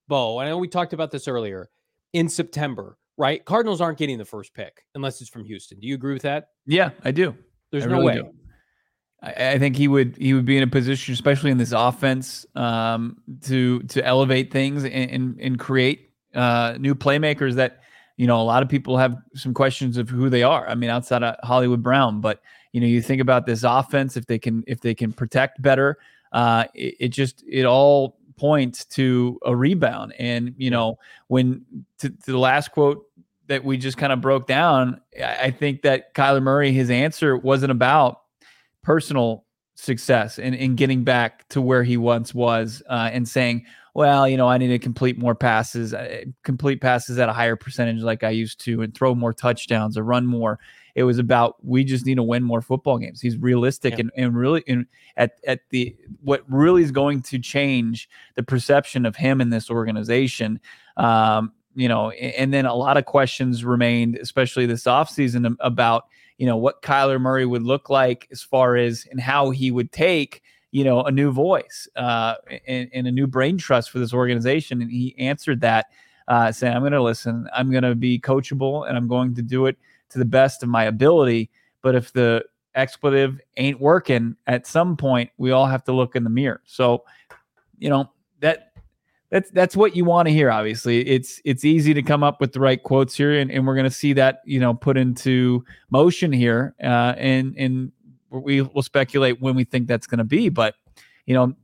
Bo, 0.08 0.40
and 0.40 0.48
I 0.48 0.52
know 0.52 0.58
we 0.58 0.68
talked 0.68 0.92
about 0.94 1.10
this 1.12 1.28
earlier 1.28 1.70
in 2.12 2.28
September, 2.28 2.98
right? 3.18 3.44
Cardinals 3.46 3.80
aren't 3.80 3.98
getting 3.98 4.18
the 4.18 4.26
first 4.26 4.54
pick 4.54 4.84
unless 4.94 5.22
it's 5.22 5.30
from 5.30 5.46
Houston. 5.46 5.80
Do 5.80 5.88
you 5.88 5.96
agree 5.96 6.14
with 6.14 6.24
that? 6.24 6.50
Yeah, 6.66 6.90
I 7.06 7.12
do. 7.12 7.36
There's 7.72 7.86
I 7.86 7.88
no 7.88 7.94
really 7.94 8.06
way. 8.08 8.14
do. 8.16 8.30
I, 9.24 9.58
think 9.58 9.78
he 9.78 9.88
would 9.88 10.18
he 10.18 10.34
would 10.34 10.46
be 10.46 10.58
in 10.58 10.64
a 10.64 10.68
position, 10.68 11.14
especially 11.14 11.50
in 11.50 11.58
this 11.58 11.72
offense, 11.72 12.46
um, 12.56 13.18
to 13.44 13.80
to 13.84 14.06
elevate 14.06 14.52
things 14.52 14.84
and 14.84 14.94
and, 14.94 15.40
and 15.40 15.60
create 15.60 16.10
uh, 16.36 16.76
new 16.78 16.94
playmakers 16.94 17.54
that 17.54 17.80
you 18.18 18.28
know 18.28 18.42
a 18.42 18.44
lot 18.44 18.64
of 18.64 18.70
people 18.70 18.98
have 18.98 19.16
some 19.34 19.54
questions 19.54 19.98
of 19.98 20.10
who 20.10 20.30
they 20.30 20.44
are. 20.44 20.68
I 20.68 20.76
mean, 20.76 20.90
outside 20.90 21.24
of 21.24 21.36
Hollywood 21.42 21.82
Brown, 21.82 22.20
but 22.20 22.42
you 22.74 22.82
know, 22.82 22.88
you 22.88 23.02
think 23.02 23.22
about 23.22 23.46
this 23.46 23.64
offense 23.64 24.18
if 24.18 24.26
they 24.26 24.40
can 24.40 24.64
if 24.68 24.82
they 24.82 24.94
can 24.94 25.14
protect 25.14 25.62
better, 25.62 25.98
uh, 26.34 26.66
it, 26.74 26.96
it 27.00 27.08
just 27.10 27.44
it 27.48 27.66
all 27.66 28.18
points 28.36 28.84
to 28.86 29.40
a 29.46 29.56
rebound. 29.56 30.14
And 30.20 30.54
you 30.58 30.70
know, 30.70 30.98
when 31.28 31.66
to, 32.00 32.10
to 32.10 32.32
the 32.32 32.38
last 32.38 32.72
quote 32.72 33.06
that 33.48 33.64
we 33.64 33.78
just 33.78 33.98
kind 33.98 34.12
of 34.12 34.20
broke 34.20 34.48
down, 34.48 35.00
I 35.18 35.36
I 35.44 35.52
think 35.52 35.84
that 35.84 36.14
Kyler 36.14 36.42
Murray, 36.42 36.74
his 36.74 36.90
answer 36.90 37.38
wasn't 37.38 37.72
about 37.72 38.23
personal 38.84 39.46
success 39.76 40.38
and, 40.38 40.54
and 40.56 40.78
getting 40.78 41.04
back 41.04 41.48
to 41.50 41.60
where 41.62 41.84
he 41.84 41.98
once 41.98 42.34
was 42.34 42.84
uh, 42.90 43.10
and 43.12 43.28
saying, 43.28 43.66
well, 43.96 44.28
you 44.28 44.38
know, 44.38 44.48
I 44.48 44.58
need 44.58 44.70
to 44.70 44.80
complete 44.80 45.18
more 45.20 45.36
passes, 45.36 45.94
uh, 45.94 46.24
complete 46.44 46.82
passes 46.82 47.20
at 47.20 47.30
a 47.30 47.34
higher 47.34 47.56
percentage 47.56 48.02
like 48.02 48.24
I 48.24 48.30
used 48.32 48.60
to, 48.62 48.82
and 48.82 48.94
throw 48.94 49.14
more 49.14 49.34
touchdowns 49.34 49.98
or 49.98 50.04
run 50.04 50.26
more. 50.26 50.60
It 50.96 51.04
was 51.04 51.20
about 51.20 51.64
we 51.64 51.84
just 51.84 52.06
need 52.06 52.16
to 52.16 52.24
win 52.24 52.44
more 52.44 52.62
football 52.62 52.98
games. 52.98 53.22
He's 53.22 53.38
realistic 53.38 53.94
Yeah. 53.94 54.02
and, 54.02 54.12
and 54.16 54.36
really 54.38 54.64
and 54.68 54.86
at 55.18 55.40
at 55.46 55.62
the 55.70 55.96
what 56.24 56.44
really 56.48 56.84
is 56.84 56.92
going 56.92 57.22
to 57.24 57.40
change 57.40 58.10
the 58.36 58.44
perception 58.44 59.06
of 59.06 59.16
him 59.16 59.42
in 59.42 59.50
this 59.50 59.70
organization. 59.72 60.60
Um, 60.98 61.52
you 61.76 61.88
know, 61.88 62.12
a- 62.12 62.40
and 62.40 62.54
then 62.54 62.66
a 62.66 62.76
lot 62.76 62.98
of 62.98 63.06
questions 63.06 63.64
remained, 63.66 64.18
especially 64.18 64.66
this 64.68 64.84
offseason, 64.84 65.56
about 65.60 66.06
you 66.38 66.46
know 66.46 66.58
what 66.58 66.82
Kyler 66.82 67.20
Murray 67.20 67.46
would 67.46 67.64
look 67.64 67.90
like 67.90 68.28
as 68.32 68.42
far 68.42 68.76
as 68.76 69.06
and 69.12 69.20
how 69.20 69.50
he 69.50 69.72
would 69.72 69.92
take 69.92 70.42
you 70.72 70.84
know 70.84 71.04
a 71.04 71.12
new 71.12 71.32
voice 71.32 71.88
uh, 71.96 72.36
and, 72.68 72.90
and 72.94 73.08
a 73.08 73.12
new 73.12 73.28
brain 73.28 73.58
trust 73.58 73.92
for 73.92 74.00
this 74.00 74.14
organization, 74.14 74.82
and 74.82 74.92
he 74.92 75.16
answered 75.18 75.62
that 75.62 75.88
uh, 76.28 76.52
saying, 76.52 76.76
"I'm 76.76 76.82
going 76.82 76.94
to 76.94 77.02
listen. 77.02 77.48
I'm 77.54 77.72
going 77.72 77.84
to 77.84 77.96
be 77.96 78.20
coachable, 78.20 78.88
and 78.88 78.98
I'm 78.98 79.08
going 79.08 79.36
to 79.36 79.42
do 79.42 79.68
it 79.68 79.78
to 80.10 80.20
the 80.20 80.26
best 80.26 80.64
of 80.64 80.70
my 80.70 80.86
ability. 80.86 81.50
But 81.82 81.96
if 81.96 82.12
the 82.14 82.44
expletive 82.76 83.40
ain't 83.58 83.80
working, 83.80 84.36
at 84.48 84.66
some 84.66 84.98
point 84.98 85.30
we 85.38 85.52
all 85.52 85.68
have 85.68 85.84
to 85.86 85.94
look 85.94 86.16
in 86.16 86.24
the 86.24 86.30
mirror. 86.30 86.62
So, 86.66 87.04
you 87.78 87.90
know 87.90 88.04
that." 88.04 88.10
That's 89.34 89.50
that's 89.50 89.76
what 89.76 89.96
you 89.96 90.06
want 90.06 90.28
to 90.28 90.32
hear. 90.32 90.52
Obviously, 90.52 91.00
it's 91.08 91.42
it's 91.44 91.66
easy 91.66 91.92
to 91.96 92.04
come 92.04 92.22
up 92.22 92.40
with 92.40 92.54
the 92.54 92.60
right 92.60 92.82
quotes 92.82 93.16
here, 93.16 93.34
and, 93.34 93.50
and 93.50 93.66
we're 93.66 93.74
going 93.74 93.90
to 93.90 93.90
see 93.90 94.14
that 94.14 94.42
you 94.46 94.60
know 94.60 94.76
put 94.76 94.96
into 94.96 95.66
motion 95.90 96.32
here, 96.32 96.76
uh, 96.84 97.16
and 97.18 97.56
and 97.58 97.92
we 98.30 98.62
will 98.62 98.84
speculate 98.84 99.42
when 99.42 99.56
we 99.56 99.64
think 99.64 99.88
that's 99.88 100.06
going 100.06 100.20
to 100.20 100.24
be. 100.24 100.50
But 100.50 100.76
you 101.26 101.34
know, 101.34 101.56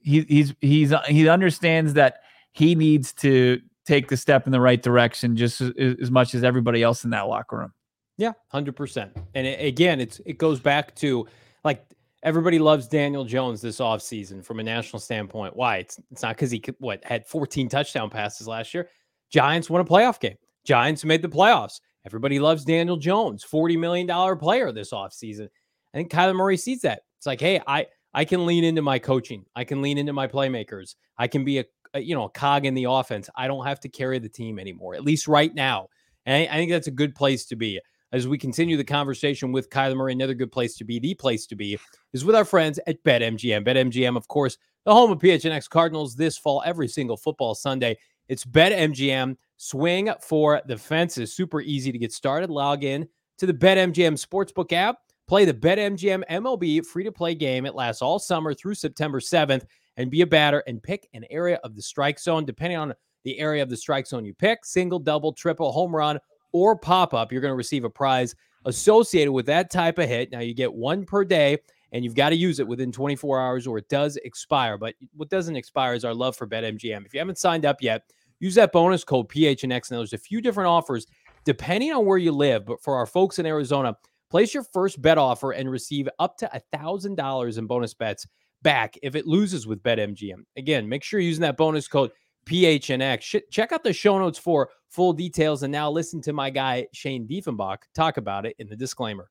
he, 0.00 0.22
he's 0.22 0.54
he's 0.62 0.94
he 1.06 1.28
understands 1.28 1.92
that 1.92 2.20
he 2.52 2.74
needs 2.74 3.12
to 3.12 3.60
take 3.84 4.08
the 4.08 4.16
step 4.16 4.46
in 4.46 4.52
the 4.52 4.60
right 4.62 4.82
direction 4.82 5.36
just 5.36 5.60
as, 5.60 5.96
as 6.00 6.10
much 6.10 6.34
as 6.34 6.42
everybody 6.42 6.82
else 6.82 7.04
in 7.04 7.10
that 7.10 7.28
locker 7.28 7.58
room. 7.58 7.74
Yeah, 8.16 8.32
hundred 8.48 8.74
percent. 8.74 9.14
And 9.34 9.46
it, 9.46 9.62
again, 9.62 10.00
it's 10.00 10.18
it 10.24 10.38
goes 10.38 10.60
back 10.60 10.94
to 10.96 11.28
like 11.62 11.84
everybody 12.22 12.58
loves 12.58 12.88
Daniel 12.88 13.24
Jones 13.24 13.60
this 13.60 13.78
offseason 13.78 14.44
from 14.44 14.60
a 14.60 14.62
national 14.62 15.00
standpoint. 15.00 15.56
Why? 15.56 15.78
It's 15.78 16.00
it's 16.10 16.22
not 16.22 16.36
because 16.36 16.50
he 16.50 16.58
could, 16.58 16.76
what 16.78 17.04
had 17.04 17.26
14 17.26 17.68
touchdown 17.68 18.10
passes 18.10 18.48
last 18.48 18.74
year. 18.74 18.88
Giants 19.30 19.68
won 19.68 19.80
a 19.80 19.84
playoff 19.84 20.20
game. 20.20 20.36
Giants 20.64 21.04
made 21.04 21.22
the 21.22 21.28
playoffs. 21.28 21.80
Everybody 22.06 22.38
loves 22.38 22.64
Daniel 22.64 22.96
Jones, 22.96 23.44
$40 23.44 23.78
million 23.78 24.38
player 24.38 24.72
this 24.72 24.92
offseason. 24.92 25.48
I 25.92 25.98
think 25.98 26.10
Kyler 26.10 26.34
Murray 26.34 26.56
sees 26.56 26.80
that. 26.82 27.02
It's 27.18 27.26
like, 27.26 27.40
hey, 27.40 27.60
I 27.66 27.86
I 28.14 28.24
can 28.24 28.46
lean 28.46 28.64
into 28.64 28.82
my 28.82 28.98
coaching. 28.98 29.44
I 29.54 29.64
can 29.64 29.82
lean 29.82 29.98
into 29.98 30.12
my 30.12 30.26
playmakers. 30.26 30.94
I 31.18 31.26
can 31.28 31.44
be 31.44 31.58
a, 31.58 31.64
a 31.94 32.00
you 32.00 32.14
know 32.14 32.24
a 32.24 32.30
cog 32.30 32.66
in 32.66 32.74
the 32.74 32.84
offense. 32.84 33.28
I 33.36 33.46
don't 33.46 33.66
have 33.66 33.80
to 33.80 33.88
carry 33.88 34.18
the 34.18 34.28
team 34.28 34.58
anymore, 34.58 34.94
at 34.94 35.04
least 35.04 35.28
right 35.28 35.54
now. 35.54 35.88
And 36.26 36.36
I, 36.36 36.54
I 36.54 36.56
think 36.56 36.70
that's 36.70 36.86
a 36.86 36.92
good 36.92 37.14
place 37.14 37.46
to 37.46 37.56
be 37.56 37.80
as 38.12 38.26
we 38.26 38.38
continue 38.38 38.76
the 38.76 38.84
conversation 38.84 39.52
with 39.52 39.70
Kyler 39.70 39.96
Murray, 39.96 40.12
another 40.12 40.34
good 40.34 40.52
place 40.52 40.76
to 40.76 40.84
be, 40.84 40.98
the 40.98 41.14
place 41.14 41.46
to 41.46 41.56
be, 41.56 41.78
is 42.12 42.24
with 42.24 42.34
our 42.34 42.44
friends 42.44 42.80
at 42.86 43.02
BetMGM. 43.04 43.66
BetMGM, 43.66 44.16
of 44.16 44.28
course, 44.28 44.56
the 44.84 44.94
home 44.94 45.12
of 45.12 45.18
PHNX 45.18 45.68
Cardinals 45.68 46.14
this 46.16 46.38
fall, 46.38 46.62
every 46.64 46.88
single 46.88 47.16
football 47.16 47.54
Sunday. 47.54 47.98
It's 48.28 48.44
BetMGM. 48.44 49.36
Swing 49.56 50.10
for 50.22 50.62
the 50.66 50.78
fences. 50.78 51.34
Super 51.34 51.60
easy 51.60 51.90
to 51.90 51.98
get 51.98 52.12
started. 52.12 52.48
Log 52.48 52.84
in 52.84 53.08
to 53.38 53.46
the 53.46 53.54
BetMGM 53.54 54.24
Sportsbook 54.24 54.72
app. 54.72 54.98
Play 55.26 55.44
the 55.44 55.54
BetMGM 55.54 56.22
MLB 56.30 56.86
free 56.86 57.04
to 57.04 57.12
play 57.12 57.34
game. 57.34 57.66
It 57.66 57.74
lasts 57.74 58.00
all 58.00 58.18
summer 58.18 58.54
through 58.54 58.74
September 58.74 59.20
7th. 59.20 59.64
And 59.96 60.12
be 60.12 60.20
a 60.20 60.26
batter 60.26 60.62
and 60.68 60.80
pick 60.80 61.08
an 61.12 61.24
area 61.28 61.58
of 61.64 61.74
the 61.74 61.82
strike 61.82 62.20
zone, 62.20 62.44
depending 62.44 62.78
on 62.78 62.94
the 63.24 63.38
area 63.40 63.62
of 63.62 63.68
the 63.68 63.76
strike 63.76 64.06
zone 64.06 64.24
you 64.24 64.32
pick 64.32 64.64
single, 64.64 65.00
double, 65.00 65.32
triple, 65.32 65.72
home 65.72 65.94
run, 65.94 66.20
or 66.52 66.76
pop 66.76 67.14
up. 67.14 67.32
You're 67.32 67.40
going 67.40 67.52
to 67.52 67.56
receive 67.56 67.84
a 67.84 67.90
prize 67.90 68.34
associated 68.64 69.32
with 69.32 69.46
that 69.46 69.70
type 69.70 69.98
of 69.98 70.08
hit. 70.08 70.30
Now, 70.30 70.40
you 70.40 70.54
get 70.54 70.72
one 70.72 71.04
per 71.04 71.24
day, 71.24 71.58
and 71.92 72.04
you've 72.04 72.14
got 72.14 72.30
to 72.30 72.36
use 72.36 72.60
it 72.60 72.68
within 72.68 72.92
24 72.92 73.40
hours 73.40 73.66
or 73.66 73.78
it 73.78 73.88
does 73.88 74.16
expire. 74.18 74.76
But 74.76 74.94
what 75.14 75.30
doesn't 75.30 75.56
expire 75.56 75.94
is 75.94 76.04
our 76.04 76.14
love 76.14 76.36
for 76.36 76.46
BetMGM. 76.46 77.06
If 77.06 77.14
you 77.14 77.20
haven't 77.20 77.38
signed 77.38 77.64
up 77.64 77.80
yet, 77.80 78.02
use 78.40 78.54
that 78.56 78.72
bonus 78.72 79.04
code 79.04 79.28
PHNX. 79.28 79.90
Now, 79.90 79.98
there's 79.98 80.12
a 80.12 80.18
few 80.18 80.40
different 80.40 80.68
offers 80.68 81.06
depending 81.44 81.92
on 81.92 82.04
where 82.04 82.18
you 82.18 82.32
live. 82.32 82.66
But 82.66 82.82
for 82.82 82.96
our 82.96 83.06
folks 83.06 83.38
in 83.38 83.46
Arizona, 83.46 83.96
place 84.30 84.52
your 84.52 84.64
first 84.64 85.00
bet 85.00 85.16
offer 85.18 85.52
and 85.52 85.70
receive 85.70 86.08
up 86.18 86.36
to 86.38 86.62
$1,000 86.74 87.58
in 87.58 87.66
bonus 87.66 87.94
bets 87.94 88.26
back 88.62 88.98
if 89.02 89.14
it 89.14 89.26
loses 89.26 89.66
with 89.66 89.82
BetMGM. 89.82 90.42
Again, 90.56 90.88
make 90.88 91.02
sure 91.02 91.20
you're 91.20 91.28
using 91.28 91.42
that 91.42 91.56
bonus 91.56 91.88
code 91.88 92.10
PHNX. 92.48 93.42
Check 93.50 93.72
out 93.72 93.84
the 93.84 93.92
show 93.92 94.18
notes 94.18 94.38
for 94.38 94.70
full 94.88 95.12
details. 95.12 95.62
And 95.62 95.70
now 95.70 95.90
listen 95.90 96.20
to 96.22 96.32
my 96.32 96.50
guy, 96.50 96.86
Shane 96.92 97.28
Diefenbach, 97.28 97.78
talk 97.94 98.16
about 98.16 98.46
it 98.46 98.56
in 98.58 98.68
the 98.68 98.76
disclaimer. 98.76 99.30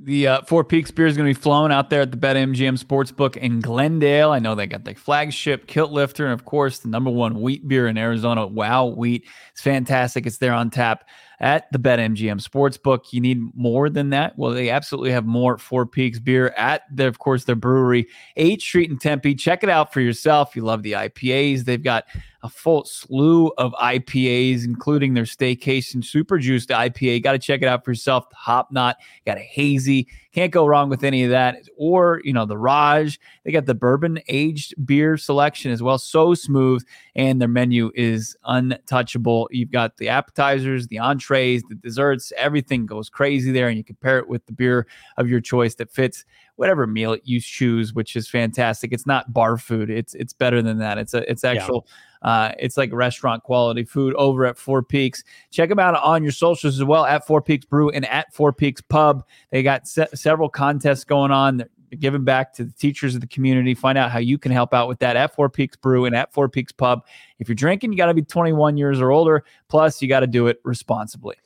The 0.00 0.28
uh, 0.28 0.42
Four 0.42 0.62
Peaks 0.62 0.92
beer 0.92 1.06
is 1.06 1.16
going 1.16 1.28
to 1.28 1.36
be 1.36 1.42
flowing 1.42 1.72
out 1.72 1.90
there 1.90 2.02
at 2.02 2.12
the 2.12 2.16
BetMGM 2.16 2.82
Sportsbook 2.82 3.36
in 3.36 3.60
Glendale. 3.60 4.30
I 4.30 4.38
know 4.38 4.54
they 4.54 4.68
got 4.68 4.84
the 4.84 4.94
flagship 4.94 5.66
Kilt 5.66 5.90
Lifter, 5.90 6.24
and 6.24 6.32
of 6.32 6.44
course, 6.44 6.78
the 6.78 6.88
number 6.88 7.10
one 7.10 7.40
wheat 7.40 7.66
beer 7.66 7.88
in 7.88 7.98
Arizona, 7.98 8.46
Wow 8.46 8.86
Wheat. 8.86 9.24
It's 9.50 9.60
fantastic. 9.60 10.24
It's 10.24 10.38
there 10.38 10.52
on 10.52 10.70
tap 10.70 11.08
at 11.40 11.70
the 11.72 11.78
BetMGM 11.78 12.42
Sportsbook. 12.42 13.12
You 13.12 13.20
need 13.20 13.54
more 13.54 13.88
than 13.88 14.10
that? 14.10 14.36
Well, 14.36 14.50
they 14.50 14.70
absolutely 14.70 15.12
have 15.12 15.26
more 15.26 15.58
Four 15.58 15.86
Peaks 15.86 16.18
beer 16.18 16.48
at, 16.56 16.82
their, 16.90 17.08
of 17.08 17.18
course, 17.18 17.44
their 17.44 17.56
brewery, 17.56 18.08
8th 18.36 18.60
Street 18.60 18.90
in 18.90 18.98
Tempe. 18.98 19.34
Check 19.34 19.62
it 19.62 19.70
out 19.70 19.92
for 19.92 20.00
yourself. 20.00 20.56
You 20.56 20.62
love 20.62 20.82
the 20.82 20.92
IPAs. 20.92 21.64
They've 21.64 21.82
got 21.82 22.04
a 22.42 22.48
full 22.48 22.84
slew 22.84 23.48
of 23.58 23.72
IPAs, 23.74 24.64
including 24.64 25.14
their 25.14 25.24
Staycation 25.24 26.04
Super 26.04 26.38
Juiced 26.38 26.68
IPA. 26.68 27.22
Got 27.22 27.32
to 27.32 27.38
check 27.38 27.62
it 27.62 27.68
out 27.68 27.84
for 27.84 27.90
yourself. 27.90 28.28
The 28.30 28.36
Hop 28.36 28.70
Knot, 28.70 28.96
got 29.26 29.38
a 29.38 29.42
hazy. 29.42 30.08
Can't 30.38 30.52
go 30.52 30.66
wrong 30.66 30.88
with 30.88 31.02
any 31.02 31.24
of 31.24 31.30
that. 31.30 31.64
Or, 31.76 32.20
you 32.22 32.32
know, 32.32 32.46
the 32.46 32.56
Raj. 32.56 33.18
They 33.44 33.50
got 33.50 33.66
the 33.66 33.74
bourbon 33.74 34.20
aged 34.28 34.72
beer 34.86 35.16
selection 35.16 35.72
as 35.72 35.82
well. 35.82 35.98
So 35.98 36.32
smooth. 36.32 36.84
And 37.16 37.40
their 37.40 37.48
menu 37.48 37.90
is 37.96 38.36
untouchable. 38.44 39.48
You've 39.50 39.72
got 39.72 39.96
the 39.96 40.08
appetizers, 40.08 40.86
the 40.86 41.00
entrees, 41.00 41.64
the 41.68 41.74
desserts. 41.74 42.32
Everything 42.36 42.86
goes 42.86 43.10
crazy 43.10 43.50
there. 43.50 43.66
And 43.66 43.76
you 43.76 43.82
compare 43.82 44.18
it 44.18 44.28
with 44.28 44.46
the 44.46 44.52
beer 44.52 44.86
of 45.16 45.28
your 45.28 45.40
choice 45.40 45.74
that 45.74 45.90
fits 45.90 46.24
whatever 46.58 46.88
meal 46.88 47.16
you 47.22 47.40
choose, 47.40 47.94
which 47.94 48.16
is 48.16 48.28
fantastic. 48.28 48.92
It's 48.92 49.06
not 49.06 49.32
bar 49.32 49.56
food. 49.56 49.90
It's 49.90 50.14
it's 50.14 50.32
better 50.32 50.60
than 50.60 50.78
that. 50.78 50.98
It's 50.98 51.14
a 51.14 51.28
it's 51.30 51.44
actual 51.44 51.86
yeah. 52.24 52.28
uh 52.28 52.52
it's 52.58 52.76
like 52.76 52.92
restaurant 52.92 53.44
quality 53.44 53.84
food 53.84 54.12
over 54.16 54.44
at 54.44 54.58
Four 54.58 54.82
Peaks. 54.82 55.22
Check 55.52 55.68
them 55.68 55.78
out 55.78 55.94
on 55.94 56.24
your 56.24 56.32
socials 56.32 56.74
as 56.74 56.84
well 56.84 57.04
at 57.04 57.24
Four 57.24 57.40
Peaks 57.40 57.64
Brew 57.64 57.90
and 57.90 58.04
at 58.06 58.34
Four 58.34 58.52
Peaks 58.52 58.80
Pub. 58.80 59.24
They 59.50 59.62
got 59.62 59.86
se- 59.86 60.08
several 60.14 60.48
contests 60.48 61.04
going 61.04 61.30
on. 61.30 61.58
They're 61.58 61.68
giving 61.96 62.24
back 62.24 62.52
to 62.54 62.64
the 62.64 62.72
teachers 62.72 63.14
of 63.14 63.20
the 63.20 63.28
community. 63.28 63.72
Find 63.72 63.96
out 63.96 64.10
how 64.10 64.18
you 64.18 64.36
can 64.36 64.50
help 64.50 64.74
out 64.74 64.88
with 64.88 64.98
that 64.98 65.14
at 65.14 65.36
Four 65.36 65.48
Peaks 65.48 65.76
Brew 65.76 66.06
and 66.06 66.16
at 66.16 66.32
Four 66.32 66.48
Peaks 66.48 66.72
Pub. 66.72 67.06
If 67.38 67.48
you're 67.48 67.54
drinking, 67.54 67.92
you 67.92 67.96
got 67.96 68.06
to 68.06 68.14
be 68.14 68.22
21 68.22 68.76
years 68.76 69.00
or 69.00 69.12
older. 69.12 69.44
Plus, 69.68 70.02
you 70.02 70.08
got 70.08 70.20
to 70.20 70.26
do 70.26 70.48
it 70.48 70.60
responsibly. 70.64 71.36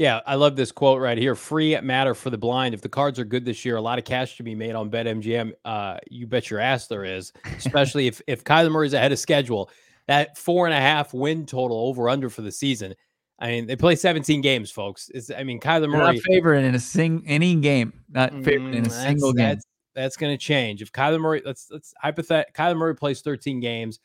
Yeah, 0.00 0.20
I 0.24 0.36
love 0.36 0.56
this 0.56 0.72
quote 0.72 0.98
right 0.98 1.18
here. 1.18 1.34
Free 1.34 1.78
matter 1.82 2.14
for 2.14 2.30
the 2.30 2.38
blind. 2.38 2.72
If 2.72 2.80
the 2.80 2.88
cards 2.88 3.18
are 3.18 3.24
good 3.26 3.44
this 3.44 3.66
year, 3.66 3.76
a 3.76 3.82
lot 3.82 3.98
of 3.98 4.06
cash 4.06 4.38
to 4.38 4.42
be 4.42 4.54
made 4.54 4.74
on 4.74 4.90
BetMGM. 4.90 5.52
Uh, 5.62 5.98
you 6.10 6.26
bet 6.26 6.48
your 6.48 6.58
ass 6.58 6.86
there 6.86 7.04
is, 7.04 7.34
especially 7.58 8.06
if 8.06 8.22
if 8.26 8.42
Kyler 8.42 8.72
Murray's 8.72 8.94
ahead 8.94 9.12
of 9.12 9.18
schedule. 9.18 9.68
That 10.08 10.38
four 10.38 10.66
and 10.66 10.72
a 10.72 10.80
half 10.80 11.12
win 11.12 11.44
total 11.44 11.78
over 11.86 12.08
under 12.08 12.30
for 12.30 12.40
the 12.40 12.50
season. 12.50 12.94
I 13.38 13.48
mean, 13.48 13.66
they 13.66 13.76
play 13.76 13.94
17 13.94 14.40
games, 14.40 14.70
folks. 14.70 15.10
It's, 15.12 15.30
I 15.30 15.44
mean, 15.44 15.60
Kyler 15.60 15.90
Murray 15.90 16.14
not 16.14 16.22
favored 16.22 16.54
in 16.54 16.74
a 16.74 16.80
sing 16.80 17.22
any 17.26 17.54
game, 17.56 17.92
not 18.08 18.30
favored 18.42 18.72
mm, 18.72 18.76
in 18.76 18.86
a 18.86 18.90
single 18.90 19.34
game. 19.34 19.48
That's, 19.48 19.66
that's 19.94 20.16
going 20.16 20.32
to 20.32 20.42
change. 20.42 20.80
If 20.80 20.92
Kyler 20.92 21.20
Murray, 21.20 21.42
let's 21.44 21.68
let's 21.70 21.92
hypothetical, 22.00 22.54
Kyler 22.54 22.78
Murray 22.78 22.96
plays 22.96 23.20
13 23.20 23.60
games, 23.60 24.00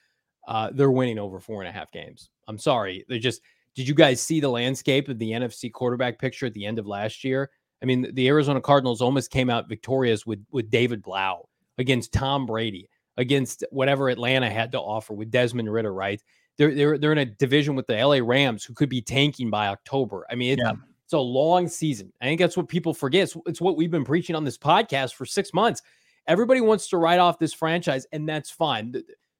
uh, 0.45 0.71
they're 0.73 0.91
winning 0.91 1.19
over 1.19 1.39
four 1.39 1.61
and 1.61 1.69
a 1.69 1.71
half 1.71 1.89
games. 1.93 2.31
I'm 2.49 2.57
sorry, 2.57 3.05
they're 3.07 3.17
just 3.17 3.39
did 3.75 3.87
you 3.87 3.93
guys 3.93 4.21
see 4.21 4.39
the 4.39 4.49
landscape 4.49 5.09
of 5.09 5.19
the 5.19 5.31
NFC 5.31 5.71
quarterback 5.71 6.17
picture 6.17 6.45
at 6.45 6.53
the 6.53 6.65
end 6.65 6.79
of 6.79 6.87
last 6.87 7.23
year? 7.23 7.51
I 7.83 7.85
mean, 7.85 8.13
the 8.13 8.27
Arizona 8.29 8.61
Cardinals 8.61 9.01
almost 9.01 9.31
came 9.31 9.49
out 9.49 9.69
victorious 9.69 10.25
with 10.25 10.43
with 10.51 10.69
David 10.69 11.03
Blough 11.03 11.47
against 11.77 12.13
Tom 12.13 12.45
Brady, 12.45 12.89
against 13.17 13.63
whatever 13.69 14.09
Atlanta 14.09 14.49
had 14.49 14.71
to 14.71 14.79
offer 14.79 15.13
with 15.13 15.29
Desmond 15.29 15.71
Ridder, 15.71 15.93
right? 15.93 16.23
They're 16.57 16.73
they're 16.73 16.97
they're 16.97 17.11
in 17.11 17.17
a 17.17 17.25
division 17.25 17.75
with 17.75 17.85
the 17.85 18.03
LA 18.03 18.19
Rams 18.23 18.63
who 18.63 18.73
could 18.73 18.89
be 18.89 19.01
tanking 19.01 19.49
by 19.49 19.67
October. 19.67 20.25
I 20.29 20.35
mean, 20.35 20.53
it's, 20.53 20.63
yeah. 20.63 20.73
it's 21.03 21.13
a 21.13 21.19
long 21.19 21.67
season. 21.67 22.13
I 22.21 22.25
think 22.25 22.39
that's 22.39 22.55
what 22.55 22.69
people 22.69 22.93
forget. 22.93 23.23
It's, 23.23 23.37
it's 23.45 23.61
what 23.61 23.75
we've 23.75 23.91
been 23.91 24.05
preaching 24.05 24.37
on 24.37 24.45
this 24.45 24.57
podcast 24.57 25.15
for 25.15 25.25
six 25.25 25.53
months. 25.53 25.81
Everybody 26.27 26.61
wants 26.61 26.87
to 26.89 26.97
write 26.97 27.19
off 27.19 27.39
this 27.39 27.53
franchise, 27.53 28.07
and 28.13 28.27
that's 28.27 28.49
fine. 28.49 28.95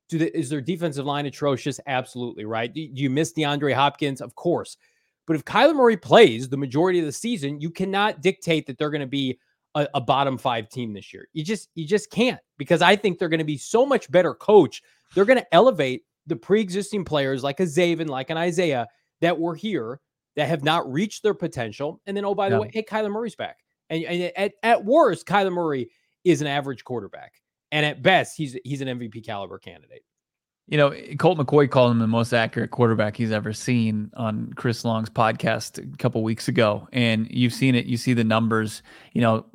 Do 0.08 0.18
the, 0.20 0.38
is 0.38 0.49
their 0.49 0.62
defensive 0.62 1.06
line 1.06 1.26
atrocious? 1.26 1.80
Absolutely, 1.88 2.45
right. 2.45 2.72
Do, 2.72 2.82
you 2.82 3.10
miss 3.10 3.34
DeAndre 3.34 3.74
Hopkins? 3.74 4.22
Of 4.22 4.36
course. 4.36 4.78
But 5.26 5.36
if 5.36 5.45
Kyler 5.45 5.76
Murray 5.76 5.97
plays 5.97 6.47
the 6.47 6.58
majority 6.58 6.99
of 6.99 7.06
the 7.06 7.12
season, 7.12 7.60
you 7.60 7.72
cannot 7.72 8.22
dictate 8.22 8.68
that 8.68 8.78
they're 8.78 8.91
going 8.91 9.01
to 9.01 9.08
be 9.08 9.39
a, 9.74 9.88
a, 9.95 10.01
bottom 10.01 10.38
five 10.38 10.70
team 10.70 10.93
this 10.93 11.12
year. 11.12 11.28
You 11.34 11.43
just 11.43 11.70
you 11.74 11.86
just 11.86 12.12
can't 12.12 12.39
because 12.58 12.82
I 12.82 12.95
think 12.95 13.18
they're 13.18 13.30
going 13.30 13.39
to 13.39 13.43
be 13.43 13.58
so 13.58 13.86
much 13.86 14.10
better 14.12 14.36
coach. 14.36 14.84
They're 15.16 15.26
going 15.26 15.39
to 15.39 15.53
elevate 15.53 16.03
the 16.28 16.36
pre-existing 16.36 17.06
players 17.06 17.43
like 17.43 17.60
a 17.60 17.64
Zaven, 17.64 18.08
like 18.08 18.30
an 18.30 18.38
Isaiah 18.38 18.88
that 19.22 19.38
were 19.38 19.56
here 19.56 19.99
that 20.36 20.47
have 20.47 20.64
not 20.64 20.91
reached 20.91 21.24
their 21.24 21.34
potential. 21.34 22.01
And 22.06 22.16
then, 22.16 22.26
oh, 22.26 22.36
by 22.36 22.49
the 22.49 22.60
way, 22.60 22.70
hey, 22.72 22.84
Kyler 22.84 23.12
Murray's 23.12 23.36
back. 23.36 23.60
And, 23.89 24.03
and 24.03 24.32
at, 24.36 24.53
at 24.64 24.84
worst, 24.84 25.26
Kyler 25.26 25.53
Murray 25.53 25.89
is 26.24 26.41
an 26.41 26.47
average 26.47 26.84
quarterback 26.84 27.34
and 27.72 27.86
at 27.86 28.01
best, 28.01 28.36
he's 28.38 28.57
he's 28.63 28.82
an 28.82 28.88
MVP 28.88 29.26
caliber 29.26 29.57
candidate. 29.57 30.03
You 30.68 30.78
know, 30.80 30.95
Colt 31.20 31.38
McCoy 31.38 31.70
called 31.70 31.91
him 31.91 31.99
the 31.99 32.07
most 32.07 32.34
accurate 32.34 32.72
quarterback 32.72 33.16
he's 33.16 33.32
ever 33.32 33.53
seen 33.53 34.09
on 34.16 34.51
Chris 34.55 34.84
Long's 34.84 35.11
podcast 35.11 35.78
a 35.78 35.97
couple 35.97 36.24
weeks 36.24 36.47
ago, 36.47 36.88
and 36.91 37.28
you've 37.30 37.53
seen 37.53 37.76
it. 37.76 37.86
You 37.86 37.97
see 37.97 38.13
the 38.13 38.24
numbers. 38.24 38.82
You 39.13 39.22
know, 39.22 39.45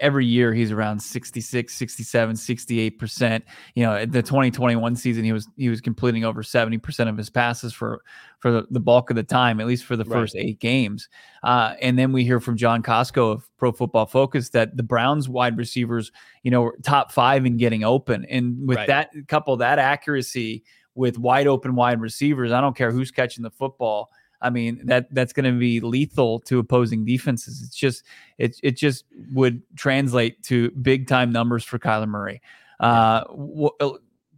every 0.00 0.26
year 0.26 0.52
he's 0.52 0.72
around 0.72 1.00
66 1.00 1.72
67 1.72 2.36
68% 2.36 3.42
you 3.74 3.84
know 3.84 3.96
in 3.96 4.10
the 4.10 4.22
2021 4.22 4.96
season 4.96 5.24
he 5.24 5.32
was 5.32 5.48
he 5.56 5.68
was 5.68 5.80
completing 5.80 6.24
over 6.24 6.42
70% 6.42 7.08
of 7.08 7.16
his 7.16 7.30
passes 7.30 7.72
for 7.72 8.02
for 8.40 8.50
the, 8.50 8.66
the 8.70 8.80
bulk 8.80 9.10
of 9.10 9.16
the 9.16 9.22
time 9.22 9.60
at 9.60 9.66
least 9.66 9.84
for 9.84 9.96
the 9.96 10.04
first 10.04 10.36
eight 10.36 10.58
games. 10.58 11.08
Uh, 11.42 11.74
and 11.80 11.98
then 11.98 12.12
we 12.12 12.24
hear 12.24 12.40
from 12.40 12.56
john 12.56 12.82
costco 12.82 13.32
of 13.32 13.48
pro 13.56 13.70
football 13.72 14.06
focus 14.06 14.50
that 14.50 14.76
the 14.76 14.82
browns 14.82 15.28
wide 15.28 15.56
receivers 15.56 16.10
you 16.42 16.50
know 16.50 16.72
top 16.82 17.12
five 17.12 17.46
in 17.46 17.56
getting 17.56 17.84
open. 17.84 18.24
And 18.26 18.66
with 18.66 18.78
right. 18.78 18.88
that 18.88 19.10
couple 19.28 19.56
that 19.58 19.78
accuracy 19.78 20.64
with 20.94 21.18
wide 21.18 21.46
open 21.46 21.74
wide 21.74 22.00
receivers 22.00 22.52
i 22.52 22.60
don't 22.60 22.76
care 22.76 22.90
who's 22.90 23.10
catching 23.10 23.42
the 23.42 23.50
football 23.50 24.10
I 24.40 24.50
mean 24.50 24.80
that 24.84 25.12
that's 25.14 25.32
going 25.32 25.52
to 25.52 25.58
be 25.58 25.80
lethal 25.80 26.40
to 26.40 26.58
opposing 26.58 27.04
defenses. 27.04 27.62
It's 27.62 27.76
just 27.76 28.04
it 28.38 28.58
it 28.62 28.76
just 28.76 29.04
would 29.32 29.62
translate 29.76 30.42
to 30.44 30.70
big 30.72 31.06
time 31.08 31.32
numbers 31.32 31.64
for 31.64 31.78
Kyler 31.78 32.08
Murray. 32.08 32.42
Uh, 32.80 33.24
w- 33.24 33.70
uh, 33.80 33.90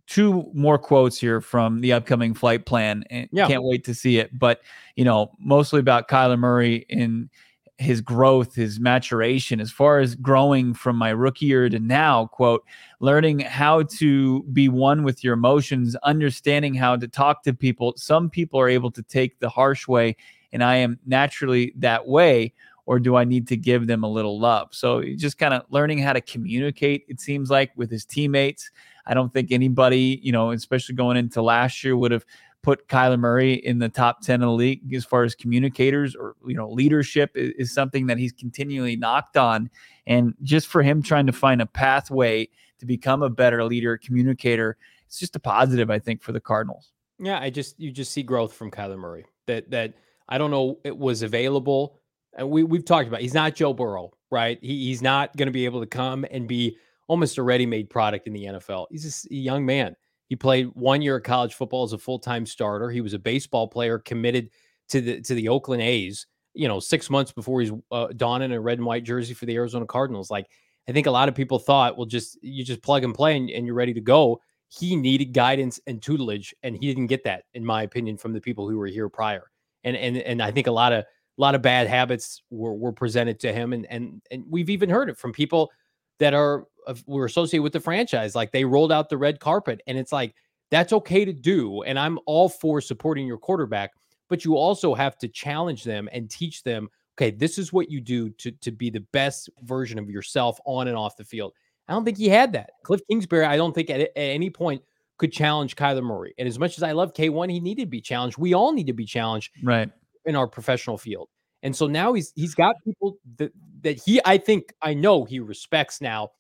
two 0.07 0.49
more 0.55 0.79
quotes 0.79 1.19
here 1.19 1.41
from 1.41 1.81
the 1.81 1.93
upcoming 1.93 2.35
flight 2.35 2.67
plan. 2.67 3.05
And 3.11 3.29
yeah. 3.33 3.47
Can't 3.47 3.63
wait 3.63 3.85
to 3.85 3.95
see 3.95 4.19
it. 4.19 4.37
But 4.39 4.61
you 4.95 5.05
know, 5.05 5.33
mostly 5.39 5.81
about 5.81 6.09
Kyler 6.09 6.39
Murray 6.39 6.87
in 6.89 7.29
his 7.79 8.01
growth, 8.01 8.55
his 8.55 8.81
maturation, 8.81 9.61
as 9.61 9.71
far 9.71 10.01
as 10.01 10.15
growing 10.15 10.73
from 10.73 10.97
my 10.97 11.11
rookie 11.11 11.47
year 11.47 11.69
to 11.69 11.79
now, 11.79 12.27
quote, 12.27 12.65
learning 13.01 13.41
how 13.41 13.83
to 13.83 14.43
be 14.45 14.69
one 14.69 15.03
with 15.03 15.23
your 15.23 15.35
emotions, 15.35 15.95
understanding 15.97 16.75
how 16.75 16.97
to 16.97 17.07
talk 17.07 17.43
to 17.43 17.53
people. 17.53 17.93
Some 17.97 18.31
people 18.31 18.59
are 18.59 18.69
able 18.69 18.91
to 18.93 19.03
take 19.03 19.39
the 19.41 19.51
harsh 19.51 19.87
way, 19.87 20.17
and 20.53 20.65
I 20.65 20.77
am 20.77 20.99
naturally 21.07 21.75
that 21.77 22.07
way. 22.07 22.55
Or 22.87 23.01
do 23.01 23.17
I 23.17 23.25
need 23.25 23.49
to 23.49 23.57
give 23.57 23.89
them 23.89 24.05
a 24.05 24.09
little 24.09 24.39
love? 24.39 24.69
So 24.71 25.03
just 25.17 25.39
kind 25.39 25.53
of 25.53 25.65
learning 25.71 25.99
how 25.99 26.13
to 26.13 26.21
communicate, 26.21 27.05
it 27.09 27.21
seems 27.21 27.51
like, 27.51 27.73
with 27.75 27.91
his 27.91 28.05
teammates. 28.05 28.71
I 29.07 29.13
don't 29.13 29.35
think 29.35 29.51
anybody, 29.51 30.21
you 30.23 30.31
know, 30.31 30.53
especially 30.53 30.95
going 30.95 31.17
into 31.17 31.43
last 31.43 31.83
year, 31.83 31.97
would 31.97 32.13
have 32.13 32.25
put 32.67 32.89
Kyler 32.89 33.17
Murray 33.17 33.55
in 33.55 33.79
the 33.79 33.89
top 33.89 34.23
10 34.23 34.43
of 34.43 34.49
the 34.49 34.53
league 34.53 34.93
as 34.93 35.05
far 35.05 35.23
as 35.23 35.37
communicators 35.37 36.17
or, 36.17 36.35
you 36.45 36.57
know, 36.57 36.69
leadership 36.69 37.31
is, 37.37 37.53
is, 37.57 37.73
something 37.73 38.09
that 38.09 38.19
he's 38.19 38.33
continually 38.33 38.97
knocked 38.97 39.37
on. 39.37 39.71
And 40.09 40.35
just 40.43 40.67
for 40.67 40.83
him 40.83 41.01
trying 41.01 41.27
to 41.27 41.33
find 41.33 41.63
a 41.63 41.67
pathway 41.67 42.49
to 42.81 42.85
become 42.85 43.23
a 43.23 43.31
better 43.31 43.63
leader, 43.63 43.97
communicator, 43.97 44.79
it's 45.07 45.21
just 45.21 45.37
a 45.37 45.39
positive, 45.39 45.93
I 45.93 46.01
think, 46.01 46.23
for 46.23 46.33
the 46.33 46.41
Cardinals. 46.41 46.91
Yeah, 47.21 47.39
I 47.39 47.51
just, 47.51 47.79
you 47.79 47.93
just 47.93 48.11
see 48.11 48.25
growth 48.25 48.53
from 48.53 48.73
Kyler 48.73 48.99
Murray 48.99 49.27
that, 49.47 49.71
that 49.71 49.95
I 50.29 50.37
don't 50.37 50.51
know, 50.51 50.81
it 50.83 50.99
was 50.99 51.23
available. 51.23 52.01
And 52.37 52.51
we, 52.51 52.65
we've 52.65 52.85
talked 52.85 53.07
about, 53.07 53.21
he's 53.21 53.33
not 53.33 53.55
Joe 53.55 53.75
Burrow, 53.75 54.11
right? 54.33 54.59
He, 54.61 54.87
he's 54.87 55.03
not 55.03 55.37
going 55.37 55.47
to 55.47 55.53
be 55.53 55.67
able 55.67 55.79
to 55.83 55.87
come 55.87 56.27
and 56.33 56.49
be 56.49 56.77
almost 57.07 57.39
a 57.39 57.45
ready 57.45 57.65
made 57.65 57.91
product 57.91 58.27
in 58.27 58.33
the 58.33 58.47
NFL. 58.47 58.87
He's 58.91 59.05
just 59.05 59.31
a 59.31 59.37
young 59.37 59.65
man 59.65 59.95
he 60.29 60.37
played 60.37 60.69
one 60.75 61.03
year 61.03 61.17
of 61.17 61.23
college 61.23 61.55
football 61.55 61.85
as 61.85 61.93
a 61.93 61.99
full 61.99 62.19
time 62.19 62.47
starter. 62.47 62.91
He 62.91 63.01
was 63.01 63.15
a 63.15 63.19
baseball 63.19 63.69
player 63.69 63.99
committed 63.99 64.51
to 64.89 65.01
the 65.01 65.21
to 65.23 65.35
the 65.35 65.49
Oakland 65.49 65.83
A's. 65.83 66.27
You 66.55 66.69
know, 66.69 66.81
six 66.81 67.11
months 67.11 67.33
before 67.33 67.61
he's 67.61 67.73
uh, 67.93 68.09
donning 68.17 68.53
a 68.53 68.61
red 68.61 68.79
and 68.79 68.87
white 68.87 69.05
jersey 69.05 69.35
for 69.35 69.45
the 69.45 69.55
Arizona 69.55 69.85
Cardinals. 69.85 70.31
Like, 70.31 70.47
I 70.89 70.93
think 70.93 71.07
a 71.07 71.11
lot 71.11 71.29
of 71.29 71.35
people 71.35 71.59
thought, 71.59 71.99
well, 71.99 72.07
just 72.07 72.39
you 72.43 72.65
just 72.65 72.83
plug 72.83 73.05
and 73.05 73.15
play 73.15 73.37
and, 73.37 73.51
and 73.51 73.67
you're 73.67 73.75
ready 73.75 73.93
to 73.93 74.01
go. 74.01 74.41
He 74.69 74.97
needed 74.97 75.35
guidance 75.35 75.79
and 75.87 76.03
tutelage, 76.03 76.55
and 76.63 76.75
he 76.75 76.87
didn't 76.87 77.09
get 77.09 77.25
that, 77.25 77.45
in 77.55 77.65
my 77.65 77.83
opinion, 77.83 78.17
from 78.17 78.33
the 78.33 78.41
people 78.41 78.69
who 78.69 78.79
were 78.79 78.87
here 78.87 79.09
prior. 79.09 79.51
And 79.85 79.97
and 79.97 80.17
and 80.17 80.43
I 80.43 80.51
think 80.51 80.67
a 80.67 80.73
lot 80.73 80.93
of 80.93 81.01
a 81.01 81.41
lot 81.41 81.55
of 81.55 81.63
bad 81.63 81.87
habits 81.87 82.43
were, 82.51 82.75
were 82.75 82.93
presented 82.93 83.39
to 83.41 83.53
him, 83.53 83.73
and 83.73 83.87
and 83.91 84.23
and 84.31 84.45
we've 84.49 84.71
even 84.71 84.89
heard 84.89 85.11
it 85.11 85.19
from 85.19 85.33
people 85.33 85.71
that 86.19 86.33
are 86.33 86.65
were 87.07 87.25
associated 87.25 87.63
with 87.63 87.73
the 87.73 87.81
franchise. 87.81 88.35
Like 88.35 88.53
they 88.53 88.65
rolled 88.65 88.93
out 88.93 89.09
the 89.09 89.19
red 89.19 89.41
carpet, 89.41 89.81
and 89.87 89.99
it's 89.99 90.13
like 90.13 90.35
that's 90.71 90.93
okay 90.93 91.25
to 91.25 91.33
do, 91.33 91.83
and 91.83 91.99
I'm 91.99 92.19
all 92.27 92.49
for 92.49 92.81
supporting 92.81 93.27
your 93.27 93.39
quarterback, 93.39 93.93
but 94.29 94.45
you 94.45 94.57
also 94.57 94.95
have 94.95 95.19
to 95.19 95.29
challenge 95.29 95.85
them 95.85 96.09
and 96.13 96.31
teach 96.31 96.63
them 96.63 96.89
okay, 97.19 97.31
this 97.31 97.57
is 97.57 97.73
what 97.73 97.91
you 97.91 98.01
do 98.01 98.31
to 98.31 98.51
to 98.51 98.71
be 98.71 98.91
the 98.91 99.05
best 99.13 99.49
version 99.63 99.99
of 99.99 100.11
yourself 100.11 100.59
on 100.67 100.89
and 100.89 100.97
off 100.97 101.17
the 101.17 101.25
field. 101.25 101.53
I 101.89 101.93
don't 101.93 102.05
think 102.05 102.19
he 102.19 102.29
had 102.29 102.53
that. 102.53 102.71
Cliff 102.83 103.01
Kingsbury, 103.09 103.45
I 103.45 103.57
don't 103.57 103.73
think 103.73 103.91
at, 103.91 104.01
at 104.01 104.11
any 104.17 104.51
point 104.51 104.83
could 105.19 105.33
challenge 105.33 105.77
Kyler 105.77 106.03
Murray. 106.03 106.35
And 106.37 106.49
as 106.49 106.59
much 106.59 106.77
as 106.77 106.83
I 106.83 106.93
love 106.93 107.15
K1, 107.15 107.51
he 107.51 107.61
needed 107.61 107.83
to 107.83 107.89
be 107.89 108.01
challenged. 108.01 108.37
We 108.39 108.55
all 108.55 108.73
need 108.73 108.89
to 108.89 108.93
be 108.93 109.07
challenged 109.07 109.53
right 109.63 109.91
in 110.25 110.37
our 110.37 110.47
professional 110.47 110.99
field. 110.99 111.29
And 111.63 111.75
so 111.75 111.87
now 111.87 112.13
he's 112.13 112.33
he's 112.35 112.55
got 112.55 112.77
people 112.85 113.19
that 113.39 113.53
that 113.83 114.01
he 114.05 114.21
I 114.25 114.39
think 114.39 114.75
I 114.83 114.95
know 114.95 115.25
he 115.25 115.41
respects 115.41 116.01
now 116.01 116.31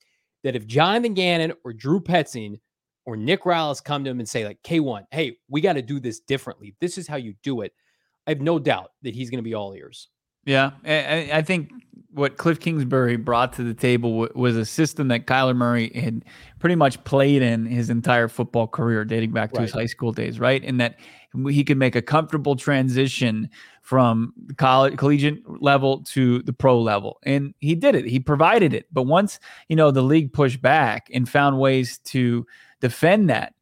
that 0.47 0.55
if 0.55 0.64
Jonathan 0.64 1.12
Gannon 1.12 1.53
or 1.64 1.72
Drew 1.72 2.01
Petzing 2.01 2.61
or 3.05 3.16
Nick 3.16 3.42
Rallis 3.42 3.82
come 3.82 4.05
to 4.05 4.11
him 4.11 4.20
and 4.20 4.28
say 4.28 4.44
like 4.44 4.62
K1, 4.62 5.03
hey, 5.11 5.38
we 5.49 5.61
got 5.61 5.72
to 5.72 5.82
do 5.82 5.99
this 5.99 6.20
differently. 6.20 6.76
This 6.80 6.99
is 6.99 7.09
how 7.09 7.16
you 7.16 7.34
do 7.42 7.62
it. 7.62 7.72
I 8.28 8.30
have 8.30 8.40
no 8.40 8.61
doubt 8.61 8.92
that 9.03 9.12
he's 9.12 9.28
going 9.28 9.38
to 9.38 9.42
be 9.42 9.55
all 9.55 9.72
ears. 9.72 10.09
Yeah, 10.44 10.70
I, 10.84 11.30
I, 11.32 11.42
think 11.42 11.72
what 12.12 12.36
Cliff 12.36 12.61
Kingsbury 12.61 13.16
brought 13.16 13.55
to 13.55 13.64
the 13.64 13.74
table 13.74 14.28
was 14.36 14.57
a 14.57 14.64
system 14.64 15.09
that 15.09 15.26
Kyler 15.26 15.57
Murray 15.57 15.90
had 15.92 16.24
pretty 16.61 16.76
much 16.76 17.03
played 17.03 17.42
in 17.42 17.66
his 17.66 17.90
entire 17.90 18.28
football 18.28 18.68
career, 18.68 19.05
dating 19.05 19.32
back 19.32 19.51
to 19.55 19.59
right. 19.59 19.62
his 19.64 19.72
high 19.72 19.86
school 19.86 20.12
days, 20.12 20.38
right? 20.38 20.62
And 20.64 20.80
that 20.80 21.01
he 21.51 21.64
could 21.64 21.78
make 21.78 21.97
a 21.97 22.03
comfortable 22.03 22.55
transition 22.55 23.51
from 23.87 24.32
college 24.57 24.97
collegiate 24.97 25.62
level 25.62 26.03
to 26.03 26.43
the 26.43 26.53
pro 26.53 26.80
level, 26.80 27.20
and 27.22 27.55
he 27.61 27.76
did 27.76 27.95
it. 27.95 28.05
He 28.05 28.18
provided 28.18 28.74
it. 28.74 28.87
But 28.93 29.05
once 29.05 29.39
you 29.68 29.76
know 29.76 29.93
the 29.93 30.03
league 30.03 30.32
pushed 30.32 30.61
back 30.61 31.09
and 31.14 31.28
found 31.28 31.61
ways 31.61 31.99
to 32.07 32.45
defend 32.80 33.30
that, 33.30 33.55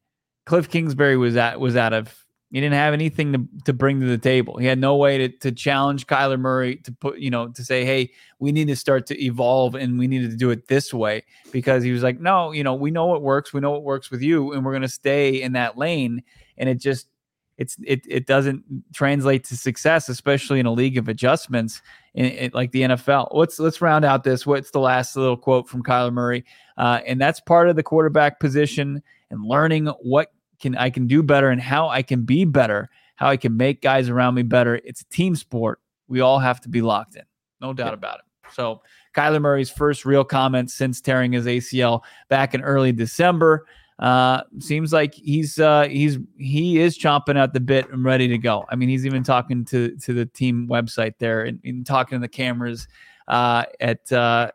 Cliff 0.47 0.71
Kingsbury 0.71 1.19
was 1.19 1.37
at 1.37 1.61
was 1.61 1.77
out 1.77 1.93
of 1.93 2.25
he 2.51 2.61
didn't 2.61 2.77
have 2.77 2.95
anything 2.95 3.33
to, 3.33 3.49
to 3.65 3.73
bring 3.73 4.01
to 4.01 4.07
the 4.07 4.17
table. 4.17 4.57
He 4.59 4.67
had 4.67 4.79
no 4.79 4.95
way 4.95 5.19
to, 5.19 5.29
to 5.39 5.51
challenge 5.51 6.07
Kyler 6.07 6.39
Murray 6.39 6.77
to 6.77 6.93
put, 6.93 7.19
you 7.19 7.29
know, 7.29 7.49
to 7.49 7.65
say, 7.65 7.85
hey, 7.85 8.13
we 8.39 8.53
need 8.53 8.69
to 8.69 8.77
start 8.77 9.07
to 9.09 9.21
evolve 9.21 9.75
and 9.75 9.99
we 9.99 10.07
needed 10.07 10.31
to 10.31 10.37
do 10.37 10.51
it 10.51 10.69
this 10.69 10.95
way 10.95 11.25
because 11.51 11.83
he 11.83 11.91
was 11.91 12.05
like, 12.05 12.21
no, 12.21 12.53
you 12.53 12.63
know, 12.63 12.75
we 12.75 12.93
know 12.93 13.07
what 13.07 13.23
works. 13.23 13.53
We 13.53 13.61
know 13.61 13.73
what 13.73 13.83
works 13.83 14.09
with 14.09 14.23
you 14.23 14.53
and 14.53 14.65
we're 14.65 14.71
going 14.71 14.83
to 14.83 14.89
stay 14.89 15.43
in 15.43 15.53
that 15.55 15.77
lane. 15.77 16.23
And 16.57 16.69
it 16.69 16.77
just, 16.77 17.09
it's 17.57 17.77
it 17.85 18.03
it 18.09 18.27
doesn't 18.27 18.65
translate 18.93 19.45
to 19.45 19.57
success, 19.57 20.09
especially 20.09 20.61
in 20.61 20.67
a 20.67 20.73
league 20.73 20.99
of 20.99 21.09
adjustments 21.09 21.83
in, 22.15 22.27
in, 22.27 22.51
like 22.53 22.73
the 22.73 22.83
NFL. 22.83 23.29
Let's 23.33 23.59
let's 23.59 23.81
round 23.81 24.05
out 24.05 24.25
this. 24.25 24.47
What's 24.47 24.71
the 24.71 24.81
last 24.81 25.17
little 25.17 25.37
quote 25.37 25.69
from 25.69 25.83
Kyler 25.83 26.13
Murray? 26.13 26.45
Uh, 26.77 27.01
and 27.07 27.21
that's 27.21 27.41
part 27.41 27.69
of 27.69 27.77
the 27.77 27.83
quarterback 27.83 28.41
position 28.41 29.03
and 29.31 29.45
learning 29.45 29.87
what 30.03 30.33
can 30.61 30.77
I 30.77 30.91
can 30.91 31.07
do 31.07 31.23
better 31.23 31.51
and 31.51 31.61
how 31.61 31.89
I 31.89 32.03
can 32.03 32.23
be 32.23 32.45
better, 32.45 32.91
how 33.17 33.29
I 33.29 33.37
can 33.37 33.57
make 33.57 33.83
guys 33.83 34.09
around 34.09 34.35
me 34.35 34.43
better. 34.43 34.77
It's 34.85 35.03
a 35.03 35.07
team 35.07 35.37
sport. 35.37 35.81
We 36.09 36.21
all 36.21 36.41
have 36.41 36.61
to 36.63 36.69
be 36.69 36.83
locked 36.83 37.17
in. 37.17 37.23
No 37.61 37.73
doubt 37.73 37.89
yeah. 37.89 37.95
about 37.95 38.19
it. 38.19 38.25
So 38.53 38.83
Kyler 39.15 39.41
Murray's 39.41 39.71
first 39.71 40.05
real 40.05 40.25
comment 40.25 40.71
since 40.71 41.01
tearing 41.01 41.33
his 41.33 41.47
ACL 41.47 42.03
back 42.29 42.55
in 42.55 42.63
early 42.63 42.93
December. 42.93 43.67
Uh, 43.99 44.43
seems 44.59 44.93
like 44.93 45.15
he's 45.15 45.59
uh, 45.61 45.87
he's 45.89 46.19
he 46.37 46.81
is 46.81 46.99
chomping 46.99 47.37
at 47.37 47.53
the 47.53 47.61
bit 47.61 47.89
and 47.91 48.05
ready 48.05 48.27
to 48.27 48.39
go. 48.39 48.65
I 48.69 48.75
mean, 48.75 48.89
he's 48.89 49.07
even 49.07 49.23
talking 49.23 49.65
to 49.67 49.97
to 49.99 50.13
the 50.13 50.27
team 50.27 50.67
website 50.69 51.15
there 51.19 51.45
and, 51.45 51.61
and 51.65 51.87
talking 51.87 52.19
to 52.19 52.21
the 52.21 52.29
cameras 52.29 52.89
uh, 53.29 53.65
at 53.81 54.11
uh, 54.11 54.51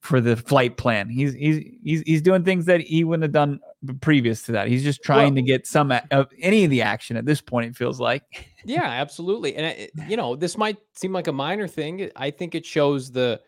for 0.00 0.20
the 0.20 0.36
flight 0.36 0.76
plan. 0.76 1.08
He's 1.08 1.32
he's 1.34 1.64
he's 1.84 2.02
he's 2.02 2.22
doing 2.22 2.42
things 2.42 2.66
that 2.66 2.80
he 2.80 3.04
wouldn't 3.04 3.22
have 3.22 3.32
done 3.32 3.60
previous 4.00 4.42
to 4.42 4.52
that. 4.52 4.66
He's 4.66 4.82
just 4.82 5.02
trying 5.02 5.34
well, 5.34 5.36
to 5.36 5.42
get 5.42 5.66
some 5.66 5.92
of 6.10 6.28
any 6.40 6.64
of 6.64 6.70
the 6.70 6.82
action 6.82 7.16
at 7.16 7.24
this 7.24 7.40
point. 7.40 7.70
It 7.70 7.76
feels 7.76 8.00
like. 8.00 8.50
yeah, 8.64 8.82
absolutely. 8.82 9.54
And 9.54 9.66
it, 9.66 9.92
you 10.08 10.16
know, 10.16 10.34
this 10.34 10.58
might 10.58 10.78
seem 10.94 11.12
like 11.12 11.28
a 11.28 11.32
minor 11.32 11.68
thing. 11.68 12.10
I 12.16 12.30
think 12.32 12.56
it 12.56 12.66
shows 12.66 13.12
the 13.12 13.40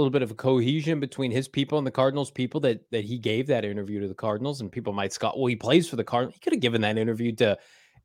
little 0.00 0.10
bit 0.10 0.22
of 0.22 0.30
a 0.30 0.34
cohesion 0.34 1.00
between 1.00 1.30
his 1.30 1.48
people 1.48 1.78
and 1.78 1.86
the 1.86 1.90
Cardinals 1.90 2.30
people 2.30 2.60
that 2.60 2.90
that 2.90 3.04
he 3.04 3.18
gave 3.18 3.46
that 3.48 3.64
interview 3.64 4.00
to 4.00 4.08
the 4.08 4.14
Cardinals. 4.14 4.60
And 4.60 4.72
people 4.72 4.92
might 4.92 5.12
scoff, 5.12 5.34
well, 5.36 5.46
he 5.46 5.56
plays 5.56 5.88
for 5.88 5.96
the 5.96 6.04
Cardinals. 6.04 6.34
He 6.34 6.40
could 6.40 6.52
have 6.52 6.60
given 6.60 6.80
that 6.82 6.98
interview 6.98 7.32
to 7.36 7.58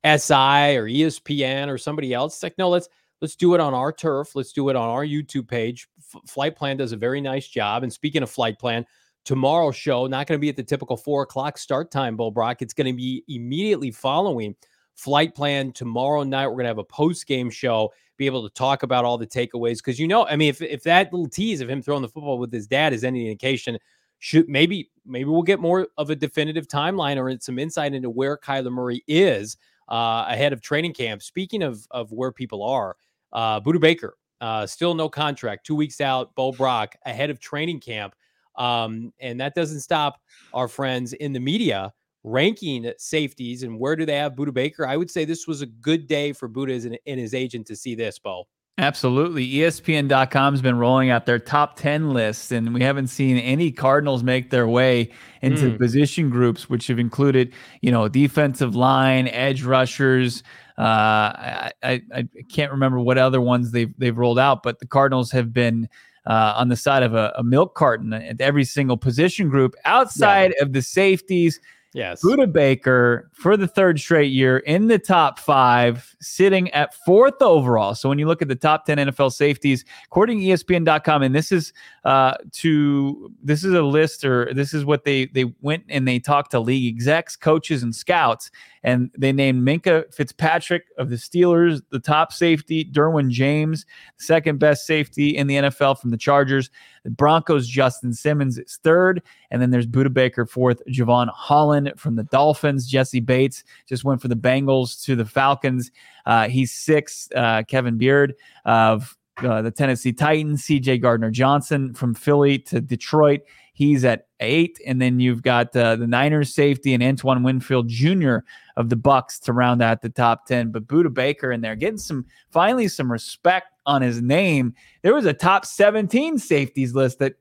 SI 0.04 0.76
or 0.76 0.86
ESPN 0.86 1.68
or 1.68 1.78
somebody 1.78 2.12
else. 2.12 2.34
It's 2.34 2.42
like, 2.42 2.58
no, 2.58 2.68
let's 2.68 2.88
let's 3.20 3.36
do 3.36 3.54
it 3.54 3.60
on 3.60 3.74
our 3.74 3.92
turf. 3.92 4.34
Let's 4.34 4.52
do 4.52 4.68
it 4.68 4.76
on 4.76 4.88
our 4.88 5.04
YouTube 5.04 5.48
page. 5.48 5.88
F- 6.14 6.22
Flight 6.26 6.56
Plan 6.56 6.76
does 6.76 6.92
a 6.92 6.96
very 6.96 7.20
nice 7.20 7.48
job. 7.48 7.82
And 7.82 7.92
speaking 7.92 8.22
of 8.22 8.30
Flight 8.30 8.58
Plan, 8.58 8.86
tomorrow's 9.24 9.76
show, 9.76 10.06
not 10.06 10.26
going 10.26 10.38
to 10.38 10.40
be 10.40 10.48
at 10.48 10.56
the 10.56 10.62
typical 10.62 10.96
four 10.96 11.22
o'clock 11.22 11.58
start 11.58 11.90
time, 11.90 12.16
Bo 12.16 12.30
Brack. 12.30 12.62
It's 12.62 12.74
going 12.74 12.86
to 12.86 12.96
be 12.96 13.24
immediately 13.28 13.90
following 13.90 14.54
flight 14.98 15.34
plan 15.34 15.72
tomorrow 15.72 16.24
night. 16.24 16.48
We're 16.48 16.54
going 16.54 16.64
to 16.64 16.70
have 16.70 16.78
a 16.78 16.84
post 16.84 17.26
game 17.26 17.50
show, 17.50 17.92
be 18.16 18.26
able 18.26 18.46
to 18.46 18.52
talk 18.54 18.82
about 18.82 19.04
all 19.04 19.16
the 19.16 19.26
takeaways. 19.26 19.76
Because, 19.76 19.98
you 19.98 20.08
know, 20.08 20.26
I 20.26 20.34
mean, 20.36 20.48
if, 20.48 20.60
if 20.60 20.82
that 20.82 21.12
little 21.12 21.28
tease 21.28 21.60
of 21.60 21.70
him 21.70 21.80
throwing 21.80 22.02
the 22.02 22.08
football 22.08 22.38
with 22.38 22.52
his 22.52 22.66
dad 22.66 22.92
is 22.92 23.04
any 23.04 23.26
indication, 23.26 23.78
should 24.18 24.48
maybe 24.48 24.90
maybe 25.06 25.30
we'll 25.30 25.42
get 25.42 25.60
more 25.60 25.86
of 25.96 26.10
a 26.10 26.16
definitive 26.16 26.66
timeline 26.66 27.16
or 27.16 27.38
some 27.40 27.58
insight 27.58 27.94
into 27.94 28.10
where 28.10 28.36
Kyler 28.36 28.72
Murray 28.72 29.04
is 29.06 29.56
uh, 29.88 30.26
ahead 30.28 30.52
of 30.52 30.60
training 30.60 30.92
camp. 30.92 31.22
Speaking 31.22 31.62
of 31.62 31.86
of 31.92 32.10
where 32.10 32.32
people 32.32 32.64
are, 32.64 32.96
uh, 33.32 33.60
Budda 33.60 33.80
Baker 33.80 34.16
uh, 34.40 34.66
still 34.66 34.94
no 34.94 35.08
contract, 35.08 35.64
two 35.64 35.76
weeks 35.76 36.00
out. 36.00 36.34
Bo 36.34 36.50
Brack 36.50 36.98
ahead 37.06 37.30
of 37.30 37.38
training 37.38 37.78
camp. 37.78 38.14
Um, 38.56 39.12
and 39.20 39.40
that 39.40 39.54
doesn't 39.54 39.80
stop 39.80 40.20
our 40.52 40.66
friends 40.66 41.12
in 41.12 41.32
the 41.32 41.38
media 41.38 41.92
ranking 42.24 42.92
safeties 42.98 43.62
and 43.62 43.78
where 43.78 43.96
do 43.96 44.04
they 44.04 44.16
have 44.16 44.34
Budda 44.34 44.52
Baker. 44.52 44.86
I 44.86 44.96
would 44.96 45.10
say 45.10 45.24
this 45.24 45.46
was 45.46 45.62
a 45.62 45.66
good 45.66 46.06
day 46.06 46.32
for 46.32 46.48
Budda 46.48 46.98
and 47.06 47.20
his 47.20 47.34
agent 47.34 47.66
to 47.68 47.76
see 47.76 47.94
this, 47.94 48.18
Bo. 48.18 48.46
Absolutely. 48.78 49.44
ESPN.com 49.54 50.54
has 50.54 50.62
been 50.62 50.78
rolling 50.78 51.10
out 51.10 51.26
their 51.26 51.40
top 51.40 51.76
10 51.76 52.12
lists, 52.12 52.52
and 52.52 52.72
we 52.72 52.80
haven't 52.80 53.08
seen 53.08 53.36
any 53.36 53.72
Cardinals 53.72 54.22
make 54.22 54.50
their 54.50 54.68
way 54.68 55.10
into 55.42 55.70
mm. 55.70 55.78
position 55.78 56.30
groups, 56.30 56.70
which 56.70 56.86
have 56.86 57.00
included, 57.00 57.52
you 57.82 57.90
know, 57.90 58.06
defensive 58.06 58.76
line, 58.76 59.26
edge 59.28 59.64
rushers. 59.64 60.44
Uh, 60.78 60.82
I, 60.82 61.72
I, 61.82 62.02
I 62.14 62.28
can't 62.52 62.70
remember 62.70 63.00
what 63.00 63.18
other 63.18 63.40
ones 63.40 63.72
they've, 63.72 63.92
they've 63.98 64.16
rolled 64.16 64.38
out, 64.38 64.62
but 64.62 64.78
the 64.78 64.86
Cardinals 64.86 65.32
have 65.32 65.52
been 65.52 65.88
uh, 66.26 66.54
on 66.56 66.68
the 66.68 66.76
side 66.76 67.02
of 67.02 67.14
a, 67.14 67.32
a, 67.36 67.42
milk 67.42 67.74
carton 67.74 68.12
at 68.12 68.40
every 68.40 68.64
single 68.64 68.96
position 68.96 69.48
group 69.48 69.74
outside 69.86 70.52
yeah. 70.56 70.62
of 70.62 70.72
the 70.72 70.82
safeties. 70.82 71.58
Yes. 71.94 72.22
Budda 72.22 72.52
Baker 72.52 73.30
for 73.32 73.56
the 73.56 73.66
third 73.66 73.98
straight 73.98 74.30
year 74.30 74.58
in 74.58 74.88
the 74.88 74.98
top 74.98 75.38
five, 75.38 76.14
sitting 76.20 76.70
at 76.72 76.94
fourth 77.06 77.40
overall. 77.40 77.94
So 77.94 78.08
when 78.10 78.18
you 78.18 78.26
look 78.26 78.42
at 78.42 78.48
the 78.48 78.54
top 78.54 78.84
10 78.84 78.98
NFL 78.98 79.32
safeties, 79.32 79.84
according 80.04 80.40
to 80.40 80.44
ESPN.com, 80.44 81.22
and 81.22 81.34
this 81.34 81.50
is 81.50 81.72
uh, 82.04 82.34
to 82.52 83.32
this 83.42 83.64
is 83.64 83.72
a 83.72 83.82
list 83.82 84.24
or 84.24 84.52
this 84.52 84.74
is 84.74 84.84
what 84.84 85.04
they 85.04 85.26
they 85.26 85.46
went 85.62 85.84
and 85.88 86.06
they 86.06 86.18
talked 86.18 86.50
to 86.50 86.60
league 86.60 86.94
execs, 86.94 87.36
coaches, 87.36 87.82
and 87.82 87.94
scouts, 87.94 88.50
and 88.82 89.10
they 89.16 89.32
named 89.32 89.66
Minkah 89.66 90.12
Fitzpatrick 90.14 90.84
of 90.98 91.10
the 91.10 91.16
Steelers 91.16 91.82
the 91.90 91.98
top 91.98 92.32
safety, 92.32 92.84
Derwin 92.84 93.30
James, 93.30 93.86
second 94.18 94.58
best 94.58 94.86
safety 94.86 95.36
in 95.36 95.46
the 95.46 95.56
NFL 95.56 95.98
from 95.98 96.10
the 96.10 96.16
Chargers. 96.16 96.70
The 97.04 97.10
Broncos, 97.10 97.66
Justin 97.66 98.12
Simmons 98.12 98.58
is 98.58 98.78
third. 98.82 99.22
And 99.50 99.62
then 99.62 99.70
there's 99.70 99.86
Budda 99.86 100.12
Baker 100.12 100.46
fourth, 100.46 100.82
Jevon 100.88 101.28
Holland 101.28 101.92
from 101.96 102.16
the 102.16 102.24
Dolphins. 102.24 102.86
Jessie 102.86 103.20
Bates 103.20 103.64
just 103.88 104.04
went 104.04 104.20
for 104.20 104.28
the 104.28 104.36
Bengals 104.36 105.02
to 105.04 105.16
the 105.16 105.24
Falcons. 105.24 105.90
Uh, 106.26 106.48
he's 106.48 106.72
sixth. 106.72 107.34
Uh, 107.34 107.62
Kevin 107.64 107.98
Byard 107.98 108.32
of 108.64 109.16
uh, 109.42 109.62
the 109.62 109.70
Tennessee 109.70 110.12
Titans, 110.12 110.62
CJ 110.62 111.00
Gardner 111.00 111.30
Johnson 111.30 111.94
from 111.94 112.14
Philly 112.14 112.58
to 112.60 112.80
Detroit. 112.80 113.40
He's 113.72 114.04
at 114.04 114.26
eight, 114.40 114.80
and 114.86 115.00
then 115.00 115.20
you've 115.20 115.42
got 115.42 115.74
uh, 115.76 115.94
the 115.94 116.06
Niners 116.06 116.52
safety 116.52 116.94
and 116.94 117.02
Antoine 117.02 117.44
Winfield 117.44 117.88
Jr. 117.88 118.38
of 118.78 118.88
the 118.88 118.96
Bucs 118.96 119.40
to 119.40 119.52
round 119.52 119.82
out 119.82 120.00
the 120.00 120.08
top 120.08 120.46
ten. 120.46 120.70
But 120.70 120.86
Budda 120.86 121.12
Baker 121.12 121.50
in 121.50 121.60
there 121.60 121.74
getting 121.74 121.98
some 121.98 122.24
finally 122.50 122.86
some 122.86 123.10
respect 123.10 123.72
on 123.84 124.00
his 124.00 124.22
name. 124.22 124.72
There 125.02 125.14
was 125.14 125.26
a 125.26 125.32
top 125.32 125.66
17 125.66 126.38
safeties 126.38 126.94
list 126.94 127.18
that 127.18 127.34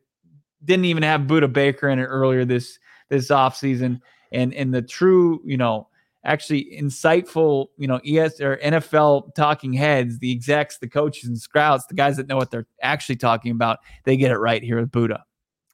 didn't 0.65 0.85
even 0.85 1.03
have 1.03 1.21
Budda 1.21 1.53
Baker 1.53 1.89
in 1.89 1.99
it 1.99 2.05
earlier 2.05 2.43
this 2.43 2.79
this 3.09 3.29
offseason. 3.29 4.01
And 4.31 4.51
and 4.55 4.73
the 4.73 4.81
true, 4.81 5.39
you 5.45 5.57
know, 5.57 5.87
actually 6.25 6.75
insightful, 6.75 7.67
you 7.77 7.87
know, 7.87 8.01
ES 8.03 8.41
or 8.41 8.57
NFL 8.57 9.35
talking 9.35 9.73
heads, 9.73 10.17
the 10.17 10.31
execs, 10.31 10.79
the 10.79 10.89
coaches 10.89 11.29
and 11.29 11.39
scouts, 11.39 11.85
the 11.85 11.93
guys 11.93 12.17
that 12.17 12.27
know 12.27 12.35
what 12.35 12.49
they're 12.49 12.67
actually 12.81 13.15
talking 13.15 13.51
about, 13.51 13.77
they 14.05 14.17
get 14.17 14.31
it 14.31 14.39
right 14.39 14.63
here 14.63 14.79
with 14.79 14.89
Budda. 14.89 15.21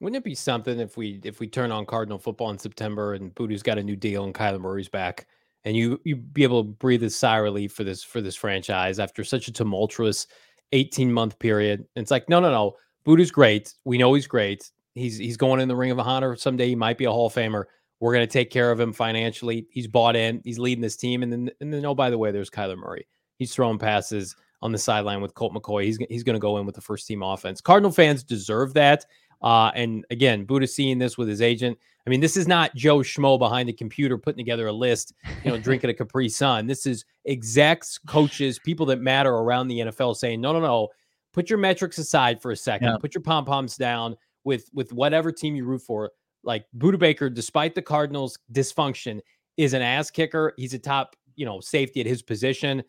Wouldn't 0.02 0.18
it 0.18 0.26
be 0.26 0.36
something 0.36 0.82
if 0.82 0.98
we 0.98 1.22
if 1.24 1.40
we 1.40 1.48
turn 1.48 1.72
on 1.72 1.86
Cardinal 1.86 2.20
football 2.20 2.50
in 2.50 2.60
September 2.60 3.14
and 3.14 3.34
Budda's 3.34 3.64
got 3.64 3.78
a 3.78 3.84
new 3.84 3.96
deal 3.96 4.26
and 4.26 4.34
Kyler 4.34 4.60
Murray's 4.60 4.90
back 4.90 5.26
and 5.66 5.76
you 5.76 6.00
you 6.04 6.16
be 6.16 6.44
able 6.44 6.64
to 6.64 6.70
breathe 6.70 7.04
a 7.04 7.10
sigh 7.10 7.38
of 7.38 7.44
relief 7.44 7.74
for 7.74 7.84
this 7.84 8.04
for 8.04 8.22
this 8.22 8.36
franchise 8.36 9.00
after 9.00 9.24
such 9.24 9.48
a 9.48 9.54
tumultuous 9.54 10.28
18 10.74 11.12
month 11.12 11.40
period. 11.40 11.80
And 11.96 12.04
it's 12.04 12.12
like, 12.12 12.28
no, 12.28 12.40
no, 12.40 12.52
no. 12.52 12.76
Budda's 13.06 13.32
great. 13.32 13.74
We 13.86 13.98
know 13.98 14.14
he's 14.14 14.28
great. 14.28 14.70
He's 14.96 15.18
he's 15.18 15.38
going 15.38 15.62
in 15.62 15.68
the 15.68 15.76
ring 15.76 15.92
of 15.92 16.00
honor. 16.00 16.36
Someday 16.36 16.68
he 16.68 16.76
might 16.76 16.98
be 16.98 17.06
a 17.06 17.12
Hall 17.12 17.28
of 17.28 17.34
Famer. 17.34 17.66
We're 18.00 18.14
going 18.14 18.28
to 18.28 18.32
take 18.32 18.50
care 18.50 18.72
of 18.72 18.80
him 18.80 18.92
financially. 18.92 19.68
He's 19.72 19.88
bought 19.88 20.16
in. 20.16 20.42
He's 20.44 20.60
leading 20.60 20.82
this 20.82 20.98
team. 20.98 21.24
And 21.24 21.32
then 21.32 21.52
and 21.62 21.74
then 21.74 21.86
oh 21.86 21.96
by 21.96 22.10
the 22.10 22.18
way, 22.18 22.32
there's 22.32 22.50
Kyler 22.50 22.78
Murray. 22.78 23.08
He's 23.38 23.54
throwing 23.54 23.80
passes 23.80 24.36
on 24.62 24.72
the 24.72 24.78
sideline 24.78 25.22
with 25.22 25.34
Colt 25.34 25.54
McCoy. 25.54 25.86
He's 25.86 25.98
he's 26.10 26.24
going 26.24 26.36
to 26.36 26.40
go 26.40 26.58
in 26.58 26.66
with 26.66 26.76
the 26.76 26.82
first 26.82 27.08
team 27.08 27.24
offense. 27.24 27.62
Cardinal 27.62 27.92
fans 27.92 28.24
deserve 28.24 28.74
that. 28.74 29.06
Uh, 29.44 29.72
and 29.76 30.06
again, 30.10 30.46
Budda 30.46 30.70
seeing 30.70 30.98
this 30.98 31.18
with 31.18 31.28
his 31.28 31.42
agent. 31.42 31.78
I 32.08 32.10
mean, 32.10 32.22
this 32.22 32.38
is 32.38 32.48
not 32.48 32.74
Joe 32.76 33.00
Schmo 33.00 33.38
behind 33.38 33.68
the 33.68 33.74
computer 33.74 34.18
putting 34.18 34.38
together 34.38 34.68
a 34.68 34.74
list, 34.74 35.14
you 35.44 35.52
know, 35.52 35.58
drinking 35.58 35.90
a 35.90 35.94
Capri 35.94 36.30
Sun. 36.30 36.68
This 36.68 36.86
is 36.86 37.06
execs, 37.28 37.98
coaches, 37.98 38.60
people 38.60 38.86
that 38.88 39.00
matter 39.00 39.32
around 39.32 39.68
the 39.68 39.80
NFL 39.80 40.16
saying, 40.16 40.42
no, 40.42 40.54
no, 40.54 40.60
no, 40.60 40.90
put 41.34 41.50
your 41.50 41.60
metrics 41.60 41.98
aside 41.98 42.42
for 42.42 42.52
a 42.52 42.56
second, 42.56 42.88
yeah. 42.88 42.98
put 43.00 43.14
your 43.14 43.22
pom 43.22 43.46
poms 43.46 43.78
down 43.78 44.16
with 44.44 44.70
with 44.74 44.94
whatever 44.94 45.32
team 45.32 45.56
you 45.56 45.66
root 45.66 45.82
for. 45.82 46.12
Like 46.44 46.66
Budda 46.78 47.00
Baker, 47.00 47.30
despite 47.30 47.74
the 47.74 47.82
Cardinals' 47.82 48.38
dysfunction, 48.52 49.20
is 49.58 49.74
an 49.74 49.82
ass 49.82 50.12
kicker. 50.12 50.54
He's 50.58 50.74
a 50.74 50.80
top, 50.80 51.16
you 51.36 51.46
know, 51.46 51.60
safety 51.60 52.02
at 52.02 52.06
his 52.06 52.22
position. 52.22 52.84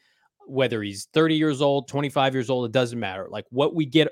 Whether 0.47 0.83
he's 0.83 1.07
30 1.15 1.37
years 1.37 1.63
old, 1.63 1.89
25 1.89 2.35
years 2.35 2.51
old, 2.51 2.67
it 2.67 2.73
doesn't 2.73 2.99
matter. 2.99 3.29
Like 3.31 3.47
what 3.51 3.75
we 3.75 3.87
get 3.87 4.09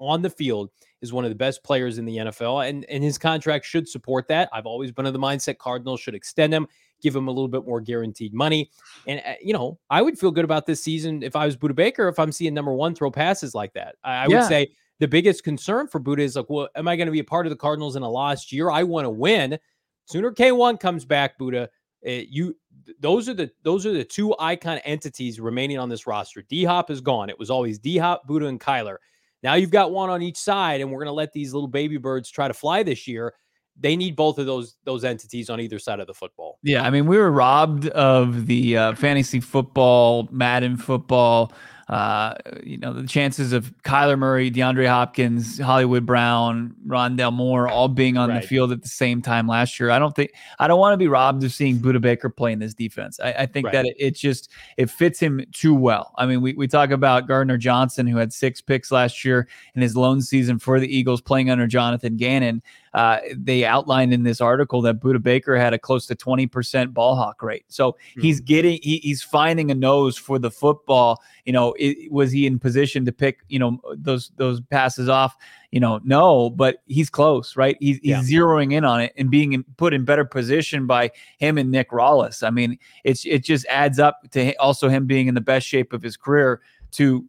on 0.00 0.20
the 0.20 0.28
field 0.28 0.70
is 1.02 1.12
one 1.12 1.24
of 1.24 1.30
the 1.30 1.36
best 1.36 1.62
players 1.62 1.98
in 1.98 2.04
the 2.04 2.16
NFL, 2.16 2.68
and 2.68 2.84
and 2.86 3.04
his 3.04 3.18
contract 3.18 3.66
should 3.66 3.88
support 3.88 4.28
that. 4.28 4.48
I've 4.52 4.66
always 4.66 4.92
been 4.92 5.04
of 5.04 5.12
the 5.12 5.18
mindset 5.18 5.58
Cardinals 5.58 6.00
should 6.00 6.14
extend 6.14 6.54
him, 6.54 6.66
give 7.02 7.14
him 7.14 7.28
a 7.28 7.30
little 7.30 7.48
bit 7.48 7.66
more 7.66 7.80
guaranteed 7.80 8.32
money, 8.32 8.70
and 9.06 9.20
uh, 9.26 9.34
you 9.42 9.52
know 9.52 9.78
I 9.90 10.00
would 10.00 10.18
feel 10.18 10.30
good 10.30 10.44
about 10.44 10.66
this 10.66 10.82
season 10.82 11.22
if 11.22 11.36
I 11.36 11.44
was 11.44 11.56
Budda 11.56 11.74
Baker 11.74 12.08
if 12.08 12.18
I'm 12.18 12.32
seeing 12.32 12.54
number 12.54 12.72
one 12.72 12.94
throw 12.94 13.10
passes 13.10 13.54
like 13.54 13.74
that. 13.74 13.96
I, 14.04 14.10
I 14.10 14.26
yeah. 14.28 14.38
would 14.38 14.48
say 14.48 14.72
the 15.00 15.08
biggest 15.08 15.42
concern 15.44 15.88
for 15.88 16.00
Budda 16.00 16.20
is 16.20 16.36
like, 16.36 16.48
well, 16.48 16.68
am 16.76 16.86
I 16.86 16.96
going 16.96 17.06
to 17.06 17.12
be 17.12 17.18
a 17.18 17.24
part 17.24 17.44
of 17.44 17.50
the 17.50 17.56
Cardinals 17.56 17.96
in 17.96 18.02
a 18.02 18.08
lost 18.08 18.52
year? 18.52 18.70
I 18.70 18.84
want 18.84 19.04
to 19.04 19.10
win. 19.10 19.58
Sooner 20.06 20.30
K1 20.30 20.78
comes 20.78 21.04
back, 21.04 21.38
Budda. 21.38 21.64
Uh, 22.06 22.10
you 22.28 22.56
those 23.00 23.28
are 23.28 23.34
the 23.34 23.50
those 23.62 23.86
are 23.86 23.92
the 23.92 24.04
two 24.04 24.34
icon 24.38 24.78
entities 24.78 25.40
remaining 25.40 25.78
on 25.78 25.88
this 25.88 26.06
roster. 26.06 26.42
D 26.42 26.64
Hop 26.64 26.90
is 26.90 27.00
gone. 27.00 27.30
It 27.30 27.38
was 27.38 27.50
always 27.50 27.78
D 27.78 27.96
Hop, 27.98 28.28
Budda, 28.28 28.48
and 28.48 28.60
Kyler. 28.60 28.96
Now 29.42 29.54
you've 29.54 29.70
got 29.70 29.90
one 29.92 30.10
on 30.10 30.22
each 30.22 30.36
side, 30.36 30.80
and 30.80 30.90
we're 30.90 30.98
going 30.98 31.06
to 31.06 31.12
let 31.12 31.32
these 31.32 31.52
little 31.52 31.68
baby 31.68 31.96
birds 31.96 32.30
try 32.30 32.48
to 32.48 32.54
fly 32.54 32.82
this 32.82 33.06
year. 33.06 33.34
They 33.78 33.96
need 33.96 34.16
both 34.16 34.38
of 34.38 34.46
those 34.46 34.76
those 34.84 35.02
entities 35.04 35.48
on 35.48 35.60
either 35.60 35.78
side 35.78 35.98
of 35.98 36.06
the 36.06 36.14
football. 36.14 36.58
Yeah, 36.62 36.82
I 36.82 36.90
mean, 36.90 37.06
we 37.06 37.16
were 37.16 37.30
robbed 37.32 37.88
of 37.88 38.46
the 38.46 38.76
uh, 38.76 38.94
fantasy 38.94 39.40
football, 39.40 40.28
Madden 40.30 40.76
football 40.76 41.52
uh, 41.92 42.32
you 42.64 42.78
know, 42.78 42.94
the 42.94 43.06
chances 43.06 43.52
of 43.52 43.70
Kyler 43.82 44.18
Murray, 44.18 44.50
DeAndre 44.50 44.88
Hopkins, 44.88 45.58
Hollywood 45.58 46.06
Brown, 46.06 46.74
Rondale 46.86 47.34
Moore 47.34 47.68
all 47.68 47.86
being 47.86 48.16
on 48.16 48.30
right. 48.30 48.40
the 48.40 48.48
field 48.48 48.72
at 48.72 48.80
the 48.80 48.88
same 48.88 49.20
time 49.20 49.46
last 49.46 49.78
year. 49.78 49.90
I 49.90 49.98
don't 49.98 50.16
think 50.16 50.32
I 50.58 50.66
don't 50.68 50.80
want 50.80 50.94
to 50.94 50.96
be 50.96 51.06
robbed 51.06 51.44
of 51.44 51.52
seeing 51.52 51.78
Budda 51.78 52.00
Baker 52.00 52.30
playing 52.30 52.60
this 52.60 52.72
defense. 52.72 53.20
I, 53.20 53.32
I 53.34 53.46
think 53.46 53.66
right. 53.66 53.72
that 53.74 53.84
it, 53.84 53.96
it, 53.98 54.16
just 54.16 54.50
it 54.78 54.88
fits 54.88 55.20
him 55.20 55.44
too 55.52 55.74
well. 55.74 56.14
I 56.16 56.24
mean, 56.24 56.40
we, 56.40 56.54
we 56.54 56.66
talk 56.66 56.92
about 56.92 57.28
Gardner 57.28 57.58
Johnson, 57.58 58.06
who 58.06 58.16
had 58.16 58.32
six 58.32 58.62
picks 58.62 58.90
last 58.90 59.22
year 59.22 59.46
in 59.74 59.82
his 59.82 59.94
lone 59.94 60.22
season 60.22 60.58
for 60.58 60.80
the 60.80 60.88
Eagles, 60.88 61.20
playing 61.20 61.50
under 61.50 61.66
Jonathan 61.66 62.16
Gannon. 62.16 62.62
Uh, 62.94 63.18
they 63.34 63.64
outlined 63.64 64.12
in 64.12 64.22
this 64.22 64.40
article 64.40 64.82
that 64.82 65.00
Budda 65.00 65.22
Baker 65.22 65.56
had 65.56 65.72
a 65.72 65.78
close 65.78 66.06
to 66.06 66.14
20% 66.14 66.92
ball 66.92 67.16
hawk 67.16 67.42
rate. 67.42 67.64
So 67.68 67.92
mm-hmm. 67.92 68.20
he's 68.20 68.40
getting, 68.40 68.78
he, 68.82 68.98
he's 68.98 69.22
finding 69.22 69.70
a 69.70 69.74
nose 69.74 70.18
for 70.18 70.38
the 70.38 70.50
football. 70.50 71.22
You 71.44 71.52
know, 71.52 71.74
it, 71.78 72.12
was 72.12 72.32
he 72.32 72.46
in 72.46 72.58
position 72.58 73.04
to 73.06 73.12
pick, 73.12 73.40
you 73.48 73.58
know, 73.58 73.80
those, 73.96 74.32
those 74.36 74.60
passes 74.60 75.08
off? 75.08 75.36
You 75.70 75.80
know, 75.80 76.00
no, 76.04 76.50
but 76.50 76.82
he's 76.86 77.08
close, 77.08 77.56
right? 77.56 77.76
He's, 77.80 77.98
he's 77.98 78.30
yeah. 78.30 78.40
zeroing 78.40 78.74
in 78.74 78.84
on 78.84 79.00
it 79.00 79.14
and 79.16 79.30
being 79.30 79.54
in, 79.54 79.64
put 79.78 79.94
in 79.94 80.04
better 80.04 80.26
position 80.26 80.86
by 80.86 81.12
him 81.38 81.56
and 81.56 81.70
Nick 81.70 81.90
Rallis. 81.90 82.46
I 82.46 82.50
mean, 82.50 82.78
it's, 83.04 83.24
it 83.24 83.42
just 83.42 83.64
adds 83.70 83.98
up 83.98 84.20
to 84.32 84.54
also 84.56 84.90
him 84.90 85.06
being 85.06 85.28
in 85.28 85.34
the 85.34 85.40
best 85.40 85.66
shape 85.66 85.94
of 85.94 86.02
his 86.02 86.18
career 86.18 86.60
to 86.92 87.26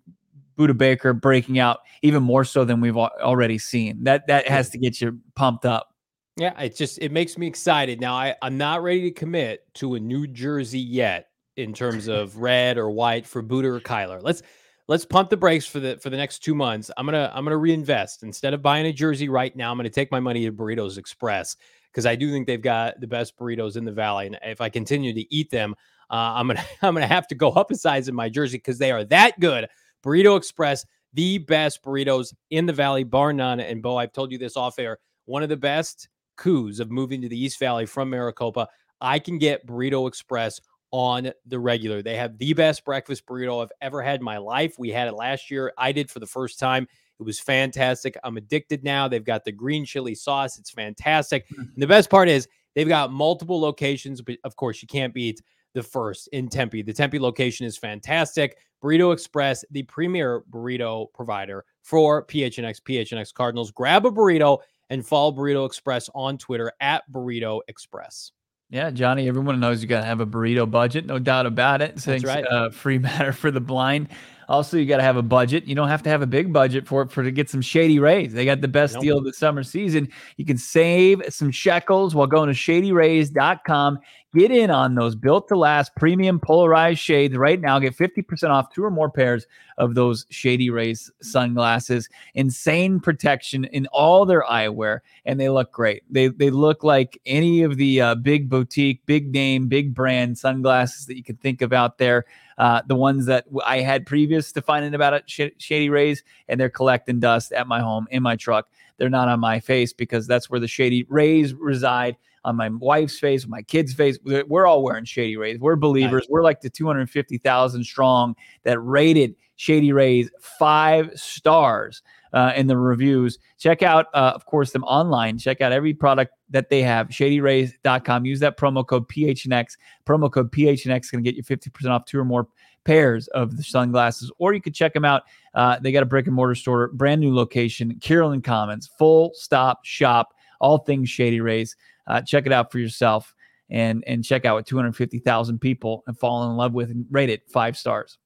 Budda 0.57 0.77
Baker 0.77 1.13
breaking 1.13 1.59
out 1.59 1.79
even 2.01 2.23
more 2.23 2.43
so 2.43 2.65
than 2.65 2.81
we've 2.81 2.97
already 2.97 3.57
seen. 3.57 4.03
That 4.03 4.27
that 4.27 4.47
has 4.47 4.69
to 4.71 4.77
get 4.77 5.01
you 5.01 5.19
pumped 5.35 5.65
up. 5.65 5.89
Yeah, 6.35 6.59
it 6.59 6.75
just 6.75 6.99
it 6.99 7.11
makes 7.11 7.37
me 7.37 7.47
excited. 7.47 8.01
Now 8.01 8.15
I 8.15 8.35
I'm 8.41 8.57
not 8.57 8.81
ready 8.81 9.01
to 9.01 9.11
commit 9.11 9.65
to 9.75 9.95
a 9.95 9.99
new 9.99 10.27
jersey 10.27 10.79
yet 10.79 11.27
in 11.57 11.73
terms 11.73 12.07
of 12.07 12.37
red 12.41 12.77
or 12.77 12.89
white 12.89 13.27
for 13.27 13.43
Budda 13.43 13.65
or 13.65 13.79
Kyler. 13.79 14.21
Let's 14.21 14.41
let's 14.87 15.05
pump 15.05 15.29
the 15.29 15.37
brakes 15.37 15.65
for 15.65 15.79
the 15.79 15.97
for 15.97 16.09
the 16.09 16.17
next 16.17 16.39
two 16.39 16.55
months. 16.55 16.89
I'm 16.97 17.05
gonna 17.05 17.31
I'm 17.33 17.43
gonna 17.43 17.57
reinvest 17.57 18.23
instead 18.23 18.53
of 18.53 18.61
buying 18.61 18.85
a 18.85 18.93
jersey 18.93 19.29
right 19.29 19.55
now. 19.55 19.71
I'm 19.71 19.77
gonna 19.77 19.89
take 19.89 20.11
my 20.11 20.19
money 20.19 20.45
to 20.45 20.51
Burritos 20.51 20.97
Express 20.97 21.55
because 21.91 22.05
I 22.05 22.15
do 22.15 22.31
think 22.31 22.47
they've 22.47 22.61
got 22.61 22.99
the 22.99 23.07
best 23.07 23.37
burritos 23.37 23.77
in 23.77 23.85
the 23.85 23.91
valley, 23.91 24.27
and 24.27 24.39
if 24.43 24.61
I 24.61 24.69
continue 24.69 25.13
to 25.13 25.33
eat 25.33 25.51
them, 25.51 25.75
uh, 26.09 26.33
I'm 26.35 26.47
gonna 26.47 26.65
I'm 26.81 26.93
gonna 26.93 27.07
have 27.07 27.27
to 27.27 27.35
go 27.35 27.51
up 27.51 27.71
a 27.71 27.75
size 27.75 28.07
in 28.07 28.15
my 28.15 28.29
jersey 28.29 28.57
because 28.57 28.77
they 28.77 28.91
are 28.91 29.03
that 29.05 29.39
good. 29.39 29.67
Burrito 30.03 30.37
Express, 30.37 30.85
the 31.13 31.37
best 31.39 31.83
burritos 31.83 32.33
in 32.49 32.65
the 32.65 32.73
valley, 32.73 33.03
bar 33.03 33.33
none. 33.33 33.59
And 33.59 33.81
Bo, 33.81 33.97
I've 33.97 34.13
told 34.13 34.31
you 34.31 34.37
this 34.37 34.57
off 34.57 34.79
air. 34.79 34.99
One 35.25 35.43
of 35.43 35.49
the 35.49 35.57
best 35.57 36.09
coups 36.35 36.79
of 36.79 36.91
moving 36.91 37.21
to 37.21 37.29
the 37.29 37.39
East 37.41 37.59
Valley 37.59 37.85
from 37.85 38.09
Maricopa. 38.09 38.67
I 38.99 39.19
can 39.19 39.37
get 39.37 39.65
Burrito 39.67 40.07
Express 40.07 40.59
on 40.91 41.31
the 41.47 41.59
regular. 41.59 42.01
They 42.01 42.15
have 42.15 42.37
the 42.37 42.53
best 42.53 42.85
breakfast 42.85 43.25
burrito 43.25 43.63
I've 43.63 43.71
ever 43.81 44.01
had 44.01 44.19
in 44.19 44.23
my 44.23 44.37
life. 44.37 44.75
We 44.77 44.89
had 44.89 45.07
it 45.07 45.15
last 45.15 45.49
year. 45.49 45.73
I 45.77 45.91
did 45.91 46.09
for 46.09 46.19
the 46.19 46.27
first 46.27 46.59
time. 46.59 46.87
It 47.19 47.23
was 47.23 47.39
fantastic. 47.39 48.15
I'm 48.23 48.37
addicted 48.37 48.83
now. 48.83 49.07
They've 49.07 49.23
got 49.23 49.43
the 49.43 49.51
green 49.51 49.85
chili 49.85 50.13
sauce. 50.13 50.59
It's 50.59 50.69
fantastic. 50.69 51.47
Mm-hmm. 51.49 51.61
And 51.61 51.77
the 51.77 51.87
best 51.87 52.11
part 52.11 52.29
is 52.29 52.47
they've 52.75 52.87
got 52.87 53.11
multiple 53.11 53.59
locations, 53.59 54.21
but 54.21 54.37
of 54.43 54.55
course, 54.55 54.81
you 54.81 54.87
can't 54.87 55.13
beat 55.13 55.41
the 55.73 55.83
first 55.83 56.27
in 56.29 56.47
Tempe. 56.47 56.81
The 56.81 56.93
Tempe 56.93 57.19
location 57.19 57.65
is 57.65 57.77
fantastic. 57.77 58.57
Burrito 58.83 59.13
Express, 59.13 59.63
the 59.71 59.83
premier 59.83 60.43
burrito 60.51 61.07
provider 61.13 61.65
for 61.81 62.25
PHNX, 62.25 62.81
PHNX 62.81 63.33
Cardinals. 63.33 63.71
Grab 63.71 64.05
a 64.05 64.11
burrito 64.11 64.59
and 64.89 65.05
follow 65.05 65.31
Burrito 65.31 65.65
Express 65.65 66.09
on 66.13 66.37
Twitter 66.37 66.71
at 66.81 67.03
Burrito 67.11 67.61
Express. 67.67 68.31
Yeah, 68.69 68.89
Johnny, 68.89 69.27
everyone 69.27 69.59
knows 69.59 69.81
you 69.81 69.87
got 69.87 69.99
to 69.99 70.05
have 70.05 70.19
a 70.19 70.25
burrito 70.25 70.69
budget, 70.69 71.05
no 71.05 71.19
doubt 71.19 71.45
about 71.45 71.81
it. 71.81 71.95
That's 71.97 72.23
right. 72.23 72.45
Uh, 72.45 72.69
free 72.71 72.97
matter 72.97 73.31
for 73.31 73.51
the 73.51 73.61
blind. 73.61 74.09
Also, 74.49 74.77
you 74.77 74.85
got 74.85 74.97
to 74.97 75.03
have 75.03 75.17
a 75.17 75.23
budget. 75.23 75.65
You 75.65 75.75
don't 75.75 75.87
have 75.87 76.03
to 76.03 76.09
have 76.09 76.21
a 76.21 76.27
big 76.27 76.53
budget 76.53 76.87
for 76.87 77.01
it 77.03 77.11
for 77.11 77.23
to 77.23 77.31
get 77.31 77.49
some 77.49 77.61
shady 77.61 77.99
rays. 77.99 78.33
They 78.33 78.45
got 78.45 78.61
the 78.61 78.67
best 78.67 78.95
nope. 78.95 79.03
deal 79.03 79.17
of 79.17 79.25
the 79.25 79.33
summer 79.33 79.63
season. 79.63 80.09
You 80.37 80.45
can 80.45 80.57
save 80.57 81.23
some 81.29 81.51
shekels 81.51 82.15
while 82.15 82.27
going 82.27 82.47
to 82.47 82.55
shadyrays.com. 82.55 83.99
Get 84.35 84.49
in 84.49 84.71
on 84.71 84.95
those 84.95 85.15
built 85.15 85.47
to 85.49 85.55
last 85.55 85.95
premium 85.95 86.39
polarized 86.39 86.99
shades 86.99 87.37
right 87.37 87.61
now. 87.61 87.77
Get 87.77 87.95
50% 87.95 88.49
off 88.49 88.73
two 88.73 88.83
or 88.83 88.89
more 88.89 89.11
pairs 89.11 89.45
of 89.77 89.93
those 89.93 90.25
Shady 90.31 90.71
Rays 90.71 91.11
sunglasses. 91.21 92.09
Insane 92.33 92.99
protection 92.99 93.65
in 93.65 93.85
all 93.87 94.25
their 94.25 94.41
eyewear, 94.41 95.01
and 95.25 95.39
they 95.39 95.49
look 95.49 95.71
great. 95.71 96.01
They, 96.09 96.29
they 96.29 96.49
look 96.49 96.83
like 96.83 97.21
any 97.27 97.61
of 97.61 97.77
the 97.77 98.01
uh, 98.01 98.15
big 98.15 98.49
boutique, 98.49 99.05
big 99.05 99.31
name, 99.31 99.67
big 99.67 99.93
brand 99.93 100.39
sunglasses 100.39 101.05
that 101.05 101.15
you 101.15 101.23
can 101.23 101.35
think 101.37 101.61
of 101.61 101.71
out 101.71 101.99
there. 101.99 102.25
Uh, 102.57 102.81
the 102.87 102.95
ones 102.95 103.25
that 103.25 103.45
I 103.65 103.79
had 103.79 104.05
previous 104.05 104.51
to 104.53 104.61
finding 104.61 104.93
about 104.93 105.13
it, 105.13 105.23
Sh- 105.27 105.55
Shady 105.57 105.89
Rays, 105.89 106.23
and 106.47 106.59
they're 106.59 106.69
collecting 106.69 107.19
dust 107.19 107.51
at 107.51 107.67
my 107.67 107.79
home 107.79 108.07
in 108.11 108.23
my 108.23 108.35
truck. 108.35 108.69
They're 108.97 109.09
not 109.09 109.27
on 109.27 109.39
my 109.39 109.59
face 109.59 109.93
because 109.93 110.27
that's 110.27 110.49
where 110.49 110.59
the 110.59 110.67
Shady 110.67 111.05
Rays 111.09 111.53
reside 111.53 112.15
on 112.45 112.55
my 112.57 112.69
wife's 112.69 113.19
face, 113.19 113.47
my 113.47 113.61
kid's 113.61 113.93
face. 113.93 114.17
We're 114.23 114.65
all 114.65 114.83
wearing 114.83 115.05
Shady 115.05 115.37
Rays. 115.37 115.59
We're 115.59 115.75
believers. 115.75 116.23
Nice. 116.23 116.29
We're 116.29 116.43
like 116.43 116.61
the 116.61 116.69
250,000 116.69 117.83
strong 117.83 118.35
that 118.63 118.79
rated 118.79 119.35
Shady 119.55 119.93
Rays 119.93 120.29
five 120.41 121.11
stars 121.15 122.01
uh, 122.33 122.51
in 122.55 122.67
the 122.67 122.77
reviews. 122.77 123.39
Check 123.57 123.83
out, 123.83 124.07
uh, 124.13 124.31
of 124.35 124.45
course, 124.45 124.71
them 124.71 124.83
online. 124.83 125.37
Check 125.37 125.61
out 125.61 125.71
every 125.71 125.93
product 125.93 126.33
that 126.49 126.69
they 126.69 126.81
have, 126.81 127.09
shadyrays.com. 127.09 128.25
Use 128.25 128.39
that 128.39 128.57
promo 128.57 128.85
code 128.85 129.07
PHNX. 129.07 129.77
Promo 130.05 130.31
code 130.31 130.51
PHNX 130.51 131.01
is 131.01 131.11
going 131.11 131.23
to 131.23 131.31
get 131.31 131.37
you 131.37 131.43
50% 131.43 131.89
off 131.89 132.05
two 132.05 132.19
or 132.19 132.25
more 132.25 132.47
pairs 132.83 133.27
of 133.29 133.55
the 133.55 133.63
sunglasses, 133.63 134.31
or 134.39 134.53
you 134.53 134.61
could 134.61 134.73
check 134.73 134.93
them 134.93 135.05
out. 135.05 135.23
Uh, 135.53 135.79
they 135.79 135.91
got 135.91 136.03
a 136.03 136.07
brick 136.07 136.27
and 136.27 136.35
mortar 136.35 136.55
store, 136.55 136.89
brand 136.89 137.21
new 137.21 137.33
location, 137.33 137.95
Kierland 137.99 138.43
Commons, 138.43 138.89
full 138.97 139.31
stop 139.35 139.85
shop, 139.85 140.33
all 140.59 140.79
things 140.79 141.09
Shady 141.09 141.39
Rays. 141.39 141.75
Uh, 142.07 142.21
check 142.21 142.45
it 142.45 142.51
out 142.51 142.71
for 142.71 142.79
yourself 142.79 143.33
and 143.69 144.03
and 144.05 144.23
check 144.25 144.43
out 144.43 144.55
what 144.55 144.65
250,000 144.65 145.59
people 145.59 146.03
have 146.07 146.17
fallen 146.17 146.51
in 146.51 146.57
love 146.57 146.73
with 146.73 146.89
and 146.89 147.05
rate 147.09 147.29
it 147.29 147.49
five 147.49 147.77
stars. 147.77 148.17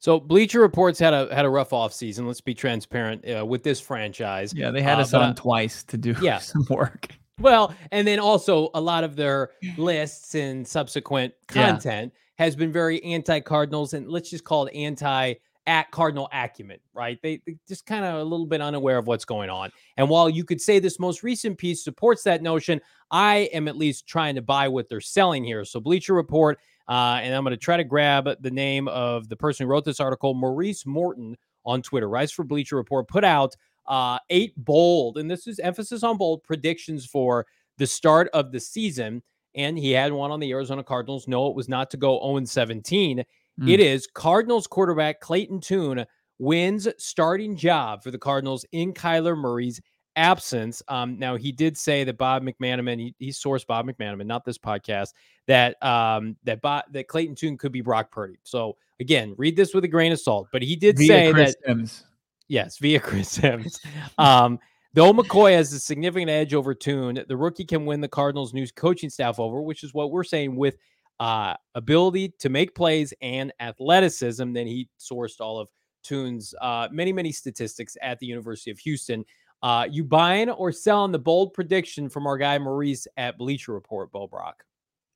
So 0.00 0.20
Bleacher 0.20 0.60
Reports 0.60 0.98
had 0.98 1.12
a 1.12 1.34
had 1.34 1.44
a 1.44 1.48
rough 1.50 1.72
off 1.72 1.92
season. 1.92 2.26
Let's 2.26 2.40
be 2.40 2.54
transparent 2.54 3.24
uh, 3.28 3.44
with 3.44 3.62
this 3.64 3.80
franchise. 3.80 4.54
Yeah, 4.54 4.70
they 4.70 4.82
had 4.82 4.98
Uh, 4.98 5.02
us 5.02 5.14
on 5.14 5.34
twice 5.34 5.82
to 5.84 5.96
do 5.96 6.14
Yeah. 6.20 6.38
some 6.38 6.64
work. 6.70 7.08
Well, 7.40 7.74
and 7.92 8.06
then 8.06 8.18
also 8.20 8.70
a 8.74 8.80
lot 8.80 9.04
of 9.04 9.16
their 9.16 9.50
lists 9.76 10.34
and 10.34 10.66
subsequent 10.66 11.34
Yeah. 11.54 11.70
content 11.70 12.12
has 12.36 12.54
been 12.54 12.70
very 12.72 13.02
anti-Cardinals 13.02 13.94
and 13.94 14.08
let's 14.08 14.30
just 14.30 14.44
call 14.44 14.66
it 14.66 14.74
anti 14.74 15.34
at 15.66 15.90
Cardinal 15.90 16.30
acumen, 16.32 16.78
right? 16.94 17.18
They, 17.22 17.42
they 17.44 17.56
just 17.68 17.84
kind 17.84 18.02
of 18.04 18.14
a 18.20 18.24
little 18.24 18.46
bit 18.46 18.62
unaware 18.62 18.96
of 18.96 19.06
what's 19.06 19.26
going 19.26 19.50
on. 19.50 19.70
And 19.98 20.08
while 20.08 20.30
you 20.30 20.42
could 20.42 20.62
say 20.62 20.78
this 20.78 20.98
most 20.98 21.22
recent 21.22 21.58
piece 21.58 21.84
supports 21.84 22.22
that 22.22 22.40
notion, 22.42 22.80
I 23.10 23.50
am 23.52 23.68
at 23.68 23.76
least 23.76 24.06
trying 24.06 24.36
to 24.36 24.42
buy 24.42 24.68
what 24.68 24.88
they're 24.88 25.00
selling 25.02 25.44
here. 25.44 25.66
So 25.66 25.78
Bleacher 25.78 26.14
Report, 26.14 26.58
uh, 26.88 27.20
and 27.22 27.34
I'm 27.34 27.44
going 27.44 27.50
to 27.50 27.56
try 27.56 27.76
to 27.76 27.84
grab 27.84 28.28
the 28.40 28.50
name 28.50 28.88
of 28.88 29.28
the 29.28 29.36
person 29.36 29.64
who 29.64 29.70
wrote 29.70 29.84
this 29.84 30.00
article, 30.00 30.34
Maurice 30.34 30.84
Moton 30.84 31.34
on 31.64 31.82
Twitter, 31.82 32.08
writes 32.08 32.32
for 32.32 32.44
Bleacher 32.44 32.76
Report, 32.76 33.06
put 33.08 33.24
out 33.24 33.54
uh, 33.86 34.18
eight 34.30 34.52
bold, 34.56 35.18
and 35.18 35.30
this 35.30 35.46
is 35.46 35.58
emphasis 35.58 36.02
on 36.02 36.16
bold 36.16 36.42
predictions 36.44 37.04
for 37.06 37.46
the 37.76 37.86
start 37.86 38.28
of 38.32 38.52
the 38.52 38.60
season. 38.60 39.22
And 39.54 39.78
he 39.78 39.92
had 39.92 40.12
one 40.12 40.30
on 40.30 40.40
the 40.40 40.50
Arizona 40.52 40.84
Cardinals. 40.84 41.26
No, 41.26 41.48
it 41.48 41.56
was 41.56 41.68
not 41.68 41.90
to 41.90 41.96
go 41.96 42.20
0 42.20 42.44
17. 42.44 43.24
Mm. 43.60 43.68
It 43.68 43.80
is 43.80 44.06
Cardinals 44.06 44.66
quarterback 44.66 45.20
Clayton 45.20 45.60
Tune 45.60 46.04
wins 46.38 46.86
starting 46.98 47.56
job 47.56 48.02
for 48.02 48.10
the 48.10 48.18
Cardinals 48.18 48.64
in 48.72 48.92
Kyler 48.92 49.36
Murray's 49.36 49.80
absence. 50.18 50.82
Um, 50.88 51.18
now 51.18 51.36
he 51.36 51.52
did 51.52 51.78
say 51.78 52.04
that 52.04 52.18
Bob 52.18 52.42
McManaman, 52.42 52.98
he, 52.98 53.14
he 53.18 53.30
sourced 53.30 53.66
Bob 53.66 53.86
McManaman, 53.86 54.26
not 54.26 54.44
this 54.44 54.58
podcast, 54.58 55.14
that 55.46 55.82
um 55.82 56.36
that 56.44 56.60
Bob, 56.60 56.84
that 56.92 57.08
Clayton 57.08 57.36
Tune 57.36 57.56
could 57.56 57.72
be 57.72 57.80
Brock 57.80 58.10
Purdy. 58.10 58.38
So 58.42 58.76
again, 59.00 59.34
read 59.38 59.56
this 59.56 59.72
with 59.72 59.84
a 59.84 59.88
grain 59.88 60.12
of 60.12 60.20
salt. 60.20 60.48
But 60.52 60.62
he 60.62 60.76
did 60.76 60.98
Via 60.98 61.06
say 61.06 61.32
Chris 61.32 61.54
that 61.54 61.68
Sims. 61.68 62.04
Yes, 62.48 62.78
via 62.78 63.00
Chris 63.00 63.30
Sims. 63.30 63.78
Um, 64.18 64.58
though 64.92 65.12
McCoy 65.12 65.52
has 65.52 65.72
a 65.72 65.80
significant 65.80 66.30
edge 66.30 66.52
over 66.52 66.74
Tune, 66.74 67.24
the 67.28 67.36
rookie 67.36 67.64
can 67.64 67.86
win 67.86 68.00
the 68.00 68.08
Cardinals' 68.08 68.52
new 68.52 68.66
coaching 68.74 69.10
staff 69.10 69.38
over, 69.38 69.62
which 69.62 69.84
is 69.84 69.94
what 69.94 70.10
we're 70.10 70.24
saying 70.24 70.56
with 70.56 70.76
uh, 71.20 71.54
ability 71.74 72.34
to 72.38 72.48
make 72.48 72.74
plays 72.74 73.14
and 73.22 73.52
athleticism. 73.60 74.52
Then 74.52 74.66
he 74.66 74.88
sourced 74.98 75.40
all 75.40 75.58
of 75.58 75.68
Tune's 76.02 76.54
uh, 76.60 76.88
many, 76.90 77.12
many 77.12 77.32
statistics 77.32 77.96
at 78.02 78.18
the 78.18 78.26
University 78.26 78.70
of 78.70 78.78
Houston. 78.78 79.24
Uh, 79.62 79.86
you 79.90 80.04
buying 80.04 80.50
or 80.50 80.70
selling 80.72 81.12
the 81.12 81.18
bold 81.18 81.52
prediction 81.52 82.08
from 82.08 82.26
our 82.26 82.38
guy 82.38 82.58
Maurice 82.58 83.06
at 83.16 83.38
Bleacher 83.38 83.72
Report, 83.72 84.12
Bo 84.12 84.26
Brack? 84.26 84.64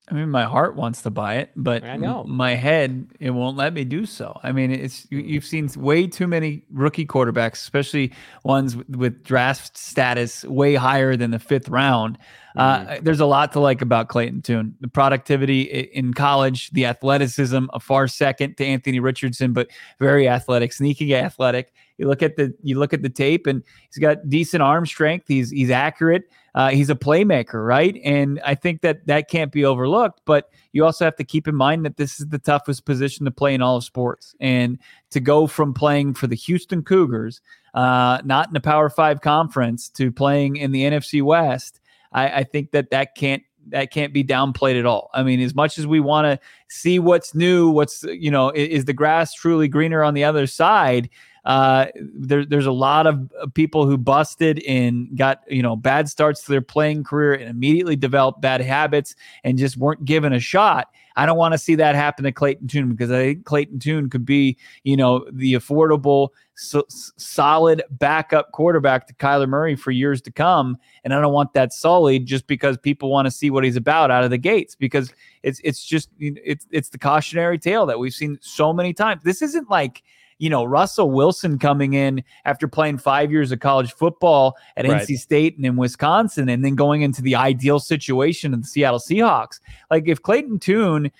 I 0.09 0.14
mean, 0.14 0.30
my 0.30 0.43
heart 0.43 0.74
wants 0.74 1.03
to 1.03 1.11
buy 1.11 1.36
it, 1.36 1.53
but 1.55 1.84
I 1.84 1.97
know. 1.97 2.24
my 2.24 2.57
head 2.57 3.07
it 3.20 3.30
won't 3.30 3.57
let 3.57 3.72
me 3.72 3.84
do 3.84 4.05
so. 4.05 4.38
I 4.43 4.51
mean, 4.51 4.72
it's 4.72 5.07
you, 5.11 5.20
you've 5.20 5.45
seen 5.45 5.70
way 5.76 6.09
too 6.09 6.26
many 6.26 6.64
rookie 6.72 7.07
quarterbacks, 7.07 7.55
especially 7.55 8.12
ones 8.43 8.74
with, 8.74 8.97
with 8.97 9.22
draft 9.22 9.78
status 9.78 10.45
way 10.45 10.74
higher 10.74 11.14
than 11.16 11.30
the 11.30 11.38
fifth 11.38 11.68
round. 11.68 12.18
Uh, 12.57 12.99
there's 13.01 13.20
a 13.20 13.26
lot 13.26 13.53
to 13.53 13.61
like 13.61 13.80
about 13.80 14.09
Clayton 14.09 14.43
Tune. 14.43 14.74
The 14.80 14.88
productivity 14.88 15.62
in 15.62 16.12
college, 16.12 16.70
the 16.70 16.84
athleticism, 16.84 17.66
a 17.72 17.80
far 17.80 18.09
second 18.09 18.57
to 18.57 18.64
Anthony 18.66 18.99
Richardson, 18.99 19.53
but 19.53 19.70
very 20.01 20.28
athletic, 20.28 20.72
sneaky 20.72 21.14
athletic. 21.14 21.72
You 21.99 22.09
look 22.09 22.22
at 22.22 22.36
the 22.36 22.55
you 22.62 22.78
look 22.78 22.93
at 22.93 23.03
the 23.03 23.09
tape, 23.11 23.47
and 23.47 23.62
he's 23.88 23.99
got 24.01 24.28
decent 24.28 24.62
arm 24.62 24.86
strength. 24.86 25.26
He's 25.28 25.51
he's 25.51 25.70
accurate. 25.70 26.24
Uh, 26.55 26.68
he's 26.68 26.90
a 26.90 26.95
playmaker, 26.95 27.66
right? 27.66 27.99
And 28.05 28.38
I 28.45 28.55
think 28.55 28.82
that 28.82 29.07
that 29.07 29.30
can't 29.30 29.51
be 29.51 29.64
overlooked. 29.64 30.20
But 30.26 30.51
you 30.72 30.84
also 30.84 31.05
have 31.05 31.16
to 31.16 31.24
keep 31.24 31.49
in 31.49 31.55
mind 31.55 31.84
that 31.86 31.97
this 31.97 32.20
is 32.20 32.26
the 32.28 32.38
toughest 32.38 32.84
position 32.84 33.24
to 33.24 33.30
play 33.30 33.55
in 33.55 33.62
all 33.62 33.76
of 33.76 33.84
sports. 33.84 34.34
And 34.40 34.78
to 35.11 35.20
go 35.20 35.47
from 35.47 35.72
playing 35.72 36.14
for 36.14 36.26
the 36.26 36.36
Houston 36.36 36.82
Cougars, 36.82 37.40
uh, 37.74 38.20
not 38.24 38.51
in 38.51 38.57
a 38.57 38.61
Power 38.61 38.90
Five 38.90 39.20
conference, 39.22 39.88
to 39.90 40.12
playing 40.12 40.57
in 40.57 40.72
the 40.72 40.82
NFC 40.82 41.22
West, 41.22 41.80
I, 42.12 42.40
I 42.40 42.45
think 42.45 42.72
that 42.72 42.90
that 42.90 43.14
can't 43.14 43.43
that 43.68 43.93
can't 43.93 44.12
be 44.12 44.24
downplayed 44.24 44.78
at 44.78 44.86
all. 44.86 45.09
I 45.14 45.22
mean, 45.22 45.40
as 45.40 45.55
much 45.55 45.78
as 45.78 45.86
we 45.86 46.01
want 46.01 46.24
to 46.26 46.38
see 46.68 46.99
what's 46.99 47.34
new, 47.34 47.70
what's 47.70 48.03
you 48.03 48.30
know, 48.30 48.51
i- 48.51 48.55
is 48.57 48.84
the 48.86 48.93
grass 48.93 49.32
truly 49.34 49.68
greener 49.68 50.03
on 50.03 50.14
the 50.14 50.24
other 50.24 50.47
side? 50.47 51.09
Uh, 51.45 51.86
there, 51.97 52.45
there's 52.45 52.66
a 52.66 52.72
lot 52.72 53.07
of 53.07 53.28
uh, 53.40 53.47
people 53.49 53.84
who 53.84 53.99
busted 53.99 54.62
and 54.64 55.16
got 55.16 55.40
you 55.49 55.62
know 55.62 55.74
bad 55.74 56.09
starts 56.09 56.45
to 56.45 56.53
their 56.53 56.62
playing 56.62 57.03
career 57.03 57.34
and 57.34 57.51
immediately 57.51 57.97
developed 57.97 58.40
bad 58.40 58.61
habits 58.61 59.16
and 59.43 59.59
just 59.59 59.76
weren't 59.76 60.05
given 60.05 60.32
a 60.32 60.40
shot. 60.40 60.88
I 61.16 61.26
don't 61.26 61.36
want 61.36 61.53
to 61.53 61.59
see 61.59 61.74
that 61.74 61.95
happen 61.95 62.24
to 62.24 62.32
Clayton 62.32 62.68
Tune 62.68 62.90
because 62.90 63.11
I 63.11 63.16
think 63.16 63.45
Clayton 63.45 63.80
Tune 63.80 64.09
could 64.09 64.24
be 64.24 64.57
you 64.84 64.97
know 64.97 65.26
the 65.32 65.55
affordable, 65.55 66.28
so, 66.55 66.84
solid 66.88 67.82
backup 67.90 68.53
quarterback 68.53 69.09
to 69.09 69.14
Kyler 69.14 69.49
Murray 69.49 69.74
for 69.74 69.90
years 69.90 70.22
to 70.22 70.30
come. 70.30 70.78
And 71.03 71.12
I 71.12 71.20
don't 71.20 71.32
want 71.32 71.55
that 71.55 71.72
sullied 71.72 72.24
just 72.24 72.47
because 72.47 72.78
people 72.78 73.11
want 73.11 73.26
to 73.26 73.32
see 73.32 73.51
what 73.51 73.64
he's 73.64 73.76
about 73.76 74.12
out 74.12 74.22
of 74.22 74.30
the 74.30 74.38
gates 74.38 74.76
because 74.76 75.12
it's 75.43 75.61
it's 75.64 75.84
just 75.84 76.09
it's 76.20 76.68
it's 76.70 76.90
the 76.90 76.99
cautionary 76.99 77.59
tale 77.59 77.84
that 77.86 77.99
we've 77.99 78.14
seen 78.14 78.38
so 78.40 78.72
many 78.72 78.93
times. 78.93 79.22
This 79.24 79.43
isn't 79.43 79.68
like 79.68 80.05
you 80.43 80.51
know, 80.51 80.64
Russell 80.64 81.09
Wilson 81.09 81.57
coming 81.57 81.95
in 81.95 82.24
after 82.45 82.66
playing 82.66 82.99
five 82.99 83.30
years 83.30 83.53
of 83.53 83.61
college 83.61 83.93
football 83.93 84.57
at 84.76 84.84
Right. 84.84 85.01
NC 85.01 85.16
State 85.16 85.57
and 85.57 85.64
in 85.64 85.76
Wisconsin, 85.76 86.49
and 86.49 86.64
then 86.64 86.74
going 86.74 87.03
into 87.03 87.22
the 87.22 87.36
ideal 87.36 87.78
situation 87.78 88.53
of 88.53 88.62
the 88.62 88.66
Seattle 88.66 88.99
Seahawks. 88.99 89.61
Like 89.88 90.09
if 90.09 90.20
Clayton 90.20 90.59
Tune 90.59 91.12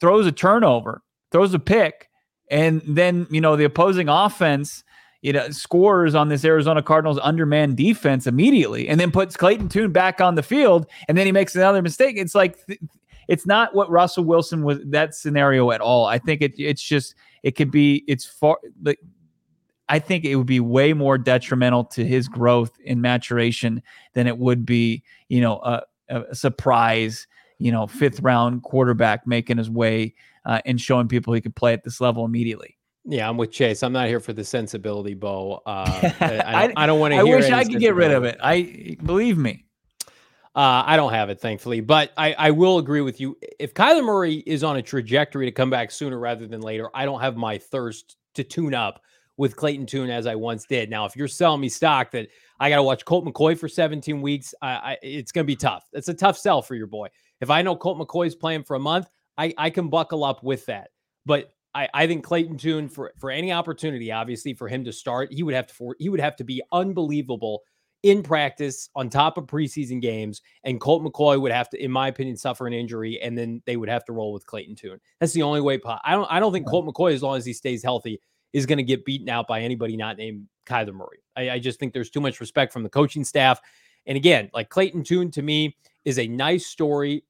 throws 0.00 0.26
a 0.26 0.32
turnover, 0.32 1.02
throws 1.30 1.54
a 1.54 1.60
pick, 1.60 2.10
and 2.50 2.82
then 2.84 3.28
you 3.30 3.40
know 3.40 3.54
the 3.54 3.62
opposing 3.62 4.08
offense 4.08 4.82
you 5.22 5.32
know 5.32 5.48
scores 5.50 6.16
on 6.16 6.30
this 6.30 6.44
Arizona 6.44 6.82
Cardinals 6.82 7.20
undermanned 7.22 7.76
defense 7.76 8.26
immediately 8.26 8.88
and 8.88 8.98
then 8.98 9.12
puts 9.12 9.36
Clayton 9.36 9.68
Tune 9.68 9.92
back 9.92 10.20
on 10.20 10.34
the 10.34 10.42
field 10.42 10.86
and 11.06 11.16
then 11.16 11.26
he 11.26 11.32
makes 11.32 11.54
another 11.54 11.80
mistake 11.80 12.16
it's 12.18 12.34
like 12.34 12.66
th- 12.66 12.80
it's 13.28 13.46
not 13.46 13.72
what 13.72 13.88
Russell 13.88 14.24
Wilson 14.24 14.64
was 14.64 14.80
that 14.86 15.14
scenario 15.14 15.70
at 15.70 15.80
all 15.80 16.06
I 16.06 16.18
think 16.18 16.42
it 16.42 16.54
it's 16.58 16.82
just 16.82 17.14
it 17.42 17.52
could 17.52 17.70
be 17.70 18.04
it's 18.06 18.24
far 18.24 18.58
like 18.82 18.98
I 19.88 19.98
think 19.98 20.24
it 20.24 20.36
would 20.36 20.46
be 20.46 20.60
way 20.60 20.92
more 20.92 21.18
detrimental 21.18 21.84
to 21.86 22.04
his 22.04 22.28
growth 22.28 22.70
in 22.84 23.00
maturation 23.00 23.82
than 24.14 24.26
it 24.26 24.38
would 24.38 24.64
be 24.64 25.02
you 25.28 25.40
know 25.40 25.58
a, 25.58 25.82
a 26.08 26.34
surprise 26.34 27.26
you 27.58 27.72
know 27.72 27.86
fifth 27.86 28.20
round 28.20 28.62
quarterback 28.62 29.26
making 29.26 29.58
his 29.58 29.70
way 29.70 30.14
uh, 30.46 30.60
and 30.64 30.80
showing 30.80 31.08
people 31.08 31.34
he 31.34 31.40
could 31.40 31.56
play 31.56 31.72
at 31.72 31.84
this 31.84 32.00
level 32.00 32.24
immediately 32.24 32.76
Yeah, 33.06 33.28
I'm 33.28 33.38
with 33.38 33.50
Chase. 33.50 33.82
I'm 33.82 33.94
not 33.94 34.08
here 34.08 34.20
for 34.20 34.34
the 34.34 34.44
sensibility, 34.44 35.14
Bo. 35.14 35.62
Uh, 35.64 36.10
I, 36.20 36.42
I 36.44 36.66
don't, 36.66 36.86
don't 36.86 37.00
want 37.00 37.14
to 37.14 37.20
I 37.20 37.22
wish 37.22 37.50
I 37.50 37.64
could 37.64 37.80
get 37.80 37.94
rid 37.94 38.12
of 38.12 38.24
it. 38.24 38.38
I 38.42 38.96
believe 39.02 39.38
me. 39.38 39.64
Uh, 40.54 40.82
I 40.84 40.96
don't 40.96 41.12
have 41.12 41.30
it, 41.30 41.40
thankfully, 41.40 41.80
but 41.80 42.12
I, 42.16 42.32
I 42.32 42.50
will 42.50 42.78
agree 42.78 43.02
with 43.02 43.20
you. 43.20 43.38
If 43.60 43.72
Kyler 43.72 44.04
Murray 44.04 44.42
is 44.46 44.64
on 44.64 44.76
a 44.76 44.82
trajectory 44.82 45.46
to 45.46 45.52
come 45.52 45.70
back 45.70 45.92
sooner 45.92 46.18
rather 46.18 46.46
than 46.46 46.60
later, 46.60 46.90
I 46.92 47.04
don't 47.04 47.20
have 47.20 47.36
my 47.36 47.56
thirst 47.56 48.16
to 48.34 48.42
tune 48.42 48.74
up 48.74 49.00
with 49.36 49.56
Clayton 49.56 49.86
Tune 49.86 50.10
as 50.10 50.26
I 50.26 50.34
once 50.34 50.66
did. 50.66 50.90
Now, 50.90 51.06
if 51.06 51.16
you're 51.16 51.28
selling 51.28 51.60
me 51.60 51.68
stock 51.68 52.10
that 52.10 52.28
I 52.58 52.68
got 52.68 52.76
to 52.76 52.82
watch 52.82 53.04
Colt 53.04 53.24
McCoy 53.24 53.56
for 53.56 53.68
17 53.68 54.20
weeks, 54.20 54.52
I, 54.60 54.68
I, 54.70 54.98
it's 55.02 55.32
going 55.32 55.44
to 55.44 55.46
be 55.46 55.56
tough. 55.56 55.88
It's 55.92 56.08
a 56.08 56.14
tough 56.14 56.36
sell 56.36 56.62
for 56.62 56.74
your 56.74 56.88
boy. 56.88 57.08
If 57.40 57.48
I 57.48 57.62
know 57.62 57.76
Colt 57.76 57.98
McCoy's 57.98 58.34
playing 58.34 58.64
for 58.64 58.74
a 58.74 58.80
month, 58.80 59.06
I, 59.38 59.54
I 59.56 59.70
can 59.70 59.88
buckle 59.88 60.24
up 60.24 60.42
with 60.42 60.66
that. 60.66 60.90
But 61.24 61.52
I, 61.74 61.88
I 61.94 62.06
think 62.06 62.24
Clayton 62.24 62.58
Tune 62.58 62.88
for 62.88 63.12
for 63.18 63.30
any 63.30 63.52
opportunity, 63.52 64.10
obviously 64.10 64.52
for 64.52 64.68
him 64.68 64.84
to 64.84 64.92
start, 64.92 65.32
he 65.32 65.42
would 65.42 65.54
have 65.54 65.68
to 65.68 65.74
for, 65.74 65.96
he 65.98 66.08
would 66.08 66.20
have 66.20 66.36
to 66.36 66.44
be 66.44 66.60
unbelievable 66.72 67.62
in 68.02 68.22
practice 68.22 68.88
on 68.94 69.10
top 69.10 69.36
of 69.36 69.44
preseason 69.44 70.00
games, 70.00 70.40
and 70.64 70.80
Colt 70.80 71.02
McCoy 71.02 71.40
would 71.40 71.52
have 71.52 71.68
to, 71.70 71.82
in 71.82 71.90
my 71.90 72.08
opinion, 72.08 72.36
suffer 72.36 72.66
an 72.66 72.72
injury, 72.72 73.20
and 73.20 73.36
then 73.36 73.62
they 73.66 73.76
would 73.76 73.88
have 73.88 74.04
to 74.06 74.12
roll 74.12 74.32
with 74.32 74.46
Clayton 74.46 74.74
Tune. 74.74 74.98
That's 75.18 75.32
the 75.32 75.42
only 75.42 75.60
way. 75.60 75.78
I 76.04 76.12
don't 76.12 76.30
I 76.30 76.40
don't 76.40 76.52
think 76.52 76.66
Colt 76.66 76.86
McCoy, 76.86 77.12
as 77.12 77.22
long 77.22 77.36
as 77.36 77.44
he 77.44 77.52
stays 77.52 77.82
healthy, 77.82 78.20
is 78.52 78.66
going 78.66 78.78
to 78.78 78.84
get 78.84 79.04
beaten 79.04 79.28
out 79.28 79.46
by 79.46 79.60
anybody 79.60 79.96
not 79.96 80.16
named 80.16 80.46
Kyler 80.66 80.94
Murray. 80.94 81.18
I, 81.36 81.50
I 81.50 81.58
just 81.58 81.78
think 81.78 81.92
there's 81.92 82.10
too 82.10 82.20
much 82.20 82.40
respect 82.40 82.72
from 82.72 82.82
the 82.82 82.88
coaching 82.88 83.24
staff. 83.24 83.60
And 84.06 84.16
again, 84.16 84.50
like 84.54 84.70
Clayton 84.70 85.04
Tune 85.04 85.30
to 85.32 85.42
me 85.42 85.76
is 86.04 86.18
a 86.18 86.26
nice 86.26 86.66
story, 86.66 87.24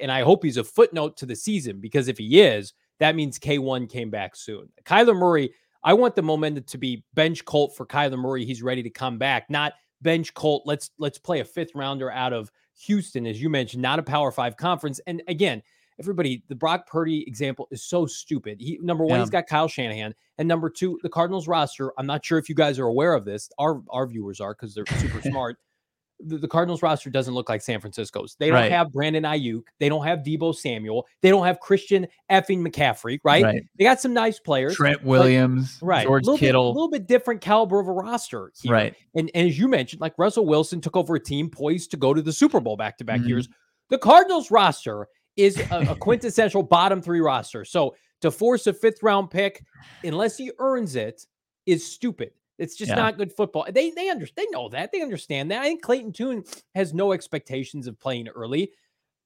and 0.00 0.10
I 0.10 0.22
hope 0.22 0.42
he's 0.42 0.56
a 0.56 0.64
footnote 0.64 1.16
to 1.18 1.26
the 1.26 1.36
season 1.36 1.80
because 1.80 2.08
if 2.08 2.18
he 2.18 2.40
is, 2.40 2.72
that 2.98 3.14
means 3.14 3.38
K1 3.38 3.90
came 3.90 4.10
back 4.10 4.34
soon. 4.34 4.68
Kyler 4.84 5.16
Murray, 5.16 5.52
I 5.82 5.92
want 5.92 6.16
the 6.16 6.22
momentum 6.22 6.64
to 6.64 6.78
be 6.78 7.04
bench 7.12 7.44
Colt 7.44 7.76
for 7.76 7.84
Kyler 7.84 8.18
Murray. 8.18 8.44
He's 8.46 8.62
ready 8.62 8.82
to 8.82 8.90
come 8.90 9.18
back, 9.18 9.50
not 9.50 9.74
bench 10.04 10.32
Colt. 10.34 10.62
Let's 10.64 10.90
let's 10.98 11.18
play 11.18 11.40
a 11.40 11.44
fifth 11.44 11.74
rounder 11.74 12.12
out 12.12 12.32
of 12.32 12.52
Houston, 12.86 13.26
as 13.26 13.42
you 13.42 13.48
mentioned, 13.48 13.82
not 13.82 13.98
a 13.98 14.02
Power 14.04 14.30
Five 14.30 14.56
conference. 14.56 15.00
And 15.08 15.20
again, 15.26 15.62
everybody, 15.98 16.44
the 16.48 16.54
Brock 16.54 16.86
Purdy 16.86 17.24
example 17.26 17.66
is 17.72 17.82
so 17.84 18.06
stupid. 18.06 18.60
He 18.60 18.78
number 18.80 19.04
one, 19.04 19.14
Yeah. 19.16 19.20
he's 19.20 19.30
got 19.30 19.48
Kyle 19.48 19.66
Shanahan, 19.68 20.14
and 20.38 20.46
number 20.46 20.70
two, 20.70 21.00
the 21.02 21.08
Cardinals 21.08 21.48
roster. 21.48 21.92
I'm 21.98 22.06
not 22.06 22.24
sure 22.24 22.38
if 22.38 22.48
you 22.48 22.54
guys 22.54 22.78
are 22.78 22.86
aware 22.86 23.14
of 23.14 23.24
this. 23.24 23.50
Our 23.58 23.82
our 23.90 24.06
viewers 24.06 24.40
are 24.40 24.54
because 24.54 24.74
they're 24.74 24.86
super 24.98 25.20
smart. 25.28 25.56
The, 26.26 26.38
the 26.38 26.48
Cardinals 26.48 26.82
roster 26.82 27.10
doesn't 27.10 27.34
look 27.34 27.48
like 27.48 27.62
San 27.62 27.80
Francisco's. 27.80 28.36
They 28.38 28.46
don't 28.48 28.54
Right. 28.56 28.72
have 28.72 28.92
Brandon 28.92 29.24
Aiyuk. 29.24 29.62
They 29.80 29.88
don't 29.88 30.04
have 30.04 30.20
Deebo 30.20 30.54
Samuel. 30.54 31.06
They 31.22 31.30
don't 31.30 31.46
have 31.46 31.60
Christian 31.60 32.06
effing 32.30 32.66
McCaffrey. 32.66 33.18
Right? 33.24 33.44
Right. 33.44 33.62
They 33.78 33.84
got 33.84 34.00
some 34.00 34.12
nice 34.14 34.38
players. 34.38 34.74
Trent 34.76 35.04
Williams, 35.04 35.78
Right. 35.82 36.04
George 36.06 36.24
little 36.24 36.38
Kittle. 36.38 36.66
A 36.68 36.72
little 36.72 36.90
bit 36.90 37.06
different 37.06 37.40
caliber 37.40 37.80
of 37.80 37.88
a 37.88 37.92
roster. 37.92 38.50
Here. 38.62 38.72
right. 38.72 38.94
And, 39.14 39.30
and 39.34 39.48
as 39.48 39.58
you 39.58 39.68
mentioned, 39.68 40.00
like 40.00 40.14
Russell 40.18 40.46
Wilson 40.46 40.80
took 40.80 40.96
over 40.96 41.14
a 41.16 41.20
team 41.20 41.50
poised 41.50 41.90
to 41.92 41.96
go 41.96 42.14
to 42.14 42.22
the 42.22 42.32
Super 42.32 42.60
Bowl 42.60 42.76
back 42.76 42.96
to 42.98 43.04
back 43.04 43.20
Mhm. 43.20 43.28
years. 43.28 43.48
The 43.90 43.98
Cardinals 43.98 44.50
roster 44.50 45.06
is 45.36 45.58
a, 45.70 45.86
a 45.90 45.96
quintessential 46.00 46.62
bottom 46.62 47.02
three 47.02 47.20
roster. 47.20 47.64
So 47.64 47.94
to 48.22 48.30
force 48.30 48.66
a 48.66 48.72
fifth 48.72 49.02
round 49.02 49.30
pick, 49.30 49.62
unless 50.02 50.36
he 50.38 50.50
earns 50.58 50.96
it, 50.96 51.26
is 51.66 51.84
stupid. 51.84 52.30
It's 52.58 52.76
just 52.76 52.90
Yeah. 52.90 52.96
not 52.96 53.16
good 53.18 53.32
football. 53.32 53.66
They 53.70 53.90
they 53.90 54.08
understand. 54.10 54.46
They 54.46 54.50
know 54.50 54.68
that. 54.68 54.92
They 54.92 55.02
understand 55.02 55.50
that. 55.50 55.60
I 55.62 55.64
think 55.64 55.82
Clayton 55.82 56.12
Tune 56.12 56.44
has 56.74 56.94
no 56.94 57.12
expectations 57.12 57.86
of 57.86 57.98
playing 57.98 58.28
early. 58.28 58.72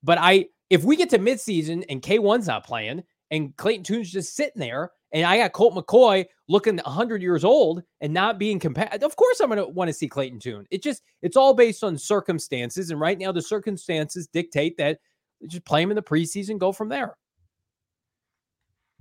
But 0.02 0.18
I, 0.18 0.46
if 0.70 0.84
we 0.84 0.96
get 0.96 1.10
to 1.10 1.18
midseason 1.18 1.84
and 1.88 2.00
K1's 2.02 2.46
not 2.46 2.64
playing 2.64 3.02
and 3.30 3.56
Clayton 3.56 3.84
Tune's 3.84 4.10
just 4.10 4.34
sitting 4.36 4.60
there, 4.60 4.92
and 5.12 5.24
I 5.24 5.38
got 5.38 5.52
Colt 5.52 5.74
McCoy 5.74 6.26
looking 6.48 6.76
100 6.76 7.22
years 7.22 7.42
old 7.44 7.82
and 8.00 8.12
not 8.12 8.38
being 8.38 8.58
compatible, 8.58 9.06
of 9.06 9.16
course 9.16 9.40
I'm 9.40 9.48
going 9.48 9.58
to 9.58 9.66
want 9.66 9.88
to 9.88 9.94
see 9.94 10.08
Clayton 10.08 10.38
Tune. 10.38 10.66
It 10.70 10.82
just, 10.82 11.02
it's 11.22 11.36
all 11.36 11.54
based 11.54 11.82
on 11.82 11.96
circumstances. 11.98 12.90
And 12.90 13.00
right 13.00 13.18
now, 13.18 13.32
the 13.32 13.42
circumstances 13.42 14.26
dictate 14.26 14.76
that 14.78 14.98
just 15.46 15.64
play 15.64 15.82
him 15.82 15.90
in 15.90 15.96
the 15.96 16.02
preseason, 16.02 16.58
go 16.58 16.72
from 16.72 16.88
there. 16.88 17.16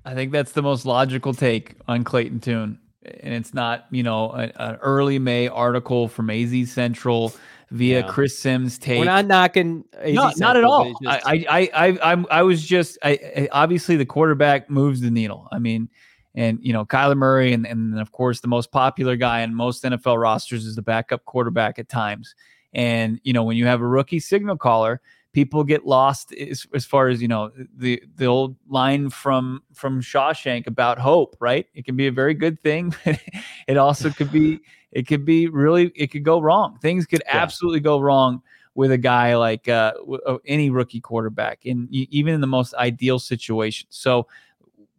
I 0.06 0.14
think 0.14 0.32
that's 0.32 0.54
the 0.54 0.62
most 0.62 0.86
logical 0.86 1.34
take 1.34 1.76
on 1.88 2.04
Clayton 2.04 2.40
Tune. 2.40 2.80
And 3.22 3.34
it's 3.34 3.54
not, 3.54 3.86
you 3.92 4.04
know, 4.04 4.32
an 4.32 4.76
early 4.82 5.20
May 5.20 5.48
article 5.48 6.08
from 6.08 6.30
AZ 6.30 6.72
Central 6.72 7.34
via 7.72 8.02
Yeah. 8.02 8.08
Chris 8.08 8.38
Sims 8.38 8.78
take. 8.78 9.00
We're 9.00 9.06
not 9.06 9.26
knocking. 9.26 9.84
AZ 10.00 10.14
no, 10.14 10.32
not 10.38 10.58
at 10.58 10.64
all. 10.64 10.92
just- 11.02 11.06
I, 11.06 11.22
I, 11.26 11.46
I, 11.50 11.88
I, 11.90 12.12
I'm, 12.12 12.26
I 12.32 12.44
was 12.44 12.66
just, 12.66 12.98
I, 13.04 13.12
I, 13.12 13.50
obviously 13.52 13.96
the 13.98 14.06
quarterback 14.06 14.70
moves 14.70 15.02
the 15.02 15.12
needle. 15.12 15.48
I 15.52 15.60
mean, 15.60 15.90
and 16.36 16.60
you 16.62 16.72
know, 16.72 16.86
Kyler 16.86 17.18
Murray, 17.18 17.52
and 17.54 17.66
and 17.66 18.00
of 18.00 18.12
course 18.12 18.42
the 18.42 18.48
most 18.48 18.72
popular 18.72 19.16
guy 19.16 19.42
in 19.42 19.56
most 19.56 19.84
NFL 19.84 20.22
rosters 20.22 20.66
is 20.68 20.76
the 20.76 20.84
backup 20.84 21.26
quarterback 21.26 21.80
at 21.80 21.90
times. 21.90 22.36
And 22.74 23.20
you 23.24 23.34
know, 23.34 23.44
when 23.44 23.58
you 23.58 23.66
have 23.66 23.82
a 23.82 23.88
rookie 23.88 24.20
signal 24.20 24.56
caller, 24.56 25.02
people 25.38 25.64
get 25.64 25.86
lost 25.86 26.34
as, 26.34 26.66
as 26.74 26.84
far 26.84 27.10
as 27.10 27.22
you 27.22 27.28
know 27.28 27.52
the 27.76 28.02
the 28.16 28.26
old 28.26 28.56
line 28.68 29.08
from 29.08 29.62
from 29.72 30.02
Shawshank 30.02 30.66
about 30.66 30.98
hope. 30.98 31.38
Right? 31.40 31.68
It 31.76 31.86
can 31.86 31.96
be 31.96 32.08
a 32.08 32.12
very 32.12 32.34
good 32.34 32.60
thing. 32.60 32.96
it 33.68 33.78
also 33.78 34.10
could 34.10 34.32
be. 34.32 34.60
It 34.92 35.06
could 35.06 35.26
be 35.26 35.48
really. 35.48 35.92
It 35.96 36.08
could 36.08 36.24
go 36.24 36.42
wrong. 36.42 36.80
Things 36.82 37.06
could 37.06 37.22
Yeah. 37.28 37.38
absolutely 37.38 37.82
go 37.82 38.00
wrong 38.00 38.42
with 38.74 38.92
a 38.92 38.98
guy 38.98 39.36
like 39.36 39.68
uh, 39.68 39.92
w- 40.00 40.22
uh, 40.26 40.38
any 40.48 40.72
rookie 40.72 41.02
quarterback, 41.02 41.60
in 41.68 41.88
even 41.92 42.34
in 42.34 42.42
the 42.42 42.48
most 42.48 42.74
ideal 42.74 43.20
situation. 43.20 43.86
So 43.92 44.26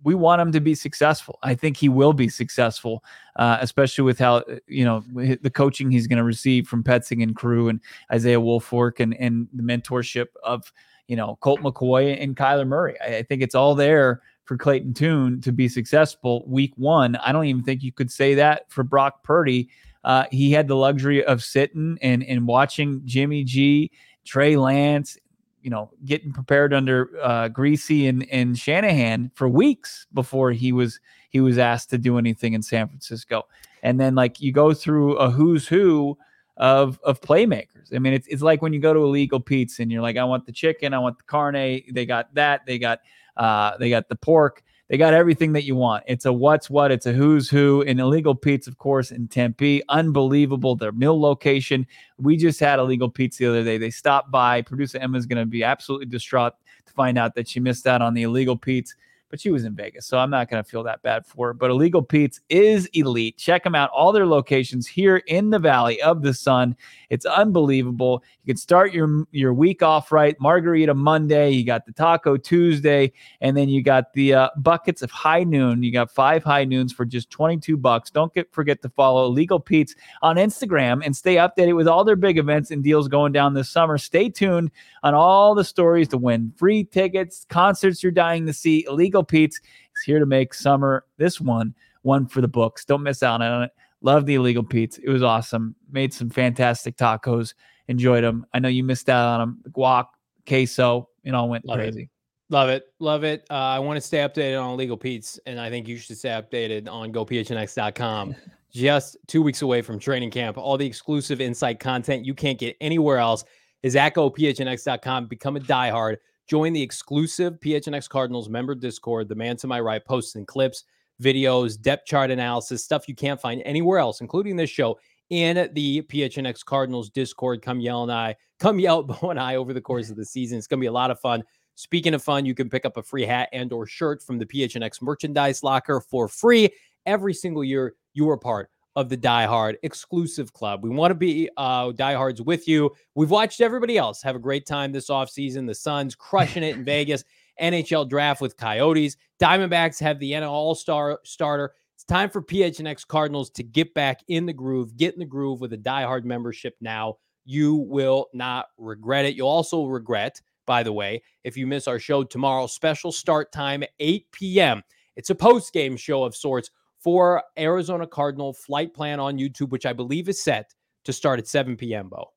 we 0.04 0.14
want 0.14 0.40
him 0.40 0.52
to 0.52 0.60
be 0.60 0.74
successful. 0.74 1.38
I 1.42 1.54
think 1.54 1.76
he 1.76 1.88
will 1.88 2.12
be 2.12 2.28
successful, 2.28 3.04
uh, 3.36 3.58
especially 3.60 4.04
with 4.04 4.18
how 4.18 4.44
you 4.66 4.84
know 4.84 5.02
the 5.10 5.50
coaching 5.50 5.90
he's 5.90 6.06
going 6.06 6.18
to 6.18 6.24
receive 6.24 6.68
from 6.68 6.84
Petzing 6.84 7.22
and 7.22 7.34
crew 7.34 7.68
and 7.68 7.80
Israel 8.12 8.42
Woolfork 8.42 9.00
and 9.00 9.14
and 9.18 9.48
the 9.52 9.62
mentorship 9.62 10.26
of 10.44 10.72
you 11.08 11.16
know 11.16 11.36
Colt 11.40 11.60
McCoy 11.60 12.20
and 12.22 12.36
Kyler 12.36 12.66
Murray. 12.66 12.96
I, 13.00 13.16
I 13.16 13.22
think 13.22 13.42
it's 13.42 13.54
all 13.54 13.74
there 13.74 14.22
for 14.44 14.56
Clayton 14.56 14.94
Tune 14.94 15.40
to 15.42 15.52
be 15.52 15.68
successful 15.68 16.44
week 16.46 16.72
one. 16.76 17.16
I 17.16 17.32
don't 17.32 17.44
even 17.44 17.62
think 17.62 17.82
you 17.82 17.92
could 17.92 18.10
say 18.10 18.34
that 18.34 18.70
for 18.70 18.82
Brock 18.82 19.22
Purdy. 19.22 19.68
Uh, 20.04 20.24
he 20.30 20.52
had 20.52 20.68
the 20.68 20.76
luxury 20.76 21.24
of 21.24 21.42
sitting 21.42 21.98
and 22.00 22.22
and 22.22 22.46
watching 22.46 23.02
Jimmy 23.04 23.44
G, 23.44 23.90
Trey 24.24 24.56
Lance, 24.56 25.18
you 25.62 25.70
know, 25.70 25.90
getting 26.04 26.32
prepared 26.32 26.72
under 26.72 27.10
uh, 27.22 27.48
Greasy 27.48 28.06
and 28.06 28.28
and 28.30 28.58
Shanahan 28.58 29.30
for 29.34 29.48
weeks 29.48 30.06
before 30.12 30.52
he 30.52 30.72
was 30.72 31.00
he 31.30 31.40
was 31.40 31.58
asked 31.58 31.90
to 31.90 31.98
do 31.98 32.18
anything 32.18 32.54
in 32.54 32.62
San 32.62 32.88
Francisco. 32.88 33.46
And 33.82 34.00
then 34.00 34.14
like 34.14 34.40
you 34.40 34.52
go 34.52 34.74
through 34.74 35.16
a 35.16 35.30
who's 35.30 35.68
who 35.68 36.18
of 36.56 37.00
of 37.04 37.20
playmakers. 37.20 37.94
I 37.94 37.98
mean, 37.98 38.12
it's 38.12 38.26
it's 38.28 38.42
like 38.42 38.62
when 38.62 38.72
you 38.72 38.80
go 38.80 38.92
to 38.92 39.00
illegal 39.00 39.40
pizza 39.40 39.82
and 39.82 39.90
you're 39.90 40.02
like, 40.02 40.16
I 40.16 40.24
want 40.24 40.46
the 40.46 40.52
chicken, 40.52 40.94
I 40.94 40.98
want 40.98 41.18
the 41.18 41.24
carne. 41.24 41.82
They 41.90 42.06
got 42.06 42.34
that. 42.34 42.66
They 42.66 42.78
got 42.78 43.00
uh, 43.36 43.76
they 43.78 43.90
got 43.90 44.08
the 44.08 44.16
pork. 44.16 44.62
They 44.88 44.96
got 44.96 45.12
everything 45.12 45.52
that 45.52 45.64
you 45.64 45.74
want. 45.74 46.04
It's 46.06 46.24
a 46.24 46.32
what's 46.32 46.70
what. 46.70 46.90
It's 46.90 47.04
a 47.04 47.12
who's 47.12 47.50
who. 47.50 47.82
In 47.82 48.00
illegal 48.00 48.34
Pete's, 48.34 48.66
of 48.66 48.78
course, 48.78 49.10
in 49.10 49.28
Tempe, 49.28 49.82
unbelievable. 49.90 50.76
Their 50.76 50.92
mill 50.92 51.20
location. 51.20 51.86
We 52.18 52.38
just 52.38 52.58
had 52.58 52.78
illegal 52.78 53.10
Pete's 53.10 53.36
the 53.36 53.46
other 53.46 53.62
day. 53.62 53.76
They 53.76 53.90
stopped 53.90 54.30
by. 54.30 54.62
Producer 54.62 54.98
Emma's 54.98 55.26
going 55.26 55.40
to 55.40 55.46
be 55.46 55.62
absolutely 55.62 56.06
distraught 56.06 56.54
to 56.86 56.92
find 56.94 57.18
out 57.18 57.34
that 57.34 57.48
she 57.48 57.60
missed 57.60 57.86
out 57.86 58.00
on 58.00 58.14
the 58.14 58.22
illegal 58.22 58.56
Pete's 58.56 58.94
but 59.30 59.40
she 59.40 59.50
was 59.50 59.64
in 59.64 59.74
Vegas, 59.74 60.06
so 60.06 60.18
I'm 60.18 60.30
not 60.30 60.48
going 60.48 60.62
to 60.62 60.68
feel 60.68 60.82
that 60.84 61.02
bad 61.02 61.26
for 61.26 61.48
her. 61.48 61.54
But 61.54 61.70
Illegal 61.70 62.02
Pete's 62.02 62.40
is 62.48 62.86
elite. 62.94 63.36
Check 63.36 63.64
them 63.64 63.74
out. 63.74 63.90
All 63.90 64.12
their 64.12 64.26
locations 64.26 64.86
here 64.86 65.18
in 65.26 65.50
the 65.50 65.58
Valley 65.58 66.00
of 66.02 66.22
the 66.22 66.32
Sun. 66.32 66.76
It's 67.10 67.26
unbelievable. 67.26 68.22
You 68.44 68.54
can 68.54 68.56
start 68.56 68.92
your 68.92 69.24
your 69.30 69.52
week 69.52 69.82
off 69.82 70.12
right. 70.12 70.38
Margarita 70.40 70.94
Monday. 70.94 71.50
You 71.50 71.64
got 71.64 71.86
the 71.86 71.92
Taco 71.92 72.36
Tuesday, 72.36 73.12
and 73.40 73.56
then 73.56 73.68
you 73.68 73.82
got 73.82 74.12
the 74.12 74.34
uh, 74.34 74.48
buckets 74.56 75.02
of 75.02 75.10
High 75.10 75.44
Noon. 75.44 75.82
You 75.82 75.92
got 75.92 76.10
five 76.10 76.42
High 76.44 76.64
Noons 76.64 76.92
for 76.92 77.04
just 77.04 77.30
22 77.30 77.76
bucks. 77.76 78.10
Don't 78.10 78.32
get 78.32 78.52
forget 78.52 78.82
to 78.82 78.88
follow 78.90 79.26
Illegal 79.26 79.60
Pete's 79.60 79.94
on 80.22 80.36
Instagram 80.36 81.02
and 81.04 81.16
stay 81.16 81.36
updated 81.36 81.76
with 81.76 81.88
all 81.88 82.04
their 82.04 82.16
big 82.16 82.38
events 82.38 82.70
and 82.70 82.82
deals 82.82 83.08
going 83.08 83.32
down 83.32 83.54
this 83.54 83.70
summer. 83.70 83.98
Stay 83.98 84.28
tuned 84.28 84.70
on 85.02 85.14
all 85.14 85.54
the 85.54 85.64
stories 85.64 86.08
to 86.08 86.18
win 86.18 86.52
free 86.56 86.84
tickets, 86.84 87.46
concerts 87.48 88.02
you're 88.02 88.12
dying 88.12 88.46
to 88.46 88.52
see. 88.52 88.84
Illegal 88.88 89.17
Pete's 89.24 89.56
is 89.56 90.02
here 90.04 90.18
to 90.18 90.26
make 90.26 90.54
summer 90.54 91.04
this 91.16 91.40
one 91.40 91.74
one 92.02 92.26
for 92.26 92.40
the 92.40 92.48
books. 92.48 92.84
Don't 92.84 93.02
miss 93.02 93.22
out 93.22 93.42
on 93.42 93.64
it. 93.64 93.70
Love 94.00 94.26
the 94.26 94.36
Illegal 94.36 94.62
Pete's. 94.62 94.98
It 94.98 95.08
was 95.08 95.22
awesome. 95.22 95.74
Made 95.90 96.14
some 96.14 96.30
fantastic 96.30 96.96
tacos. 96.96 97.54
Enjoyed 97.88 98.22
them. 98.22 98.46
I 98.54 98.58
know 98.60 98.68
you 98.68 98.84
missed 98.84 99.08
out 99.08 99.26
on 99.26 99.40
them. 99.40 99.72
Guac, 99.72 100.06
queso, 100.46 101.08
it 101.24 101.34
all 101.34 101.48
went 101.48 101.64
Love 101.64 101.80
it. 101.80 101.82
crazy. 101.82 102.10
Love 102.50 102.70
it. 102.70 102.84
Love 102.98 103.24
it. 103.24 103.44
Uh, 103.50 103.54
I 103.54 103.78
want 103.78 103.98
to 103.98 104.00
stay 104.00 104.18
updated 104.18 104.62
on 104.62 104.76
Legal 104.76 104.96
Pete's, 104.96 105.38
and 105.44 105.60
I 105.60 105.68
think 105.68 105.86
you 105.86 105.98
should 105.98 106.16
stay 106.16 106.30
updated 106.30 106.88
on 106.88 107.12
gophnx.com. 107.12 108.34
Just 108.72 109.16
two 109.26 109.42
weeks 109.42 109.62
away 109.62 109.82
from 109.82 109.98
training 109.98 110.30
camp. 110.30 110.56
All 110.56 110.76
the 110.76 110.86
exclusive 110.86 111.40
insight 111.40 111.80
content 111.80 112.24
you 112.24 112.34
can't 112.34 112.58
get 112.58 112.76
anywhere 112.80 113.18
else 113.18 113.44
is 113.82 113.96
at 113.96 114.14
gophnx.com. 114.14 115.26
Become 115.26 115.56
a 115.56 115.60
diehard. 115.60 116.18
Join 116.48 116.72
the 116.72 116.82
exclusive 116.82 117.60
PHNX 117.60 118.08
Cardinals 118.08 118.48
member 118.48 118.74
Discord. 118.74 119.28
The 119.28 119.34
man 119.34 119.58
to 119.58 119.66
my 119.66 119.80
right 119.80 120.02
posts 120.02 120.34
and 120.34 120.46
clips, 120.46 120.84
videos, 121.22 121.78
depth 121.78 122.06
chart 122.06 122.30
analysis, 122.30 122.82
stuff 122.82 123.06
you 123.06 123.14
can't 123.14 123.38
find 123.38 123.60
anywhere 123.66 123.98
else, 123.98 124.22
including 124.22 124.56
this 124.56 124.70
show 124.70 124.98
in 125.28 125.68
the 125.74 126.00
PHNX 126.02 126.64
Cardinals 126.64 127.10
Discord. 127.10 127.60
Come 127.60 127.80
yell 127.80 128.02
and 128.02 128.10
I, 128.10 128.34
come 128.58 128.78
yell 128.78 129.02
Bo 129.04 129.28
and 129.28 129.38
I 129.38 129.56
over 129.56 129.74
the 129.74 129.80
course 129.82 130.08
of 130.08 130.16
the 130.16 130.24
season. 130.24 130.56
It's 130.56 130.66
going 130.66 130.80
to 130.80 130.84
be 130.84 130.88
a 130.88 130.92
lot 130.92 131.10
of 131.10 131.20
fun. 131.20 131.44
Speaking 131.74 132.14
of 132.14 132.24
fun, 132.24 132.46
you 132.46 132.54
can 132.54 132.70
pick 132.70 132.86
up 132.86 132.96
a 132.96 133.02
free 133.02 133.26
hat 133.26 133.50
and 133.52 133.70
or 133.70 133.86
shirt 133.86 134.22
from 134.22 134.38
the 134.38 134.46
PHNX 134.46 135.02
merchandise 135.02 135.62
locker 135.62 136.00
for 136.00 136.28
free 136.28 136.70
every 137.04 137.34
single 137.34 137.62
year. 137.62 137.94
You 138.14 138.28
are 138.30 138.38
part 138.38 138.70
of 138.98 139.08
the 139.08 139.16
Die 139.16 139.46
Hard 139.46 139.78
exclusive 139.84 140.52
club. 140.52 140.82
We 140.82 140.90
want 140.90 141.12
to 141.12 141.14
be 141.14 141.48
uh, 141.56 141.92
diehards 141.92 142.42
with 142.42 142.66
you. 142.66 142.90
We've 143.14 143.30
watched 143.30 143.60
everybody 143.60 143.96
else 143.96 144.22
have 144.22 144.34
a 144.34 144.40
great 144.40 144.66
time 144.66 144.90
this 144.90 145.08
offseason. 145.08 145.68
The 145.68 145.74
Suns 145.76 146.16
crushing 146.16 146.64
it 146.64 146.74
in 146.74 146.84
Vegas. 146.84 147.22
NHL 147.62 148.08
draft 148.08 148.40
with 148.40 148.56
Coyotes. 148.56 149.16
Diamondbacks 149.40 150.00
have 150.00 150.18
the 150.18 150.32
NL 150.32 150.50
All 150.50 150.74
Star 150.74 151.20
starter. 151.22 151.74
It's 151.94 152.02
time 152.02 152.28
for 152.28 152.42
PHNX 152.42 153.06
Cardinals 153.06 153.50
to 153.50 153.62
get 153.62 153.94
back 153.94 154.18
in 154.26 154.46
the 154.46 154.52
groove, 154.52 154.96
get 154.96 155.14
in 155.14 155.20
the 155.20 155.24
groove 155.24 155.60
with 155.60 155.72
a 155.72 155.78
diehard 155.78 156.24
membership 156.24 156.74
now. 156.80 157.18
You 157.44 157.76
will 157.76 158.26
not 158.34 158.66
regret 158.78 159.26
it. 159.26 159.36
You'll 159.36 159.46
also 159.46 159.84
regret, 159.84 160.42
by 160.66 160.82
the 160.82 160.92
way, 160.92 161.22
if 161.44 161.56
you 161.56 161.68
miss 161.68 161.86
our 161.86 162.00
show 162.00 162.24
tomorrow, 162.24 162.66
special 162.66 163.12
start 163.12 163.52
time 163.52 163.84
8 164.00 164.26
p.m. 164.32 164.82
It's 165.14 165.30
a 165.30 165.36
post 165.36 165.72
game 165.72 165.96
show 165.96 166.24
of 166.24 166.34
sorts 166.34 166.72
for 167.08 167.42
Arizona 167.58 168.06
Cardinal 168.06 168.52
flight 168.52 168.92
plan 168.92 169.18
on 169.18 169.38
YouTube, 169.38 169.70
which 169.70 169.86
I 169.86 169.94
believe 169.94 170.28
is 170.28 170.44
set 170.44 170.74
to 171.06 171.12
start 171.14 171.38
at 171.38 171.48
7 171.48 171.74
p.m. 171.74 172.10
Bo. 172.10 172.34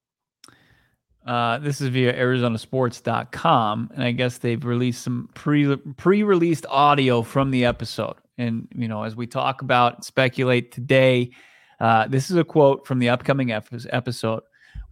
Uh, 1.28 1.58
this 1.58 1.82
is 1.82 1.90
via 1.90 2.14
arizonasports.com 2.14 3.92
and 3.94 4.04
i 4.04 4.12
guess 4.12 4.40
they've 4.40 4.66
released 4.66 5.04
some 5.04 5.30
pre 5.36 5.76
pre-released 5.98 6.66
audio 6.68 7.22
from 7.22 7.52
the 7.52 7.64
episode 7.64 8.16
and 8.40 8.68
you 8.74 8.88
know 8.88 9.04
as 9.04 9.16
we 9.16 9.28
talk 9.28 9.62
about 9.62 10.04
speculate 10.04 10.72
today 10.72 11.30
uh, 11.80 12.08
this 12.08 12.32
is 12.32 12.38
a 12.38 12.44
quote 12.44 12.88
from 12.88 12.98
the 12.98 13.10
upcoming 13.10 13.52
episode 13.52 14.42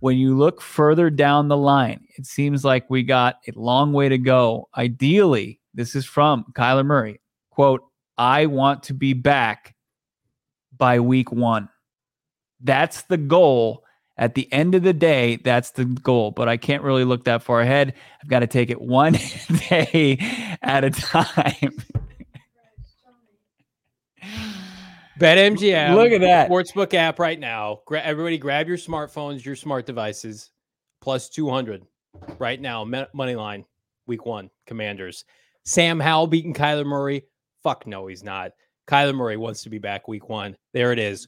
when 0.01 0.17
you 0.17 0.37
look 0.37 0.61
further 0.61 1.09
down 1.09 1.47
the 1.47 1.57
line 1.57 2.05
it 2.15 2.27
seems 2.27 2.63
like 2.63 2.87
we 2.91 3.01
got 3.01 3.37
a 3.47 3.59
long 3.59 3.91
way 3.91 4.07
to 4.07 4.19
go 4.19 4.69
ideally 4.77 5.59
this 5.73 5.95
is 5.95 6.05
from 6.05 6.45
kyler 6.53 6.85
murray 6.85 7.19
quote 7.49 7.88
i 8.19 8.45
want 8.45 8.83
to 8.83 8.93
be 8.93 9.13
back 9.13 9.75
by 10.77 10.99
week 10.99 11.31
one 11.31 11.67
that's 12.61 13.01
the 13.03 13.17
goal 13.17 13.83
At 14.17 14.35
the 14.35 14.51
end 14.51 14.75
of 14.75 14.83
the 14.83 14.91
day, 14.91 15.37
that's 15.37 15.71
the 15.71 15.85
goal, 15.85 16.31
but 16.31 16.49
I 16.49 16.57
can't 16.57 16.83
really 16.83 17.05
look 17.05 17.23
that 17.23 17.41
far 17.41 17.61
ahead. 17.61 17.93
I've 18.21 18.27
got 18.29 18.39
to 18.39 18.47
take 18.47 18.69
it 18.69 18.81
one 18.81 19.13
day 19.69 20.19
at 20.61 20.83
a 20.83 20.89
time. 20.89 21.71
BetMGM. 25.19 25.95
Look 25.95 26.11
at 26.11 26.19
that. 26.19 26.49
Sportsbook 26.49 26.93
app 26.93 27.17
right 27.17 27.39
now. 27.39 27.79
Gra- 27.85 28.01
everybody 28.01 28.37
grab 28.37 28.67
your 28.67 28.75
smartphones, 28.77 29.45
your 29.45 29.55
smart 29.55 29.85
devices, 29.85 30.51
plus 31.01 31.29
200 31.29 31.83
right 32.39 32.59
now. 32.59 32.83
Me- 32.83 33.05
money 33.13 33.35
line, 33.35 33.63
week 34.05 34.25
one, 34.25 34.49
Commanders. 34.67 35.23
Sam 35.63 35.97
Howell 35.99 36.27
beating 36.27 36.53
Kyler 36.53 36.85
Murray. 36.85 37.23
Fuck 37.63 37.87
no, 37.87 38.07
he's 38.07 38.23
not. 38.23 38.51
Kyler 38.87 39.15
Murray 39.15 39.37
wants 39.37 39.63
to 39.63 39.69
be 39.69 39.77
back 39.77 40.07
week 40.07 40.29
one. 40.29 40.55
There 40.73 40.91
it 40.91 40.99
is. 40.99 41.27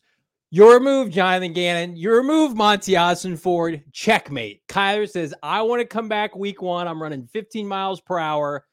Your 0.49 0.79
move, 0.79 1.11
Jonathan 1.11 1.53
Gannon. 1.53 1.95
Your 1.95 2.23
move, 2.23 2.55
Monty 2.55 2.95
Ford. 3.37 3.83
Checkmate. 3.93 4.67
Kyler 4.67 5.09
says, 5.09 5.33
I 5.41 5.61
want 5.61 5.79
to 5.79 5.85
come 5.85 6.09
back 6.09 6.35
week 6.35 6.61
one. 6.61 6.87
I'm 6.87 7.01
running 7.01 7.27
15 7.31 7.67
miles 7.67 8.01
per 8.01 8.19
hour. 8.19 8.65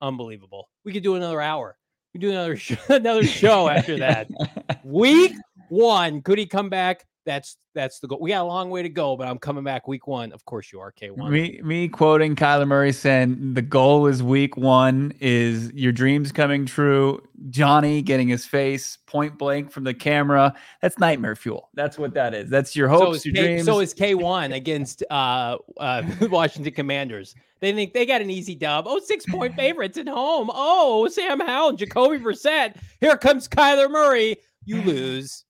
Unbelievable. 0.00 0.68
We 0.84 0.92
could 0.92 1.02
do 1.02 1.14
another 1.14 1.40
hour. 1.40 1.78
We 2.14 2.20
do 2.20 2.30
another 2.30 2.56
show, 2.56 2.76
another 2.88 3.24
show 3.24 3.68
after 3.68 3.98
that. 3.98 4.28
Week 4.84 5.34
one, 5.68 6.22
could 6.22 6.38
he 6.38 6.46
come 6.46 6.68
back? 6.68 7.06
That's 7.24 7.56
that's 7.74 7.98
the 7.98 8.06
goal. 8.06 8.18
We 8.20 8.30
got 8.30 8.42
a 8.42 8.46
long 8.46 8.70
way 8.70 8.82
to 8.82 8.88
go, 8.88 9.16
but 9.16 9.26
I'm 9.26 9.38
coming 9.38 9.64
back 9.64 9.88
week 9.88 10.06
one. 10.06 10.32
Of 10.32 10.44
course 10.44 10.72
you 10.72 10.80
are, 10.80 10.92
K1. 10.92 11.30
Me, 11.30 11.60
me 11.62 11.88
quoting 11.88 12.36
Kyler 12.36 12.66
Murray 12.66 12.92
saying 12.92 13.54
the 13.54 13.62
goal 13.62 14.06
is 14.06 14.22
week 14.22 14.56
one 14.56 15.12
is 15.20 15.72
your 15.72 15.92
dreams 15.92 16.32
coming 16.32 16.66
true. 16.66 17.20
Johnny 17.50 18.02
getting 18.02 18.28
his 18.28 18.46
face 18.46 18.98
point 19.06 19.38
blank 19.38 19.72
from 19.72 19.84
the 19.84 19.94
camera. 19.94 20.54
That's 20.82 20.98
nightmare 20.98 21.34
fuel. 21.34 21.70
That's 21.74 21.98
what 21.98 22.14
that 22.14 22.34
is. 22.34 22.50
That's 22.50 22.76
your 22.76 22.88
hopes, 22.88 23.18
is, 23.18 23.26
your 23.26 23.34
K, 23.34 23.42
dreams. 23.42 23.64
so 23.64 23.80
is 23.80 23.94
K1 23.94 24.54
against 24.54 25.02
uh, 25.10 25.56
uh, 25.78 26.02
Washington 26.30 26.72
Commanders. 26.72 27.34
They 27.60 27.72
think 27.72 27.94
they 27.94 28.04
got 28.04 28.20
an 28.20 28.30
easy 28.30 28.54
dub. 28.54 28.84
Oh, 28.86 29.00
six 29.00 29.24
point 29.24 29.54
favorites 29.56 29.96
at 29.96 30.08
home. 30.08 30.50
Oh, 30.52 31.08
Sam 31.08 31.40
Howell, 31.40 31.72
Jacoby 31.72 32.18
Brissett. 32.18 32.76
Here 33.00 33.16
comes 33.16 33.48
Kyler 33.48 33.90
Murray. 33.90 34.36
You 34.66 34.82
lose. 34.82 35.44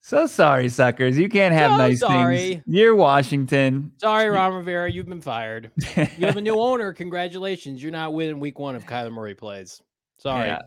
So 0.00 0.26
sorry, 0.26 0.68
suckers. 0.68 1.18
You 1.18 1.28
can't 1.28 1.54
have 1.54 1.72
So 1.72 1.76
nice 1.76 2.00
sorry. 2.00 2.36
things. 2.38 2.62
You're 2.66 2.94
Washington. 2.96 3.92
Sorry, 3.98 4.28
Ron 4.28 4.54
Rivera, 4.54 4.90
you've 4.90 5.08
been 5.08 5.20
fired. 5.20 5.70
You 5.96 6.26
have 6.26 6.36
a 6.36 6.40
new 6.40 6.54
owner. 6.60 6.92
Congratulations. 6.92 7.82
You're 7.82 7.92
not 7.92 8.14
winning 8.14 8.40
week 8.40 8.58
one 8.58 8.76
if 8.76 8.86
Kyler 8.86 9.12
Murray 9.12 9.34
plays. 9.34 9.80
Sorry. 10.18 10.48
Yeah. 10.48 10.60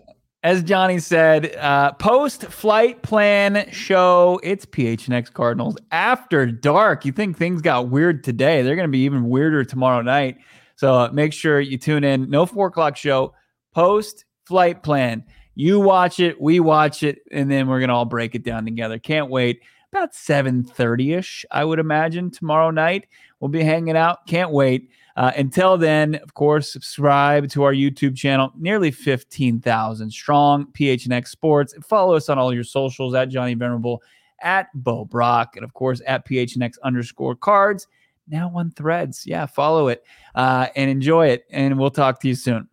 As 0.43 0.61
Johnny 0.61 0.99
said, 0.99 1.55
uh, 1.55 1.93
post 1.93 2.43
flight 2.45 3.01
plan 3.01 3.69
show. 3.71 4.41
It's 4.43 4.65
PHNX 4.65 5.31
Cardinals 5.31 5.77
after 5.91 6.45
dark. 6.45 7.05
You 7.05 7.13
think 7.13 7.37
things 7.37 7.61
got 7.61 7.89
weird 7.89 8.23
today? 8.25 8.61
They're 8.61 8.75
going 8.75 8.87
to 8.87 8.91
be 8.91 9.05
even 9.05 9.29
weirder 9.29 9.63
tomorrow 9.63 10.01
night. 10.01 10.37
So 10.75 10.95
uh, 10.95 11.09
make 11.13 11.31
sure 11.31 11.61
you 11.61 11.77
tune 11.77 12.03
in. 12.03 12.29
No 12.29 12.45
four 12.45 12.67
o'clock 12.67 12.97
show. 12.97 13.33
Post 13.73 14.25
flight 14.45 14.83
plan. 14.83 15.23
You 15.55 15.79
watch 15.79 16.19
it, 16.19 16.39
we 16.41 16.59
watch 16.59 17.03
it, 17.03 17.19
and 17.31 17.49
then 17.49 17.67
we're 17.67 17.79
gonna 17.79 17.95
all 17.95 18.05
break 18.05 18.35
it 18.35 18.43
down 18.43 18.65
together. 18.65 18.99
Can't 18.99 19.29
wait. 19.29 19.61
About 19.91 20.15
seven 20.15 20.63
thirty 20.63 21.13
ish, 21.13 21.45
I 21.51 21.63
would 21.63 21.79
imagine 21.79 22.31
tomorrow 22.31 22.71
night. 22.71 23.07
We'll 23.39 23.49
be 23.49 23.63
hanging 23.63 23.97
out. 23.97 24.25
Can't 24.25 24.51
wait. 24.51 24.89
Uh, 25.15 25.31
until 25.37 25.77
then, 25.77 26.15
of 26.15 26.33
course, 26.33 26.71
subscribe 26.71 27.49
to 27.49 27.63
our 27.63 27.73
YouTube 27.73 28.15
channel, 28.15 28.51
nearly 28.57 28.89
15,000 28.89 30.09
strong, 30.09 30.65
PHNX 30.71 31.27
Sports. 31.27 31.75
Follow 31.83 32.15
us 32.15 32.29
on 32.29 32.39
all 32.39 32.53
your 32.53 32.63
socials 32.63 33.13
at 33.13 33.29
Johnny 33.29 33.53
Venerable, 33.53 34.01
at 34.41 34.69
Bo 34.73 35.05
Brack, 35.05 35.55
and 35.55 35.63
of 35.63 35.73
course 35.73 36.01
at 36.07 36.27
PHNX 36.27 36.73
underscore 36.83 37.35
cards. 37.35 37.87
Now 38.27 38.51
on 38.55 38.71
threads. 38.71 39.27
Yeah, 39.27 39.45
follow 39.45 39.89
it 39.89 40.03
uh, 40.35 40.67
and 40.75 40.89
enjoy 40.89 41.27
it. 41.27 41.45
And 41.51 41.77
we'll 41.77 41.91
talk 41.91 42.21
to 42.21 42.27
you 42.27 42.35
soon. 42.35 42.67